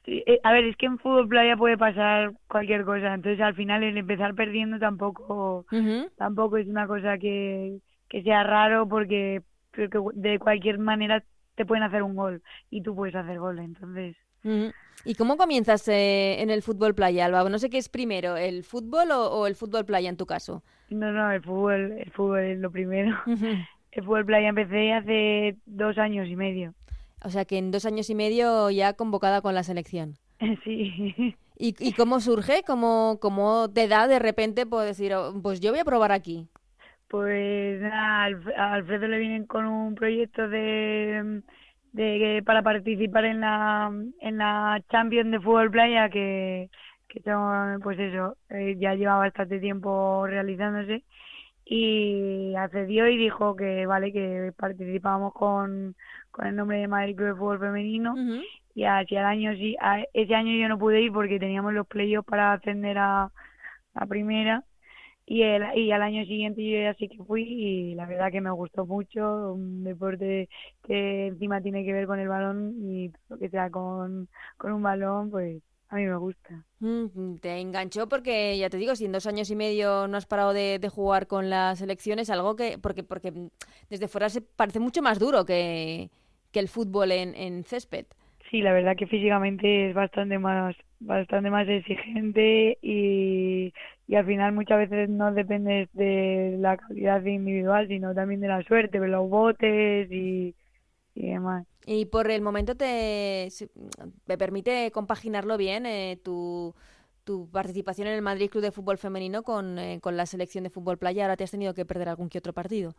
Sí, 0.05 0.23
eh, 0.25 0.39
a 0.43 0.51
ver, 0.51 0.65
es 0.65 0.75
que 0.77 0.87
en 0.87 0.97
fútbol 0.97 1.27
playa 1.27 1.55
puede 1.55 1.77
pasar 1.77 2.33
cualquier 2.47 2.83
cosa, 2.83 3.13
entonces 3.13 3.39
al 3.39 3.53
final 3.53 3.83
el 3.83 3.97
empezar 3.97 4.33
perdiendo 4.33 4.79
tampoco, 4.79 5.65
uh 5.71 5.75
-huh. 5.75 6.09
tampoco 6.17 6.57
es 6.57 6.67
una 6.67 6.87
cosa 6.87 7.19
que, 7.19 7.77
que 8.09 8.23
sea 8.23 8.43
raro 8.43 8.87
porque 8.87 9.43
que 9.73 9.87
de 10.15 10.39
cualquier 10.39 10.79
manera 10.79 11.23
te 11.55 11.65
pueden 11.65 11.83
hacer 11.83 12.01
un 12.01 12.15
gol 12.15 12.41
y 12.71 12.81
tú 12.81 12.95
puedes 12.95 13.15
hacer 13.15 13.37
gol, 13.37 13.59
entonces. 13.59 14.17
Uh 14.43 14.49
-huh. 14.49 14.73
¿Y 15.03 15.15
cómo 15.15 15.37
comienzas 15.37 15.87
eh, 15.87 16.41
en 16.41 16.49
el 16.49 16.61
fútbol 16.61 16.93
playa, 16.95 17.25
Alba? 17.25 17.49
No 17.49 17.59
sé 17.59 17.69
qué 17.69 17.77
es 17.77 17.89
primero, 17.89 18.37
el 18.37 18.63
fútbol 18.63 19.11
o, 19.11 19.31
o, 19.31 19.47
el 19.47 19.55
fútbol 19.55 19.85
playa 19.85 20.09
en 20.09 20.17
tu 20.17 20.25
caso. 20.25 20.63
No, 20.89 21.11
no, 21.11 21.31
el 21.31 21.41
fútbol, 21.41 21.93
el 21.93 22.11
fútbol 22.11 22.39
es 22.39 22.59
lo 22.59 22.71
primero. 22.71 23.17
Uh 23.25 23.31
-huh. 23.35 23.67
El 23.91 24.03
fútbol 24.03 24.25
playa 24.25 24.49
empecé 24.49 24.93
hace 24.93 25.57
dos 25.65 25.97
años 25.97 26.27
y 26.29 26.35
medio. 26.35 26.73
O 27.23 27.29
sea 27.29 27.45
que 27.45 27.57
en 27.57 27.71
dos 27.71 27.85
años 27.85 28.09
y 28.09 28.15
medio 28.15 28.69
ya 28.69 28.93
convocada 28.93 29.41
con 29.41 29.55
la 29.55 29.63
selección. 29.63 30.17
Sí. 30.63 31.35
¿Y, 31.57 31.75
y 31.79 31.93
cómo 31.93 32.19
surge? 32.19 32.63
¿Cómo, 32.65 33.19
¿Cómo 33.21 33.69
te 33.69 33.87
da 33.87 34.07
de 34.07 34.17
repente 34.17 34.65
por 34.65 34.83
decir, 34.83 35.13
oh, 35.13 35.39
pues 35.43 35.59
yo 35.59 35.71
voy 35.71 35.79
a 35.81 35.85
probar 35.85 36.11
aquí? 36.11 36.47
Pues 37.07 37.81
nada, 37.81 38.29
a 38.57 38.73
Alfredo 38.73 39.07
le 39.07 39.19
vienen 39.19 39.45
con 39.45 39.65
un 39.67 39.93
proyecto 39.95 40.47
de, 40.49 41.41
de 41.91 42.41
para 42.45 42.61
participar 42.63 43.25
en 43.25 43.41
la 43.41 43.91
en 44.21 44.37
la 44.37 44.81
Champions 44.89 45.31
de 45.31 45.39
fútbol 45.39 45.71
playa 45.71 46.09
que, 46.09 46.69
que 47.07 47.21
son, 47.21 47.79
pues 47.81 47.99
eso, 47.99 48.37
eh, 48.49 48.75
ya 48.79 48.95
lleva 48.95 49.17
bastante 49.17 49.59
tiempo 49.59 50.25
realizándose 50.27 51.03
y 51.65 52.55
accedió 52.55 53.07
y 53.07 53.17
dijo 53.17 53.55
que 53.55 53.85
vale 53.85 54.11
que 54.11 54.53
participamos 54.57 55.33
con, 55.33 55.95
con 56.31 56.47
el 56.47 56.55
nombre 56.55 56.79
de 56.79 56.87
Madrid 56.87 57.15
Club 57.15 57.27
de 57.29 57.35
Fútbol 57.35 57.59
Femenino 57.59 58.13
uh 58.13 58.17
-huh. 58.17 58.43
y 58.75 58.83
hacia 58.85 59.19
el 59.21 59.25
año 59.25 59.53
sí, 59.53 59.75
a, 59.81 60.03
ese 60.13 60.35
año 60.35 60.53
yo 60.53 60.67
no 60.69 60.77
pude 60.79 61.01
ir 61.01 61.11
porque 61.11 61.39
teníamos 61.39 61.73
los 61.73 61.87
playoffs 61.87 62.27
para 62.29 62.53
ascender 62.53 62.97
a, 62.97 63.31
a 63.93 64.05
primera 64.07 64.63
y 65.31 65.43
el 65.43 65.63
y 65.77 65.91
al 65.91 66.01
año 66.01 66.25
siguiente 66.25 66.61
yo 66.63 66.81
ya 66.81 66.93
sí 66.95 67.07
que 67.07 67.23
fui 67.23 67.43
y 67.43 67.95
la 67.95 68.05
verdad 68.05 68.31
que 68.31 68.41
me 68.41 68.51
gustó 68.51 68.85
mucho 68.85 69.53
un 69.53 69.83
deporte 69.83 70.49
que 70.83 71.27
encima 71.27 71.61
tiene 71.61 71.85
que 71.85 71.93
ver 71.93 72.05
con 72.07 72.19
el 72.19 72.27
balón 72.27 72.75
y 72.81 73.11
lo 73.29 73.37
que 73.37 73.49
sea 73.49 73.69
con, 73.69 74.27
con 74.57 74.73
un 74.73 74.81
balón 74.83 75.31
pues 75.31 75.61
a 75.89 75.95
mí 75.95 76.05
me 76.05 76.17
gusta. 76.17 76.65
Mm, 76.79 77.35
te 77.37 77.59
enganchó 77.59 78.09
porque, 78.09 78.57
ya 78.57 78.69
te 78.69 78.77
digo, 78.77 78.95
si 78.95 79.05
en 79.05 79.11
dos 79.11 79.27
años 79.27 79.49
y 79.51 79.55
medio 79.55 80.07
no 80.07 80.17
has 80.17 80.25
parado 80.25 80.51
de, 80.53 80.79
de 80.79 80.89
jugar 80.89 81.27
con 81.27 81.49
las 81.49 81.79
elecciones, 81.81 82.29
algo 82.29 82.55
que, 82.55 82.77
porque, 82.79 83.03
porque 83.03 83.33
desde 83.89 84.07
fuera 84.07 84.29
se 84.29 84.41
parece 84.41 84.79
mucho 84.79 85.01
más 85.01 85.19
duro 85.19 85.45
que, 85.45 86.09
que 86.51 86.59
el 86.59 86.67
fútbol 86.69 87.11
en, 87.11 87.35
en 87.35 87.63
césped. 87.63 88.05
Sí, 88.49 88.61
la 88.61 88.73
verdad 88.73 88.97
que 88.97 89.07
físicamente 89.07 89.89
es 89.89 89.95
bastante 89.95 90.37
más 90.37 90.75
bastante 90.99 91.49
más 91.49 91.67
exigente 91.67 92.77
y, 92.81 93.73
y 94.11 94.15
al 94.17 94.25
final 94.25 94.51
muchas 94.51 94.77
veces 94.77 95.07
no 95.09 95.31
depende 95.31 95.87
de 95.93 96.57
la 96.59 96.75
calidad 96.75 97.23
individual, 97.23 97.87
sino 97.87 98.13
también 98.13 98.41
de 98.41 98.49
la 98.49 98.61
suerte, 98.63 98.99
de 98.99 99.07
los 99.07 99.29
botes 99.29 100.11
y, 100.11 100.53
y 101.15 101.29
demás. 101.29 101.65
Y 101.85 102.07
por 102.07 102.29
el 102.29 102.41
momento 102.41 102.75
te, 102.75 103.47
te 104.25 104.37
permite 104.37 104.91
compaginarlo 104.91 105.55
bien 105.55 105.85
eh, 105.85 106.19
tu, 106.21 106.75
tu 107.23 107.49
participación 107.51 108.09
en 108.09 108.15
el 108.15 108.21
Madrid 108.21 108.49
Club 108.49 108.63
de 108.65 108.71
Fútbol 108.71 108.97
Femenino 108.97 109.43
con, 109.43 109.79
eh, 109.79 109.99
con 110.01 110.17
la 110.17 110.25
selección 110.25 110.65
de 110.65 110.69
fútbol 110.69 110.97
playa. 110.97 111.23
Ahora 111.23 111.37
te 111.37 111.45
has 111.45 111.51
tenido 111.51 111.73
que 111.73 111.85
perder 111.85 112.09
algún 112.09 112.27
que 112.27 112.39
otro 112.39 112.51
partido. 112.51 112.93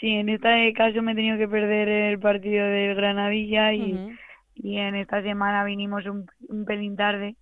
Sí, 0.00 0.08
en 0.08 0.28
este 0.30 0.72
caso 0.72 1.00
me 1.00 1.12
he 1.12 1.14
tenido 1.14 1.38
que 1.38 1.46
perder 1.46 1.88
el 1.88 2.18
partido 2.18 2.66
del 2.66 2.96
Granadilla 2.96 3.72
y, 3.72 3.94
uh 3.94 3.96
-huh. 3.96 4.18
y 4.56 4.78
en 4.78 4.96
esta 4.96 5.22
semana 5.22 5.62
vinimos 5.62 6.04
un, 6.06 6.26
un 6.48 6.64
pelín 6.64 6.96
tarde. 6.96 7.36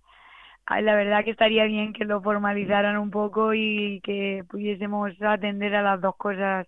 La 0.67 0.95
verdad 0.95 1.23
que 1.23 1.31
estaría 1.31 1.65
bien 1.65 1.93
que 1.93 2.05
lo 2.05 2.21
formalizaran 2.21 2.97
un 2.97 3.11
poco 3.11 3.53
y 3.53 4.01
que 4.01 4.43
pudiésemos 4.49 5.11
atender 5.21 5.75
a 5.75 5.81
las 5.81 6.01
dos 6.01 6.15
cosas 6.15 6.67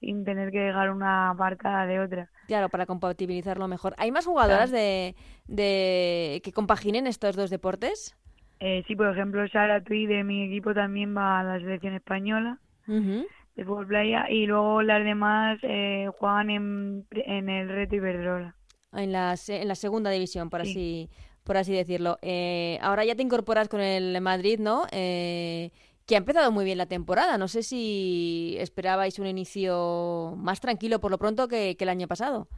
sin 0.00 0.24
tener 0.24 0.52
que 0.52 0.60
dejar 0.60 0.90
una 0.90 1.30
apartada 1.30 1.86
de 1.86 2.00
otra. 2.00 2.30
Claro, 2.46 2.68
para 2.68 2.86
compatibilizarlo 2.86 3.66
mejor. 3.66 3.94
¿Hay 3.98 4.12
más 4.12 4.26
jugadoras 4.26 4.70
claro. 4.70 4.84
de, 4.84 5.14
de 5.48 6.40
que 6.44 6.52
compaginen 6.52 7.06
estos 7.06 7.34
dos 7.34 7.50
deportes? 7.50 8.16
Eh, 8.60 8.84
sí, 8.86 8.94
por 8.94 9.08
ejemplo, 9.08 9.46
Sara 9.48 9.82
Tui 9.82 10.06
de 10.06 10.22
mi 10.22 10.44
equipo 10.44 10.72
también 10.72 11.16
va 11.16 11.40
a 11.40 11.44
la 11.44 11.58
selección 11.58 11.94
española 11.94 12.58
uh 12.86 12.92
-huh. 12.92 13.26
de 13.56 13.64
fútbol 13.64 13.86
playa 13.86 14.30
y 14.30 14.46
luego 14.46 14.82
las 14.82 15.04
demás 15.04 15.58
eh, 15.62 16.08
juegan 16.18 16.50
en, 16.50 17.06
en 17.10 17.48
el 17.48 17.68
Reto 17.68 17.96
Iberdrola. 17.96 18.54
En 18.92 19.12
la, 19.12 19.34
en 19.48 19.68
la 19.68 19.74
segunda 19.74 20.10
división, 20.10 20.48
por 20.48 20.62
sí. 20.64 20.70
así 20.70 21.10
por 21.46 21.56
así 21.56 21.72
decirlo. 21.72 22.18
Eh, 22.20 22.78
ahora 22.82 23.04
ya 23.04 23.14
te 23.14 23.22
incorporas 23.22 23.68
con 23.68 23.80
el 23.80 24.20
Madrid, 24.20 24.58
¿no? 24.58 24.82
Eh, 24.90 25.70
que 26.06 26.16
ha 26.16 26.18
empezado 26.18 26.50
muy 26.52 26.64
bien 26.64 26.76
la 26.76 26.86
temporada. 26.86 27.38
No 27.38 27.48
sé 27.48 27.62
si 27.62 28.56
esperabais 28.58 29.18
un 29.18 29.26
inicio 29.26 30.34
más 30.36 30.60
tranquilo 30.60 31.00
por 31.00 31.10
lo 31.10 31.18
pronto 31.18 31.48
que, 31.48 31.76
el 31.78 31.88
año 31.88 32.08
pasado. 32.08 32.48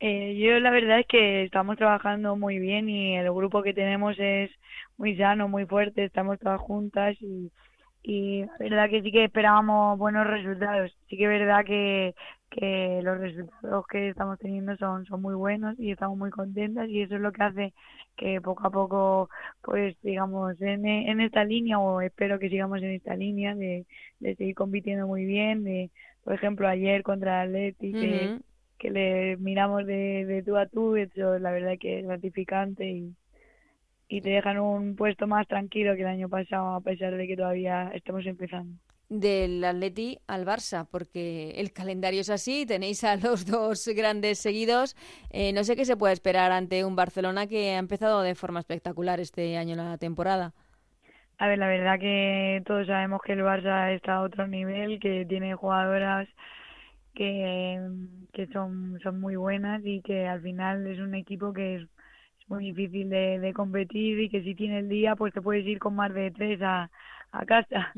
Eh, 0.00 0.36
yo 0.36 0.60
la 0.60 0.70
verdad 0.70 1.00
es 1.00 1.06
que 1.06 1.42
estamos 1.42 1.76
trabajando 1.76 2.36
muy 2.36 2.60
bien 2.60 2.88
y 2.88 3.16
el 3.16 3.32
grupo 3.32 3.62
que 3.62 3.74
tenemos 3.74 4.16
es 4.18 4.50
muy 4.96 5.16
sano, 5.16 5.48
muy 5.48 5.66
fuerte, 5.66 6.04
estamos 6.04 6.38
todas 6.38 6.60
juntas 6.60 7.16
y, 7.20 7.50
y 8.04 8.42
la 8.42 8.56
verdad 8.60 8.90
que 8.90 9.02
sí 9.02 9.10
que 9.10 9.24
esperábamos 9.24 9.98
buenos 9.98 10.26
resultados. 10.26 10.96
Sí 11.08 11.16
que 11.16 11.24
es 11.24 11.28
verdad 11.28 11.64
que, 11.64 12.14
que 12.50 13.00
los 13.02 13.18
resultados 13.18 13.86
que 13.86 14.08
estamos 14.08 14.38
teniendo 14.38 14.76
son, 14.76 15.04
son 15.06 15.20
muy 15.20 15.34
buenos 15.34 15.78
y 15.78 15.90
estamos 15.90 16.16
muy 16.16 16.30
contentas 16.30 16.88
y 16.88 17.02
eso 17.02 17.16
es 17.16 17.20
lo 17.20 17.32
que 17.32 17.42
hace 17.42 17.74
que 18.16 18.40
poco 18.40 18.66
a 18.66 18.70
poco 18.70 19.30
pues 19.62 19.96
digamos 20.02 20.60
en, 20.60 20.86
en 20.86 21.20
esta 21.20 21.44
línea 21.44 21.78
o 21.78 22.00
espero 22.00 22.38
que 22.38 22.48
sigamos 22.48 22.78
en 22.82 22.92
esta 22.92 23.16
línea 23.16 23.54
de, 23.54 23.86
de 24.20 24.34
seguir 24.36 24.54
compitiendo 24.54 25.06
muy 25.06 25.24
bien 25.26 25.64
de 25.64 25.90
por 26.24 26.34
ejemplo 26.34 26.68
ayer 26.68 27.02
contra 27.02 27.42
Atleti 27.42 27.90
uh 27.92 27.96
-huh. 27.96 28.00
que, 28.00 28.40
que 28.78 28.90
le 28.90 29.36
miramos 29.36 29.86
de, 29.86 30.24
de 30.24 30.42
tú 30.42 30.56
a 30.56 30.66
tú 30.66 30.96
eso 30.96 31.38
la 31.38 31.52
verdad 31.52 31.76
que 31.78 32.00
es 32.00 32.06
gratificante 32.06 32.88
y 32.90 33.14
y 34.10 34.22
te 34.22 34.30
dejan 34.30 34.58
un 34.58 34.96
puesto 34.96 35.26
más 35.26 35.46
tranquilo 35.46 35.94
que 35.94 36.00
el 36.00 36.08
año 36.08 36.28
pasado 36.30 36.74
a 36.76 36.80
pesar 36.80 37.14
de 37.14 37.26
que 37.26 37.36
todavía 37.36 37.90
estamos 37.94 38.24
empezando 38.24 38.74
del 39.08 39.64
Atleti 39.64 40.18
al 40.26 40.44
Barça, 40.44 40.86
porque 40.90 41.52
el 41.56 41.72
calendario 41.72 42.20
es 42.20 42.30
así, 42.30 42.66
tenéis 42.66 43.04
a 43.04 43.16
los 43.16 43.46
dos 43.46 43.88
grandes 43.88 44.38
seguidos. 44.38 44.96
Eh, 45.30 45.52
no 45.52 45.64
sé 45.64 45.76
qué 45.76 45.84
se 45.84 45.96
puede 45.96 46.14
esperar 46.14 46.52
ante 46.52 46.84
un 46.84 46.96
Barcelona 46.96 47.46
que 47.46 47.70
ha 47.70 47.78
empezado 47.78 48.22
de 48.22 48.34
forma 48.34 48.60
espectacular 48.60 49.20
este 49.20 49.56
año 49.56 49.76
la 49.76 49.98
temporada. 49.98 50.52
A 51.38 51.46
ver, 51.46 51.58
la 51.58 51.68
verdad 51.68 51.98
que 52.00 52.62
todos 52.66 52.86
sabemos 52.86 53.20
que 53.24 53.32
el 53.32 53.40
Barça 53.40 53.94
está 53.94 54.16
a 54.16 54.22
otro 54.22 54.46
nivel, 54.48 54.98
que 54.98 55.24
tiene 55.24 55.54
jugadoras 55.54 56.28
que, 57.14 57.80
que 58.32 58.46
son, 58.48 58.98
son 59.02 59.20
muy 59.20 59.36
buenas 59.36 59.80
y 59.84 60.02
que 60.02 60.26
al 60.26 60.42
final 60.42 60.86
es 60.86 60.98
un 60.98 61.14
equipo 61.14 61.52
que 61.52 61.76
es, 61.76 61.88
muy 62.48 62.64
difícil 62.72 63.10
de, 63.10 63.38
de 63.40 63.52
competir 63.52 64.18
y 64.20 64.30
que 64.30 64.42
si 64.42 64.54
tiene 64.54 64.78
el 64.78 64.88
día 64.88 65.14
pues 65.16 65.34
te 65.34 65.42
puedes 65.42 65.66
ir 65.66 65.78
con 65.78 65.94
más 65.94 66.14
de 66.14 66.30
tres 66.30 66.58
a, 66.62 66.90
a 67.32 67.44
casa. 67.46 67.96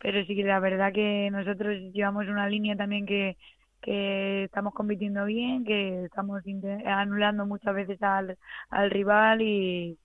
Pero 0.00 0.24
sí 0.24 0.36
que 0.36 0.44
la 0.44 0.60
verdad 0.60 0.92
que 0.92 1.30
nosotros 1.30 1.76
llevamos 1.92 2.26
una 2.28 2.48
línea 2.48 2.76
también 2.76 3.06
que, 3.06 3.36
que 3.82 4.44
estamos 4.44 4.74
compitiendo 4.74 5.24
bien, 5.24 5.64
que 5.64 6.04
estamos 6.04 6.42
anulando 6.86 7.46
muchas 7.46 7.74
veces 7.74 8.02
al, 8.02 8.36
al 8.70 8.90
rival 8.90 9.42
y, 9.42 9.98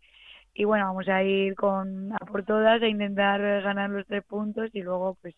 y 0.54 0.66
bueno, 0.66 0.86
vamos 0.86 1.08
a 1.08 1.24
ir 1.24 1.56
con 1.56 2.14
a 2.14 2.18
por 2.20 2.44
todas 2.46 2.82
a 2.82 2.88
intentar 2.88 3.42
ganar 3.62 3.90
los 3.90 4.06
tres 4.06 4.24
puntos 4.24 4.70
y 4.74 4.82
luego 4.82 5.18
pues 5.22 5.36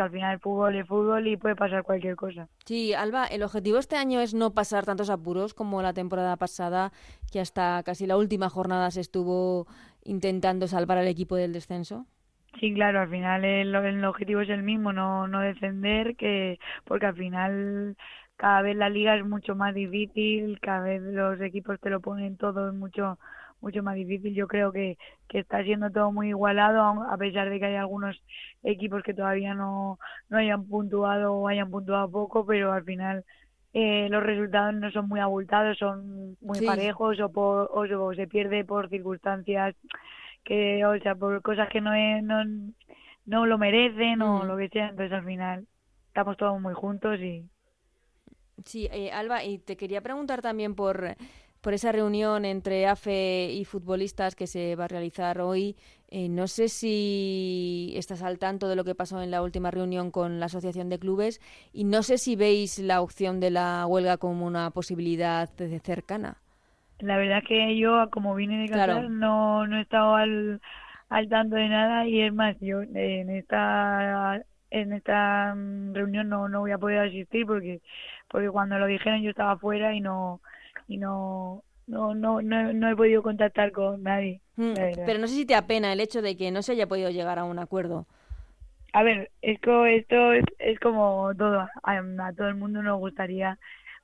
al 0.00 0.10
final 0.10 0.34
el 0.34 0.40
fútbol 0.40 0.76
es 0.76 0.86
fútbol 0.86 1.26
y 1.26 1.36
puede 1.36 1.56
pasar 1.56 1.82
cualquier 1.82 2.16
cosa. 2.16 2.48
Sí, 2.64 2.94
Alba, 2.94 3.26
el 3.26 3.42
objetivo 3.42 3.78
este 3.78 3.96
año 3.96 4.20
es 4.20 4.34
no 4.34 4.54
pasar 4.54 4.84
tantos 4.86 5.10
apuros 5.10 5.52
como 5.52 5.82
la 5.82 5.92
temporada 5.92 6.36
pasada, 6.36 6.92
que 7.32 7.40
hasta 7.40 7.82
casi 7.84 8.06
la 8.06 8.16
última 8.16 8.48
jornada 8.48 8.90
se 8.90 9.00
estuvo 9.00 9.66
intentando 10.04 10.68
salvar 10.68 10.98
al 10.98 11.08
equipo 11.08 11.34
del 11.36 11.52
descenso. 11.52 12.06
Sí, 12.60 12.72
claro, 12.74 13.00
al 13.00 13.10
final 13.10 13.44
el, 13.44 13.74
el 13.74 14.04
objetivo 14.04 14.40
es 14.42 14.48
el 14.50 14.62
mismo, 14.62 14.92
no, 14.92 15.26
no 15.26 15.40
descender, 15.40 16.16
que 16.16 16.58
porque 16.84 17.06
al 17.06 17.16
final 17.16 17.96
cada 18.36 18.62
vez 18.62 18.76
la 18.76 18.88
liga 18.88 19.16
es 19.16 19.24
mucho 19.24 19.54
más 19.54 19.74
difícil, 19.74 20.58
cada 20.60 20.82
vez 20.84 21.02
los 21.02 21.40
equipos 21.40 21.80
te 21.80 21.90
lo 21.90 22.00
ponen 22.00 22.36
todo 22.36 22.72
mucho 22.72 23.18
mucho 23.62 23.82
más 23.82 23.94
difícil. 23.94 24.34
Yo 24.34 24.48
creo 24.48 24.72
que, 24.72 24.98
que 25.28 25.38
está 25.38 25.62
siendo 25.62 25.90
todo 25.90 26.12
muy 26.12 26.28
igualado, 26.28 26.82
a 26.82 27.16
pesar 27.16 27.48
de 27.48 27.58
que 27.58 27.66
hay 27.66 27.76
algunos 27.76 28.20
equipos 28.62 29.02
que 29.02 29.14
todavía 29.14 29.54
no, 29.54 29.98
no 30.28 30.38
hayan 30.38 30.66
puntuado 30.66 31.34
o 31.34 31.48
hayan 31.48 31.70
puntuado 31.70 32.10
poco, 32.10 32.44
pero 32.44 32.72
al 32.72 32.84
final 32.84 33.24
eh, 33.72 34.08
los 34.10 34.22
resultados 34.22 34.74
no 34.74 34.90
son 34.90 35.08
muy 35.08 35.20
abultados, 35.20 35.78
son 35.78 36.36
muy 36.40 36.60
parejos 36.66 37.20
o, 37.20 37.30
por, 37.30 37.70
o, 37.72 38.14
se 38.14 38.26
pierde 38.26 38.64
por 38.64 38.90
circunstancias 38.90 39.74
que, 40.44 40.84
o 40.84 40.98
sea, 41.00 41.14
por 41.14 41.40
cosas 41.42 41.68
que 41.68 41.80
no, 41.80 41.92
no, 42.22 42.44
no 43.26 43.46
lo 43.46 43.58
merecen 43.58 44.22
o 44.22 44.42
mm. 44.42 44.46
lo 44.46 44.56
que 44.56 44.68
sea. 44.68 44.88
Entonces 44.88 45.12
al 45.12 45.24
final 45.24 45.66
estamos 46.08 46.36
todos 46.36 46.60
muy 46.60 46.74
juntos 46.74 47.18
y... 47.20 47.44
Sí, 48.64 48.88
eh, 48.92 49.10
Alba, 49.10 49.42
y 49.42 49.58
te 49.58 49.76
quería 49.76 50.02
preguntar 50.02 50.40
también 50.40 50.74
por 50.74 51.16
por 51.62 51.74
esa 51.74 51.92
reunión 51.92 52.44
entre 52.44 52.86
AFE 52.86 53.50
y 53.52 53.64
futbolistas 53.64 54.34
que 54.34 54.48
se 54.48 54.74
va 54.74 54.84
a 54.84 54.88
realizar 54.88 55.40
hoy. 55.40 55.76
Eh, 56.08 56.28
no 56.28 56.48
sé 56.48 56.68
si 56.68 57.94
estás 57.96 58.22
al 58.22 58.38
tanto 58.38 58.68
de 58.68 58.76
lo 58.76 58.84
que 58.84 58.96
pasó 58.96 59.22
en 59.22 59.30
la 59.30 59.42
última 59.42 59.70
reunión 59.70 60.10
con 60.10 60.40
la 60.40 60.46
Asociación 60.46 60.88
de 60.88 60.98
Clubes 60.98 61.40
y 61.72 61.84
no 61.84 62.02
sé 62.02 62.18
si 62.18 62.34
veis 62.34 62.80
la 62.80 63.00
opción 63.00 63.38
de 63.38 63.50
la 63.50 63.86
huelga 63.86 64.18
como 64.18 64.44
una 64.44 64.70
posibilidad 64.72 65.48
cercana. 65.84 66.41
La 67.02 67.16
verdad 67.16 67.42
que 67.46 67.76
yo, 67.76 68.08
como 68.10 68.34
vine 68.34 68.62
de 68.62 68.68
Qatar, 68.68 69.10
no, 69.10 69.66
no 69.66 69.76
he 69.76 69.82
estado 69.82 70.14
al, 70.14 70.60
al 71.08 71.28
tanto 71.28 71.56
de 71.56 71.68
nada 71.68 72.06
y 72.06 72.20
es 72.20 72.32
más, 72.32 72.56
yo 72.60 72.82
en 72.82 73.30
esta 73.30 74.40
en 74.70 74.92
esta 74.92 75.54
mm, 75.54 75.94
reunión 75.94 76.28
no, 76.28 76.48
no 76.48 76.60
voy 76.60 76.70
a 76.70 76.78
poder 76.78 77.00
asistir 77.00 77.44
porque 77.44 77.80
porque 78.28 78.48
cuando 78.48 78.78
lo 78.78 78.86
dijeron 78.86 79.20
yo 79.20 79.30
estaba 79.30 79.58
fuera 79.58 79.94
y 79.94 80.00
no 80.00 80.40
y 80.88 80.96
no, 80.96 81.64
no, 81.86 82.14
no, 82.14 82.40
no, 82.40 82.88
he 82.88 82.96
podido 82.96 83.22
contactar 83.22 83.72
con 83.72 84.02
nadie. 84.02 84.40
Mm, 84.56 84.74
pero 85.04 85.18
no 85.18 85.26
sé 85.26 85.34
si 85.34 85.44
te 85.44 85.54
apena 85.54 85.92
el 85.92 86.00
hecho 86.00 86.22
de 86.22 86.36
que 86.36 86.50
no 86.50 86.62
se 86.62 86.72
haya 86.72 86.86
podido 86.86 87.10
llegar 87.10 87.38
a 87.38 87.44
un 87.44 87.58
acuerdo. 87.58 88.06
A 88.92 89.02
ver, 89.02 89.30
esto, 89.40 89.86
esto 89.86 90.32
es, 90.34 90.44
es 90.58 90.78
como 90.78 91.32
todo. 91.36 91.66
A, 91.82 92.32
todo 92.36 92.48
el 92.48 92.54
mundo 92.54 92.82
nos 92.82 92.98
gustaría 92.98 93.58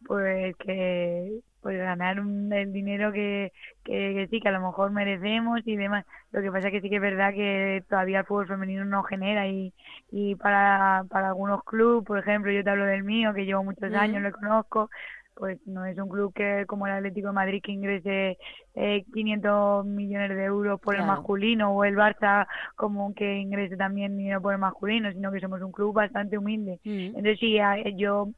pues 0.06 0.56
que 0.56 1.40
pues 1.60 1.78
ganar 1.78 2.18
el 2.18 2.72
dinero 2.72 3.12
que, 3.12 3.52
que, 3.84 4.26
sí, 4.30 4.40
que 4.40 4.48
a 4.48 4.52
lo 4.52 4.60
mejor 4.60 4.90
merecemos 4.90 5.60
y 5.64 5.76
demás. 5.76 6.04
Lo 6.30 6.40
que 6.40 6.50
pasa 6.50 6.68
es 6.68 6.72
que 6.72 6.80
sí 6.80 6.90
que 6.90 6.96
es 6.96 7.02
verdad 7.02 7.32
que 7.32 7.82
todavía 7.88 8.20
el 8.20 8.26
fútbol 8.26 8.46
femenino 8.46 8.84
no 8.84 9.02
genera 9.02 9.48
y, 9.48 9.72
y 10.10 10.34
para, 10.36 11.04
para 11.08 11.28
algunos 11.28 11.64
clubes, 11.64 12.06
por 12.06 12.18
ejemplo, 12.18 12.52
yo 12.52 12.62
te 12.62 12.70
hablo 12.70 12.84
del 12.84 13.04
mío, 13.04 13.34
que 13.34 13.44
llevo 13.44 13.64
muchos 13.64 13.92
años, 13.92 14.22
lo 14.22 14.32
conozco, 14.32 14.90
pues 15.38 15.58
no 15.66 15.84
es 15.84 15.96
un 15.98 16.08
club 16.08 16.32
que 16.34 16.64
como 16.66 16.86
el 16.86 16.94
Atlético 16.94 17.28
de 17.28 17.34
Madrid 17.34 17.62
que 17.62 17.72
ingrese 17.72 18.38
eh, 18.74 19.04
500 19.14 19.86
millones 19.86 20.30
de 20.30 20.44
euros 20.44 20.80
por 20.80 20.96
el 20.96 21.04
masculino 21.04 21.72
o 21.72 21.84
el 21.84 21.94
Barça 21.94 22.46
como 22.74 23.14
que 23.14 23.38
ingrese 23.38 23.76
también 23.76 24.16
dinero 24.16 24.42
por 24.42 24.52
el 24.52 24.58
masculino, 24.58 25.12
sino 25.12 25.30
que 25.30 25.40
somos 25.40 25.62
un 25.62 25.70
club 25.70 25.94
bastante 25.94 26.36
humilde. 26.36 26.80
Mm. 26.84 27.16
Entonces 27.16 27.38
sí, 27.38 27.58
yo 27.96 28.28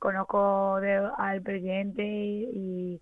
conozco 0.00 0.76
al 1.18 1.42
presidente 1.42 2.02
y, 2.02 3.00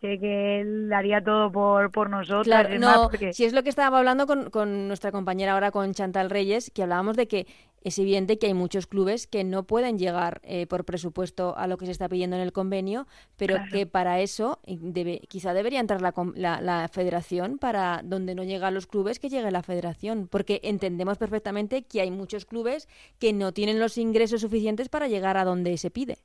sé 0.00 0.18
que 0.18 0.60
él 0.60 0.88
daría 0.88 1.22
todo 1.22 1.52
por, 1.52 1.90
por 1.90 2.08
nosotros. 2.08 2.46
Claro, 2.46 3.10
si 3.32 3.44
es 3.44 3.52
lo 3.52 3.62
que 3.62 3.68
estábamos 3.68 3.98
hablando 3.98 4.26
con, 4.26 4.48
con 4.50 4.88
nuestra 4.88 5.12
compañera 5.12 5.52
ahora, 5.52 5.70
con 5.70 5.92
Chantal 5.92 6.30
Reyes, 6.30 6.70
que 6.70 6.82
hablábamos 6.82 7.16
de 7.16 7.28
que 7.28 7.46
es 7.86 8.00
evidente 8.00 8.36
que 8.36 8.48
hay 8.48 8.54
muchos 8.54 8.88
clubes 8.88 9.28
que 9.28 9.44
no 9.44 9.62
pueden 9.62 9.96
llegar 9.96 10.40
eh, 10.42 10.66
por 10.66 10.84
presupuesto 10.84 11.56
a 11.56 11.68
lo 11.68 11.78
que 11.78 11.86
se 11.86 11.92
está 11.92 12.08
pidiendo 12.08 12.34
en 12.34 12.42
el 12.42 12.52
convenio, 12.52 13.06
pero 13.36 13.58
que 13.70 13.86
para 13.86 14.20
eso 14.20 14.58
debe, 14.66 15.20
quizá 15.28 15.54
debería 15.54 15.78
entrar 15.78 16.02
la, 16.02 16.12
la, 16.34 16.60
la, 16.60 16.88
federación 16.88 17.58
para 17.58 18.00
donde 18.02 18.34
no 18.34 18.42
llegan 18.42 18.74
los 18.74 18.88
clubes, 18.88 19.20
que 19.20 19.28
llegue 19.28 19.52
la 19.52 19.62
federación, 19.62 20.26
porque 20.26 20.60
entendemos 20.64 21.16
perfectamente 21.16 21.84
que 21.84 22.00
hay 22.00 22.10
muchos 22.10 22.44
clubes 22.44 22.88
que 23.20 23.32
no 23.32 23.52
tienen 23.52 23.78
los 23.78 23.98
ingresos 23.98 24.40
suficientes 24.40 24.88
para 24.88 25.06
llegar 25.06 25.36
a 25.36 25.44
donde 25.44 25.78
se 25.78 25.92
pide. 25.92 26.18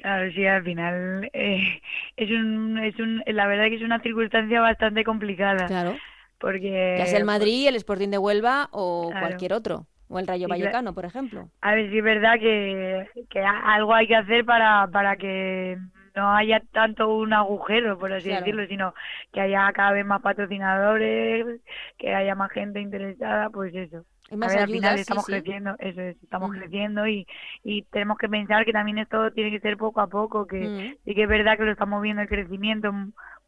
Claro, 0.00 0.32
sí, 0.32 0.46
al 0.46 0.62
final 0.62 1.30
eh, 1.32 1.80
es, 2.16 2.30
un, 2.30 2.78
es 2.78 2.98
un, 2.98 3.22
la 3.26 3.46
verdad 3.46 3.66
que 3.66 3.76
es 3.76 3.82
una 3.82 4.00
circunstancia 4.00 4.60
bastante 4.60 5.04
complicada. 5.04 5.66
Claro. 5.66 5.96
Porque... 6.38 6.96
Ya 6.98 7.06
sea 7.06 7.18
el 7.18 7.24
Madrid, 7.24 7.68
el 7.68 7.76
Sporting 7.76 8.08
de 8.08 8.18
Huelva 8.18 8.68
o 8.72 9.10
cualquier 9.18 9.52
otro. 9.52 9.86
O 10.08 10.18
el 10.18 10.26
Rayo 10.26 10.48
Vallecano, 10.48 10.92
por 10.92 11.04
ejemplo. 11.04 11.48
A 11.60 11.74
ver, 11.74 11.90
sí 11.90 11.98
es 11.98 12.04
verdad 12.04 12.34
que, 12.40 13.06
que 13.28 13.40
algo 13.40 13.94
hay 13.94 14.08
que 14.08 14.16
hacer 14.16 14.44
para, 14.44 14.88
para 14.88 15.16
que 15.16 15.78
no 16.16 16.34
haya 16.34 16.60
tanto 16.72 17.14
un 17.14 17.32
agujero, 17.32 17.98
por 17.98 18.12
así 18.12 18.30
decirlo, 18.30 18.66
sino 18.66 18.92
que 19.32 19.40
haya 19.40 19.70
cada 19.72 19.92
vez 19.92 20.04
más 20.04 20.20
patrocinadores, 20.20 21.60
que 21.96 22.14
haya 22.14 22.34
más 22.34 22.50
gente 22.50 22.80
interesada, 22.80 23.50
pues 23.50 23.74
eso. 23.74 24.04
Más 24.36 24.54
al 24.54 24.68
final 24.68 24.98
estamos 24.98 25.26
creciendo, 25.26 25.74
eso 25.78 26.00
es, 26.00 26.16
estamos 26.22 26.52
creciendo 26.52 27.06
y, 27.06 27.26
y 27.64 27.82
tenemos 27.82 28.18
que 28.18 28.28
pensar 28.28 28.64
que 28.64 28.72
también 28.72 28.98
esto 28.98 29.30
tiene 29.32 29.50
que 29.50 29.60
ser 29.60 29.76
poco 29.76 30.00
a 30.00 30.06
poco, 30.06 30.46
que 30.46 30.96
sí 31.04 31.14
que 31.14 31.22
es 31.22 31.28
verdad 31.28 31.56
que 31.56 31.64
lo 31.64 31.72
estamos 31.72 32.00
viendo 32.02 32.22
el 32.22 32.28
crecimiento 32.28 32.92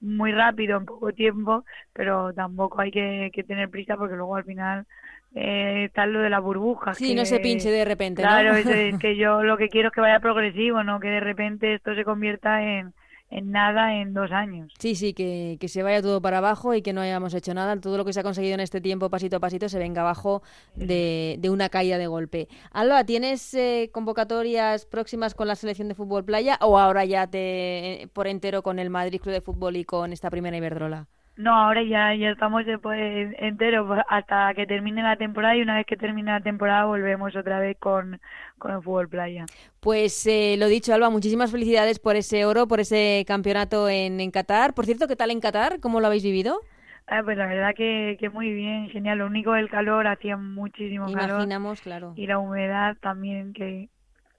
muy 0.00 0.32
rápido 0.32 0.76
en 0.76 0.84
poco 0.84 1.12
tiempo, 1.12 1.64
pero 1.92 2.32
tampoco 2.32 2.80
hay 2.80 2.90
que, 2.90 3.30
que 3.32 3.44
tener 3.44 3.70
prisa 3.70 3.96
porque 3.96 4.16
luego 4.16 4.36
al 4.36 4.44
final 4.44 4.86
eh, 5.34 5.90
tal 5.94 6.12
lo 6.12 6.20
de 6.20 6.30
la 6.30 6.40
burbuja. 6.40 6.94
Sí, 6.94 7.14
no 7.14 7.24
se 7.24 7.40
pinche 7.40 7.70
de 7.70 7.84
repente. 7.84 8.22
Claro, 8.22 8.54
es, 8.54 8.66
que 8.98 9.16
yo 9.16 9.42
lo 9.42 9.56
que 9.56 9.68
quiero 9.68 9.88
es 9.88 9.94
que 9.94 10.00
vaya 10.00 10.20
progresivo, 10.20 10.82
no 10.82 11.00
que 11.00 11.08
de 11.08 11.20
repente 11.20 11.74
esto 11.74 11.94
se 11.94 12.04
convierta 12.04 12.62
en, 12.62 12.92
en 13.32 13.50
nada 13.50 13.94
en 13.94 14.12
dos 14.12 14.30
años. 14.30 14.72
Sí, 14.78 14.94
sí, 14.94 15.14
que, 15.14 15.56
que, 15.58 15.68
se 15.68 15.82
vaya 15.82 16.02
todo 16.02 16.20
para 16.20 16.38
abajo 16.38 16.74
y 16.74 16.82
que 16.82 16.92
no 16.92 17.00
hayamos 17.00 17.32
hecho 17.32 17.54
nada. 17.54 17.80
Todo 17.80 17.96
lo 17.96 18.04
que 18.04 18.12
se 18.12 18.20
ha 18.20 18.22
conseguido 18.22 18.54
en 18.54 18.60
este 18.60 18.80
tiempo, 18.80 19.08
pasito 19.08 19.36
a 19.36 19.40
pasito, 19.40 19.68
se 19.68 19.78
venga 19.78 20.02
abajo 20.02 20.42
de, 20.76 21.36
de 21.38 21.50
una 21.50 21.70
caída 21.70 21.96
de 21.96 22.06
golpe. 22.06 22.48
Alba, 22.70 23.04
¿tienes 23.04 23.54
eh, 23.54 23.90
convocatorias 23.92 24.84
próximas 24.84 25.34
con 25.34 25.48
la 25.48 25.56
selección 25.56 25.88
de 25.88 25.94
fútbol 25.94 26.24
playa 26.24 26.58
o 26.60 26.78
ahora 26.78 27.04
ya 27.06 27.26
te 27.26 28.10
por 28.12 28.26
entero 28.26 28.62
con 28.62 28.78
el 28.78 28.90
Madrid 28.90 29.20
Club 29.20 29.32
de 29.32 29.40
Fútbol 29.40 29.76
y 29.76 29.84
con 29.84 30.12
esta 30.12 30.28
primera 30.28 30.56
Iberdrola? 30.56 31.08
No, 31.36 31.54
ahora 31.54 31.82
ya, 31.82 32.14
ya 32.14 32.30
estamos 32.30 32.66
después 32.66 33.34
enteros 33.38 33.86
pues, 33.86 34.02
hasta 34.08 34.52
que 34.54 34.66
termine 34.66 35.02
la 35.02 35.16
temporada 35.16 35.56
y 35.56 35.62
una 35.62 35.76
vez 35.76 35.86
que 35.86 35.96
termine 35.96 36.30
la 36.30 36.40
temporada 36.40 36.84
volvemos 36.84 37.34
otra 37.34 37.58
vez 37.58 37.76
con, 37.78 38.20
con 38.58 38.72
el 38.72 38.82
fútbol 38.82 39.08
playa. 39.08 39.46
Pues 39.80 40.26
eh, 40.26 40.56
lo 40.58 40.66
dicho, 40.66 40.92
Alba, 40.92 41.08
muchísimas 41.08 41.50
felicidades 41.50 41.98
por 41.98 42.16
ese 42.16 42.44
oro, 42.44 42.68
por 42.68 42.80
ese 42.80 43.24
campeonato 43.26 43.88
en, 43.88 44.20
en 44.20 44.30
Qatar. 44.30 44.74
Por 44.74 44.84
cierto, 44.84 45.08
¿qué 45.08 45.16
tal 45.16 45.30
en 45.30 45.40
Qatar? 45.40 45.80
¿Cómo 45.80 46.00
lo 46.00 46.06
habéis 46.06 46.22
vivido? 46.22 46.60
Ah, 47.06 47.22
pues 47.24 47.36
la 47.36 47.46
verdad 47.46 47.74
que, 47.74 48.16
que 48.20 48.28
muy 48.30 48.52
bien, 48.52 48.90
genial. 48.90 49.18
Lo 49.18 49.26
único 49.26 49.56
el 49.56 49.68
calor, 49.68 50.06
hacía 50.06 50.36
muchísimo 50.36 51.06
calor. 51.12 51.30
Imaginamos, 51.30 51.80
claro. 51.80 52.12
Y 52.14 52.26
la 52.26 52.38
humedad 52.38 52.96
también, 53.00 53.52
que 53.52 53.88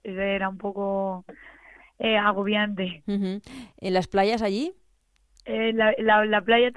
era 0.04 0.48
un 0.48 0.58
poco 0.58 1.24
eh, 1.98 2.16
agobiante. 2.16 3.02
¿En 3.06 3.94
las 3.94 4.06
playas 4.06 4.42
allí? 4.42 4.74
Eh, 5.46 5.74
la, 5.74 6.24
la, 6.24 6.40
playa 6.40 6.70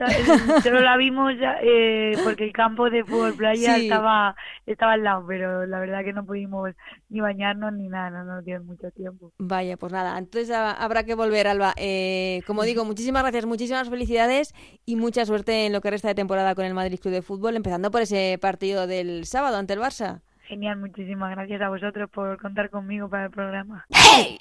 solo 0.62 0.82
la 0.82 0.98
vimos 0.98 1.34
ya, 1.40 1.58
eh, 1.62 2.18
porque 2.22 2.44
el 2.44 2.52
campo 2.52 2.90
de 2.90 3.06
fútbol 3.06 3.34
playa 3.34 3.78
estaba 3.78 4.36
estaba 4.66 4.94
al 4.94 5.04
lado, 5.06 5.26
pero 5.26 5.66
la 5.66 5.80
verdad 5.80 6.04
que 6.04 6.12
no 6.12 6.26
pudimos 6.26 6.72
ni 7.08 7.22
bañarnos 7.22 7.72
ni 7.72 7.88
nada, 7.88 8.10
no 8.10 8.26
nos 8.26 8.44
dio 8.44 8.62
mucho 8.62 8.92
tiempo. 8.92 9.32
Vaya, 9.38 9.78
pues 9.78 9.94
nada, 9.94 10.18
entonces 10.18 10.54
habrá 10.54 11.04
que 11.04 11.16
volver, 11.16 11.48
Alba. 11.48 11.74
Eh, 11.78 12.42
como 12.46 12.64
digo, 12.64 12.84
muchísimas 12.84 13.24
gracias, 13.24 13.46
muchísimas 13.46 13.90
felicidades 13.90 14.54
y 14.86 14.98
mucha 14.98 15.26
suerte 15.26 15.66
en 15.66 15.72
lo 15.72 15.80
que 15.80 15.92
resta 15.92 16.10
de 16.10 16.16
temporada 16.16 16.54
con 16.54 16.66
el 16.66 16.74
Madrid 16.74 17.00
Club 17.00 17.14
de 17.14 17.22
Fútbol, 17.22 17.56
empezando 17.56 17.90
por 17.90 18.02
ese 18.02 18.38
partido 18.42 18.86
del 18.86 19.24
sábado 19.24 19.56
ante 19.56 19.74
el 19.74 19.80
Barça. 19.80 20.20
Genial, 20.44 20.78
muchísimas 20.78 21.32
gracias 21.32 21.62
a 21.62 21.70
vosotros 21.70 22.10
por 22.10 22.38
contar 22.42 22.70
conmigo 22.70 23.10
para 23.10 23.26
el 23.26 23.32
programa. 23.32 23.86
Pues 23.90 24.38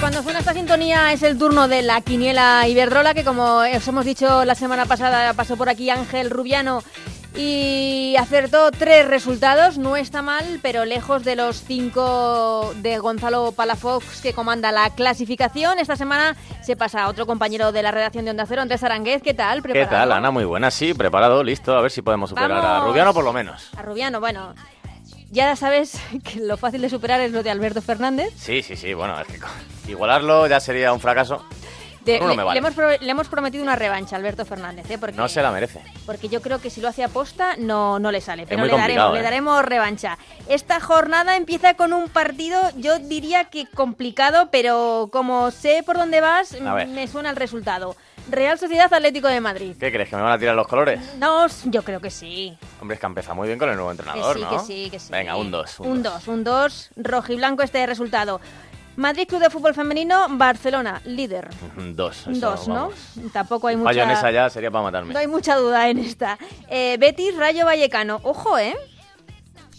cuando 0.00 0.22
suena 0.22 0.38
esta 0.38 0.54
sintonía 0.54 1.12
es 1.12 1.22
el 1.22 1.38
turno 1.38 1.66
de 1.66 1.82
la 1.82 2.00
quiniela 2.00 2.66
Iberdrola, 2.68 3.14
que 3.14 3.24
como 3.24 3.58
os 3.58 3.88
hemos 3.88 4.04
dicho 4.04 4.44
la 4.44 4.54
semana 4.54 4.86
pasada 4.86 5.32
pasó 5.34 5.56
por 5.56 5.68
aquí 5.68 5.90
Ángel 5.90 6.30
Rubiano 6.30 6.82
y 7.36 8.14
acertó 8.18 8.70
tres 8.70 9.06
resultados. 9.06 9.78
No 9.78 9.96
está 9.96 10.22
mal, 10.22 10.60
pero 10.62 10.84
lejos 10.84 11.24
de 11.24 11.36
los 11.36 11.62
cinco 11.62 12.72
de 12.76 12.98
Gonzalo 12.98 13.52
Palafox 13.52 14.20
que 14.20 14.32
comanda 14.32 14.72
la 14.72 14.90
clasificación. 14.90 15.78
Esta 15.78 15.96
semana 15.96 16.36
se 16.62 16.76
pasa 16.76 17.04
a 17.04 17.08
otro 17.08 17.26
compañero 17.26 17.72
de 17.72 17.82
la 17.82 17.90
redacción 17.90 18.24
de 18.24 18.32
Onda 18.32 18.46
Cero, 18.46 18.62
Andrés 18.62 18.82
Aranguez. 18.82 19.22
¿Qué 19.22 19.34
tal? 19.34 19.62
¿Qué 19.62 19.86
tal, 19.86 20.12
Ana? 20.12 20.30
Muy 20.30 20.44
buena, 20.44 20.70
sí, 20.70 20.94
preparado, 20.94 21.42
listo. 21.42 21.76
A 21.76 21.80
ver 21.80 21.90
si 21.90 22.02
podemos 22.02 22.30
superar 22.30 22.52
a. 22.52 22.80
Rubiano 22.80 23.12
por 23.12 23.24
lo 23.24 23.32
menos. 23.32 23.70
A 23.76 23.82
Rubiano, 23.82 24.20
bueno. 24.20 24.54
Ya 25.30 25.54
sabes 25.56 25.98
que 26.24 26.40
lo 26.40 26.56
fácil 26.56 26.80
de 26.82 26.90
superar 26.90 27.20
es 27.20 27.32
lo 27.32 27.42
de 27.42 27.50
Alberto 27.50 27.82
Fernández. 27.82 28.32
Sí, 28.36 28.62
sí, 28.62 28.76
sí, 28.76 28.94
bueno, 28.94 29.20
es 29.20 29.26
que 29.26 29.38
igualarlo 29.90 30.46
ya 30.46 30.60
sería 30.60 30.92
un 30.92 31.00
fracaso. 31.00 31.44
De- 32.04 32.18
Uno 32.20 32.28
le, 32.30 32.36
me 32.36 32.42
vale. 32.44 32.58
le 32.60 32.66
hemos, 32.66 32.74
pro- 32.74 32.96
le 32.98 33.10
hemos 33.10 33.28
prometido 33.28 33.62
una 33.62 33.76
revancha 33.76 34.16
a 34.16 34.18
Alberto 34.18 34.46
Fernández, 34.46 34.90
¿eh? 34.90 34.96
Porque, 34.96 35.14
No 35.16 35.28
se 35.28 35.42
la 35.42 35.50
merece. 35.50 35.82
porque 36.06 36.28
yo 36.30 36.40
creo 36.40 36.58
que 36.58 36.70
si 36.70 36.80
lo 36.80 36.88
hace 36.88 37.04
aposta 37.04 37.56
no, 37.58 37.98
no 37.98 38.10
le 38.10 38.22
sale. 38.22 38.46
Pero 38.46 38.60
muy 38.60 38.68
le 38.68 38.72
daremos, 38.76 38.86
complicado, 38.86 39.12
le 39.14 39.20
¿eh? 39.20 39.22
daremos 39.22 39.64
revancha. 39.64 40.16
Esta 40.48 40.80
jornada 40.80 41.36
empieza 41.36 41.74
con 41.74 41.92
un 41.92 42.08
partido, 42.08 42.58
yo 42.76 42.98
diría 42.98 43.44
que 43.46 43.66
complicado, 43.66 44.48
pero 44.50 45.10
como 45.12 45.50
sé 45.50 45.82
por 45.84 45.98
dónde 45.98 46.22
vas, 46.22 46.56
me 46.88 47.06
suena 47.08 47.28
el 47.28 47.36
resultado. 47.36 47.94
Real 48.30 48.58
Sociedad 48.58 48.92
Atlético 48.92 49.28
de 49.28 49.40
Madrid. 49.40 49.74
¿Qué 49.78 49.90
crees? 49.90 50.08
¿Que 50.08 50.16
me 50.16 50.22
van 50.22 50.32
a 50.32 50.38
tirar 50.38 50.54
los 50.54 50.66
colores? 50.68 51.00
No, 51.18 51.46
yo 51.64 51.82
creo 51.82 52.00
que 52.00 52.10
sí. 52.10 52.56
Hombre, 52.80 52.94
es 52.94 53.00
que 53.00 53.06
ha 53.06 53.08
empezado 53.08 53.34
muy 53.34 53.46
bien 53.46 53.58
con 53.58 53.68
el 53.70 53.76
nuevo 53.76 53.90
Que 53.90 53.96
entrenador, 53.96 54.36
sí, 54.36 54.42
¿no? 54.42 54.50
que 54.50 54.58
sí, 54.60 54.88
que 54.90 54.98
sí. 54.98 55.10
Venga, 55.10 55.36
un 55.36 55.50
2. 55.50 55.80
Un 55.80 56.02
2, 56.02 56.28
un 56.28 56.44
2. 56.44 56.90
Rojiblanco 56.96 57.62
este 57.62 57.86
resultado. 57.86 58.40
Madrid 58.96 59.28
Club 59.28 59.40
de 59.40 59.48
Fútbol 59.50 59.74
Femenino, 59.74 60.26
Barcelona, 60.30 61.00
líder. 61.04 61.48
2. 61.76 62.26
Un 62.26 62.40
2, 62.40 62.68
¿no? 62.68 62.90
Tampoco 63.32 63.68
hay 63.68 63.76
Fallo 63.76 64.02
en 64.02 64.08
mucha... 64.08 64.18
esa 64.18 64.30
ya 64.32 64.50
sería 64.50 64.70
para 64.70 64.82
matarme. 64.84 65.14
No 65.14 65.20
hay 65.20 65.28
mucha 65.28 65.56
duda 65.56 65.88
en 65.88 65.98
esta. 65.98 66.36
Eh, 66.68 66.96
Betis, 66.98 67.36
Rayo 67.36 67.64
Vallecano. 67.64 68.20
Ojo, 68.24 68.58
¿eh? 68.58 68.76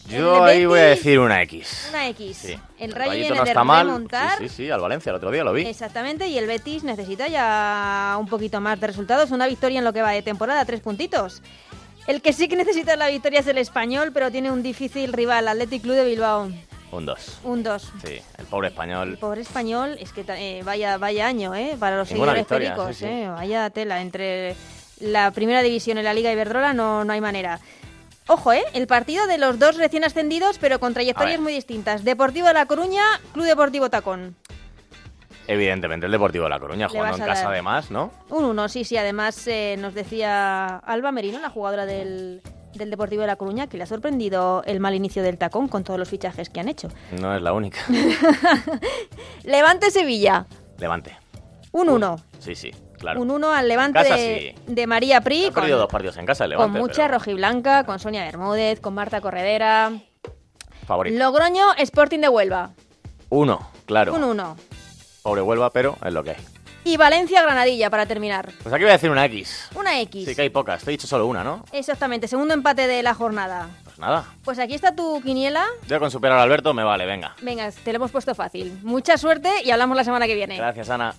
Yo 0.10 0.44
el 0.46 0.50
ahí 0.50 0.66
voy 0.66 0.80
a 0.80 0.84
decir 0.84 1.20
una 1.20 1.42
X. 1.44 1.88
Una 1.90 2.08
X. 2.10 2.38
Sí. 2.38 2.60
El 2.80 2.92
Rayo 2.92 3.14
viene 3.14 3.36
no 3.36 3.44
de 3.44 3.50
está 3.50 3.64
mal. 3.64 4.08
Sí, 4.38 4.48
sí, 4.48 4.50
sí, 4.50 4.70
al 4.72 4.82
Valencia 4.82 5.10
el 5.12 5.16
otro 5.18 5.32
día 5.32 5.44
lo 5.44 5.54
vi. 5.54 5.66
Exactamente, 5.66 6.28
y 6.28 6.38
el 6.38 6.48
Betis 6.48 6.84
necesita 6.84 7.28
ya 7.28 8.18
un 8.20 8.28
poquito 8.28 8.60
más 8.62 8.80
de 8.80 8.88
resultados. 8.88 9.32
Una 9.32 9.48
victoria 9.48 9.80
en 9.80 9.86
lo 9.86 9.94
que 9.94 10.02
va 10.02 10.12
de 10.12 10.22
temporada, 10.22 10.66
tres 10.66 10.82
puntitos. 10.82 11.42
El 12.08 12.22
que 12.22 12.34
sí 12.34 12.48
que 12.48 12.56
necesita 12.56 12.96
la 12.96 13.10
victoria 13.10 13.42
es 13.42 13.48
el 13.48 13.60
español, 13.60 14.12
pero 14.14 14.32
tiene 14.32 14.52
un 14.52 14.64
difícil 14.64 15.14
rival, 15.14 15.48
Athletic 15.48 15.84
Club 15.84 15.96
de 15.96 16.06
Bilbao. 16.06 16.50
Un 16.92 17.06
2. 17.06 17.40
Un 17.44 17.62
2. 17.62 17.92
Sí, 18.04 18.20
el 18.40 18.46
pobre 18.46 18.68
El 18.70 18.74
español. 18.74 19.18
pobre 19.20 19.42
español, 19.42 19.96
es 20.00 20.12
que 20.12 20.26
eh, 20.28 20.64
vaya, 20.64 20.98
vaya 20.98 21.28
año, 21.28 21.54
¿eh? 21.54 21.76
Para 21.80 21.98
los 21.98 22.10
Ninguna 22.12 22.34
seguidores 22.34 22.48
pericos, 22.72 22.96
sí, 22.98 23.06
sí. 23.06 23.12
¿eh? 23.12 23.28
Vaya 23.30 23.70
tela. 23.70 24.02
Entre 24.02 24.56
la 25.00 25.30
primera 25.30 25.62
división 25.62 26.00
y 26.00 26.02
la 26.02 26.16
Liga 26.16 26.32
Iberdrola 26.32 26.74
no, 26.74 27.06
no 27.06 27.14
hay 27.14 27.22
manera. 27.22 27.60
Ojo, 28.32 28.54
¿eh? 28.54 28.64
El 28.74 28.86
partido 28.86 29.26
de 29.26 29.40
los 29.40 29.58
dos 29.58 29.76
recién 29.76 30.04
ascendidos, 30.04 30.60
pero 30.60 30.80
con 30.80 30.94
trayectorias 30.94 31.40
muy 31.40 31.52
distintas. 31.52 32.04
Deportivo 32.04 32.48
de 32.48 32.54
La 32.54 32.68
Coruña, 32.68 33.02
Club 33.34 33.46
Deportivo 33.46 33.90
Tacón. 33.90 34.36
Evidentemente 35.48 36.06
el 36.06 36.12
Deportivo 36.12 36.44
de 36.44 36.52
La 36.52 36.60
Coruña, 36.60 36.86
Le 36.86 36.92
jugando 36.94 37.18
en 37.18 37.24
casa 37.26 37.42
dar. 37.46 37.54
además, 37.54 37.90
¿no? 37.90 38.12
Un 38.30 38.46
1, 38.46 38.70
sí, 38.70 38.84
sí. 38.84 38.98
Además, 38.98 39.48
eh, 39.48 39.78
nos 39.80 39.96
decía 39.96 40.76
Alba 40.78 41.12
Merino, 41.12 41.40
la 41.40 41.50
jugadora 41.50 41.88
del, 41.88 42.44
del 42.76 42.92
Deportivo 42.92 43.22
de 43.22 43.28
La 43.28 43.36
Coruña, 43.36 43.66
que 43.66 43.78
le 43.78 43.84
ha 43.84 43.88
sorprendido 43.88 44.62
el 44.68 44.80
mal 44.80 44.94
inicio 44.94 45.24
del 45.24 45.40
Tacón 45.40 45.68
con 45.68 45.84
todos 45.84 45.98
los 45.98 46.08
fichajes 46.08 46.52
que 46.52 46.60
han 46.60 46.68
hecho. 46.70 46.90
No 47.20 47.36
es 47.36 47.42
la 47.42 47.52
única. 47.54 47.80
Levante 49.44 49.90
Sevilla, 49.90 50.46
Levante. 50.78 51.18
un 51.72 51.90
1. 51.90 52.16
Sí, 52.38 52.54
sí, 52.54 52.70
claro. 53.00 53.22
Un 53.22 53.32
1 53.32 53.52
al 53.54 53.68
Levante 53.68 54.00
casa, 54.00 54.16
de, 54.16 54.56
sí. 54.56 54.62
de 54.74 54.88
María 54.88 55.22
Pri. 55.22 55.46
Ha 55.46 55.48
con- 55.48 55.56
perdido 55.56 55.78
dos 55.80 55.88
partidos 55.90 56.18
en 56.18 56.26
casa 56.26 56.46
el 56.46 56.56
con 56.56 56.72
mucha 56.72 57.04
pero 57.06 57.18
rojiblanca, 57.18 57.84
con 57.86 57.98
Sonia 58.00 58.24
Bermúdez, 58.26 58.80
con 58.80 58.94
Marta 58.94 59.22
Corredera. 59.22 59.92
favorito. 60.86 61.18
Logroño, 61.18 61.74
Sporting 61.78 62.20
de 62.20 62.30
Huelva, 62.30 62.72
Uno, 63.30 63.70
claro. 63.86 64.14
un 64.14 64.24
1. 64.24 64.56
Pobre 65.24 65.42
Huelva, 65.42 65.70
pero 65.72 65.98
es 66.06 66.14
lo 66.14 66.24
que 66.24 66.32
hay. 66.32 66.38
Y 66.86 66.96
Valencia, 66.98 67.42
Granadilla, 67.44 67.90
para 67.90 68.06
terminar. 68.06 68.50
Pues 68.64 68.74
aquí 68.74 68.84
voy 68.84 68.90
a 68.92 68.94
decir 68.94 69.12
una 69.12 69.26
X. 69.26 69.70
Una 69.76 70.00
X. 70.02 70.26
Sí 70.26 70.34
que 70.34 70.44
hay 70.44 70.50
pocas. 70.50 70.82
Te 70.82 70.90
he 70.90 70.94
dicho 70.94 71.06
solo 71.08 71.28
una, 71.28 71.44
¿no? 71.44 71.64
Exactamente, 71.74 72.28
segundo 72.28 72.54
empate 72.54 72.88
de 72.88 73.04
la 73.04 73.14
jornada. 73.14 73.70
Pues 73.84 74.00
nada. 74.00 74.26
Pues 74.44 74.58
aquí 74.60 74.74
está 74.76 74.96
tu 74.96 75.22
quiniela. 75.22 75.66
Ya 75.88 76.00
con 76.00 76.10
superar 76.10 76.40
a 76.40 76.42
Alberto 76.42 76.74
me 76.74 76.84
vale, 76.84 77.06
venga. 77.06 77.36
Venga, 77.42 77.70
te 77.70 77.92
lo 77.92 77.98
hemos 77.98 78.12
puesto 78.12 78.34
fácil. 78.34 78.80
Mucha 78.82 79.18
suerte 79.18 79.52
y 79.64 79.70
hablamos 79.72 79.98
la 79.98 80.06
semana 80.06 80.26
que 80.26 80.36
viene. 80.36 80.56
Gracias, 80.58 80.90
Ana. 80.90 81.14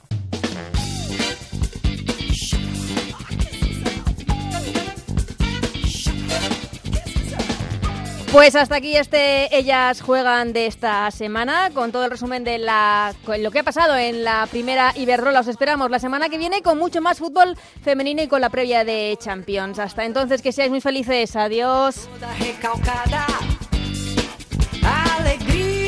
Pues 8.32 8.54
hasta 8.54 8.76
aquí 8.76 8.96
este 8.96 9.56
Ellas 9.56 10.02
Juegan 10.02 10.52
de 10.52 10.66
esta 10.66 11.10
semana, 11.10 11.70
con 11.74 11.90
todo 11.90 12.04
el 12.04 12.12
resumen 12.12 12.44
de 12.44 12.58
la, 12.58 13.12
lo 13.40 13.50
que 13.50 13.58
ha 13.58 13.64
pasado 13.64 13.96
en 13.96 14.22
la 14.22 14.46
primera 14.48 14.92
Iberrola. 14.96 15.40
Os 15.40 15.48
esperamos 15.48 15.90
la 15.90 15.98
semana 15.98 16.28
que 16.28 16.38
viene 16.38 16.62
con 16.62 16.78
mucho 16.78 17.00
más 17.00 17.18
fútbol 17.18 17.56
femenino 17.82 18.22
y 18.22 18.28
con 18.28 18.40
la 18.40 18.48
previa 18.48 18.84
de 18.84 19.18
Champions. 19.20 19.80
Hasta 19.80 20.04
entonces, 20.04 20.42
que 20.42 20.52
seáis 20.52 20.70
muy 20.70 20.80
felices. 20.80 21.34
Adiós. 21.34 22.08
Alegría 25.16 25.80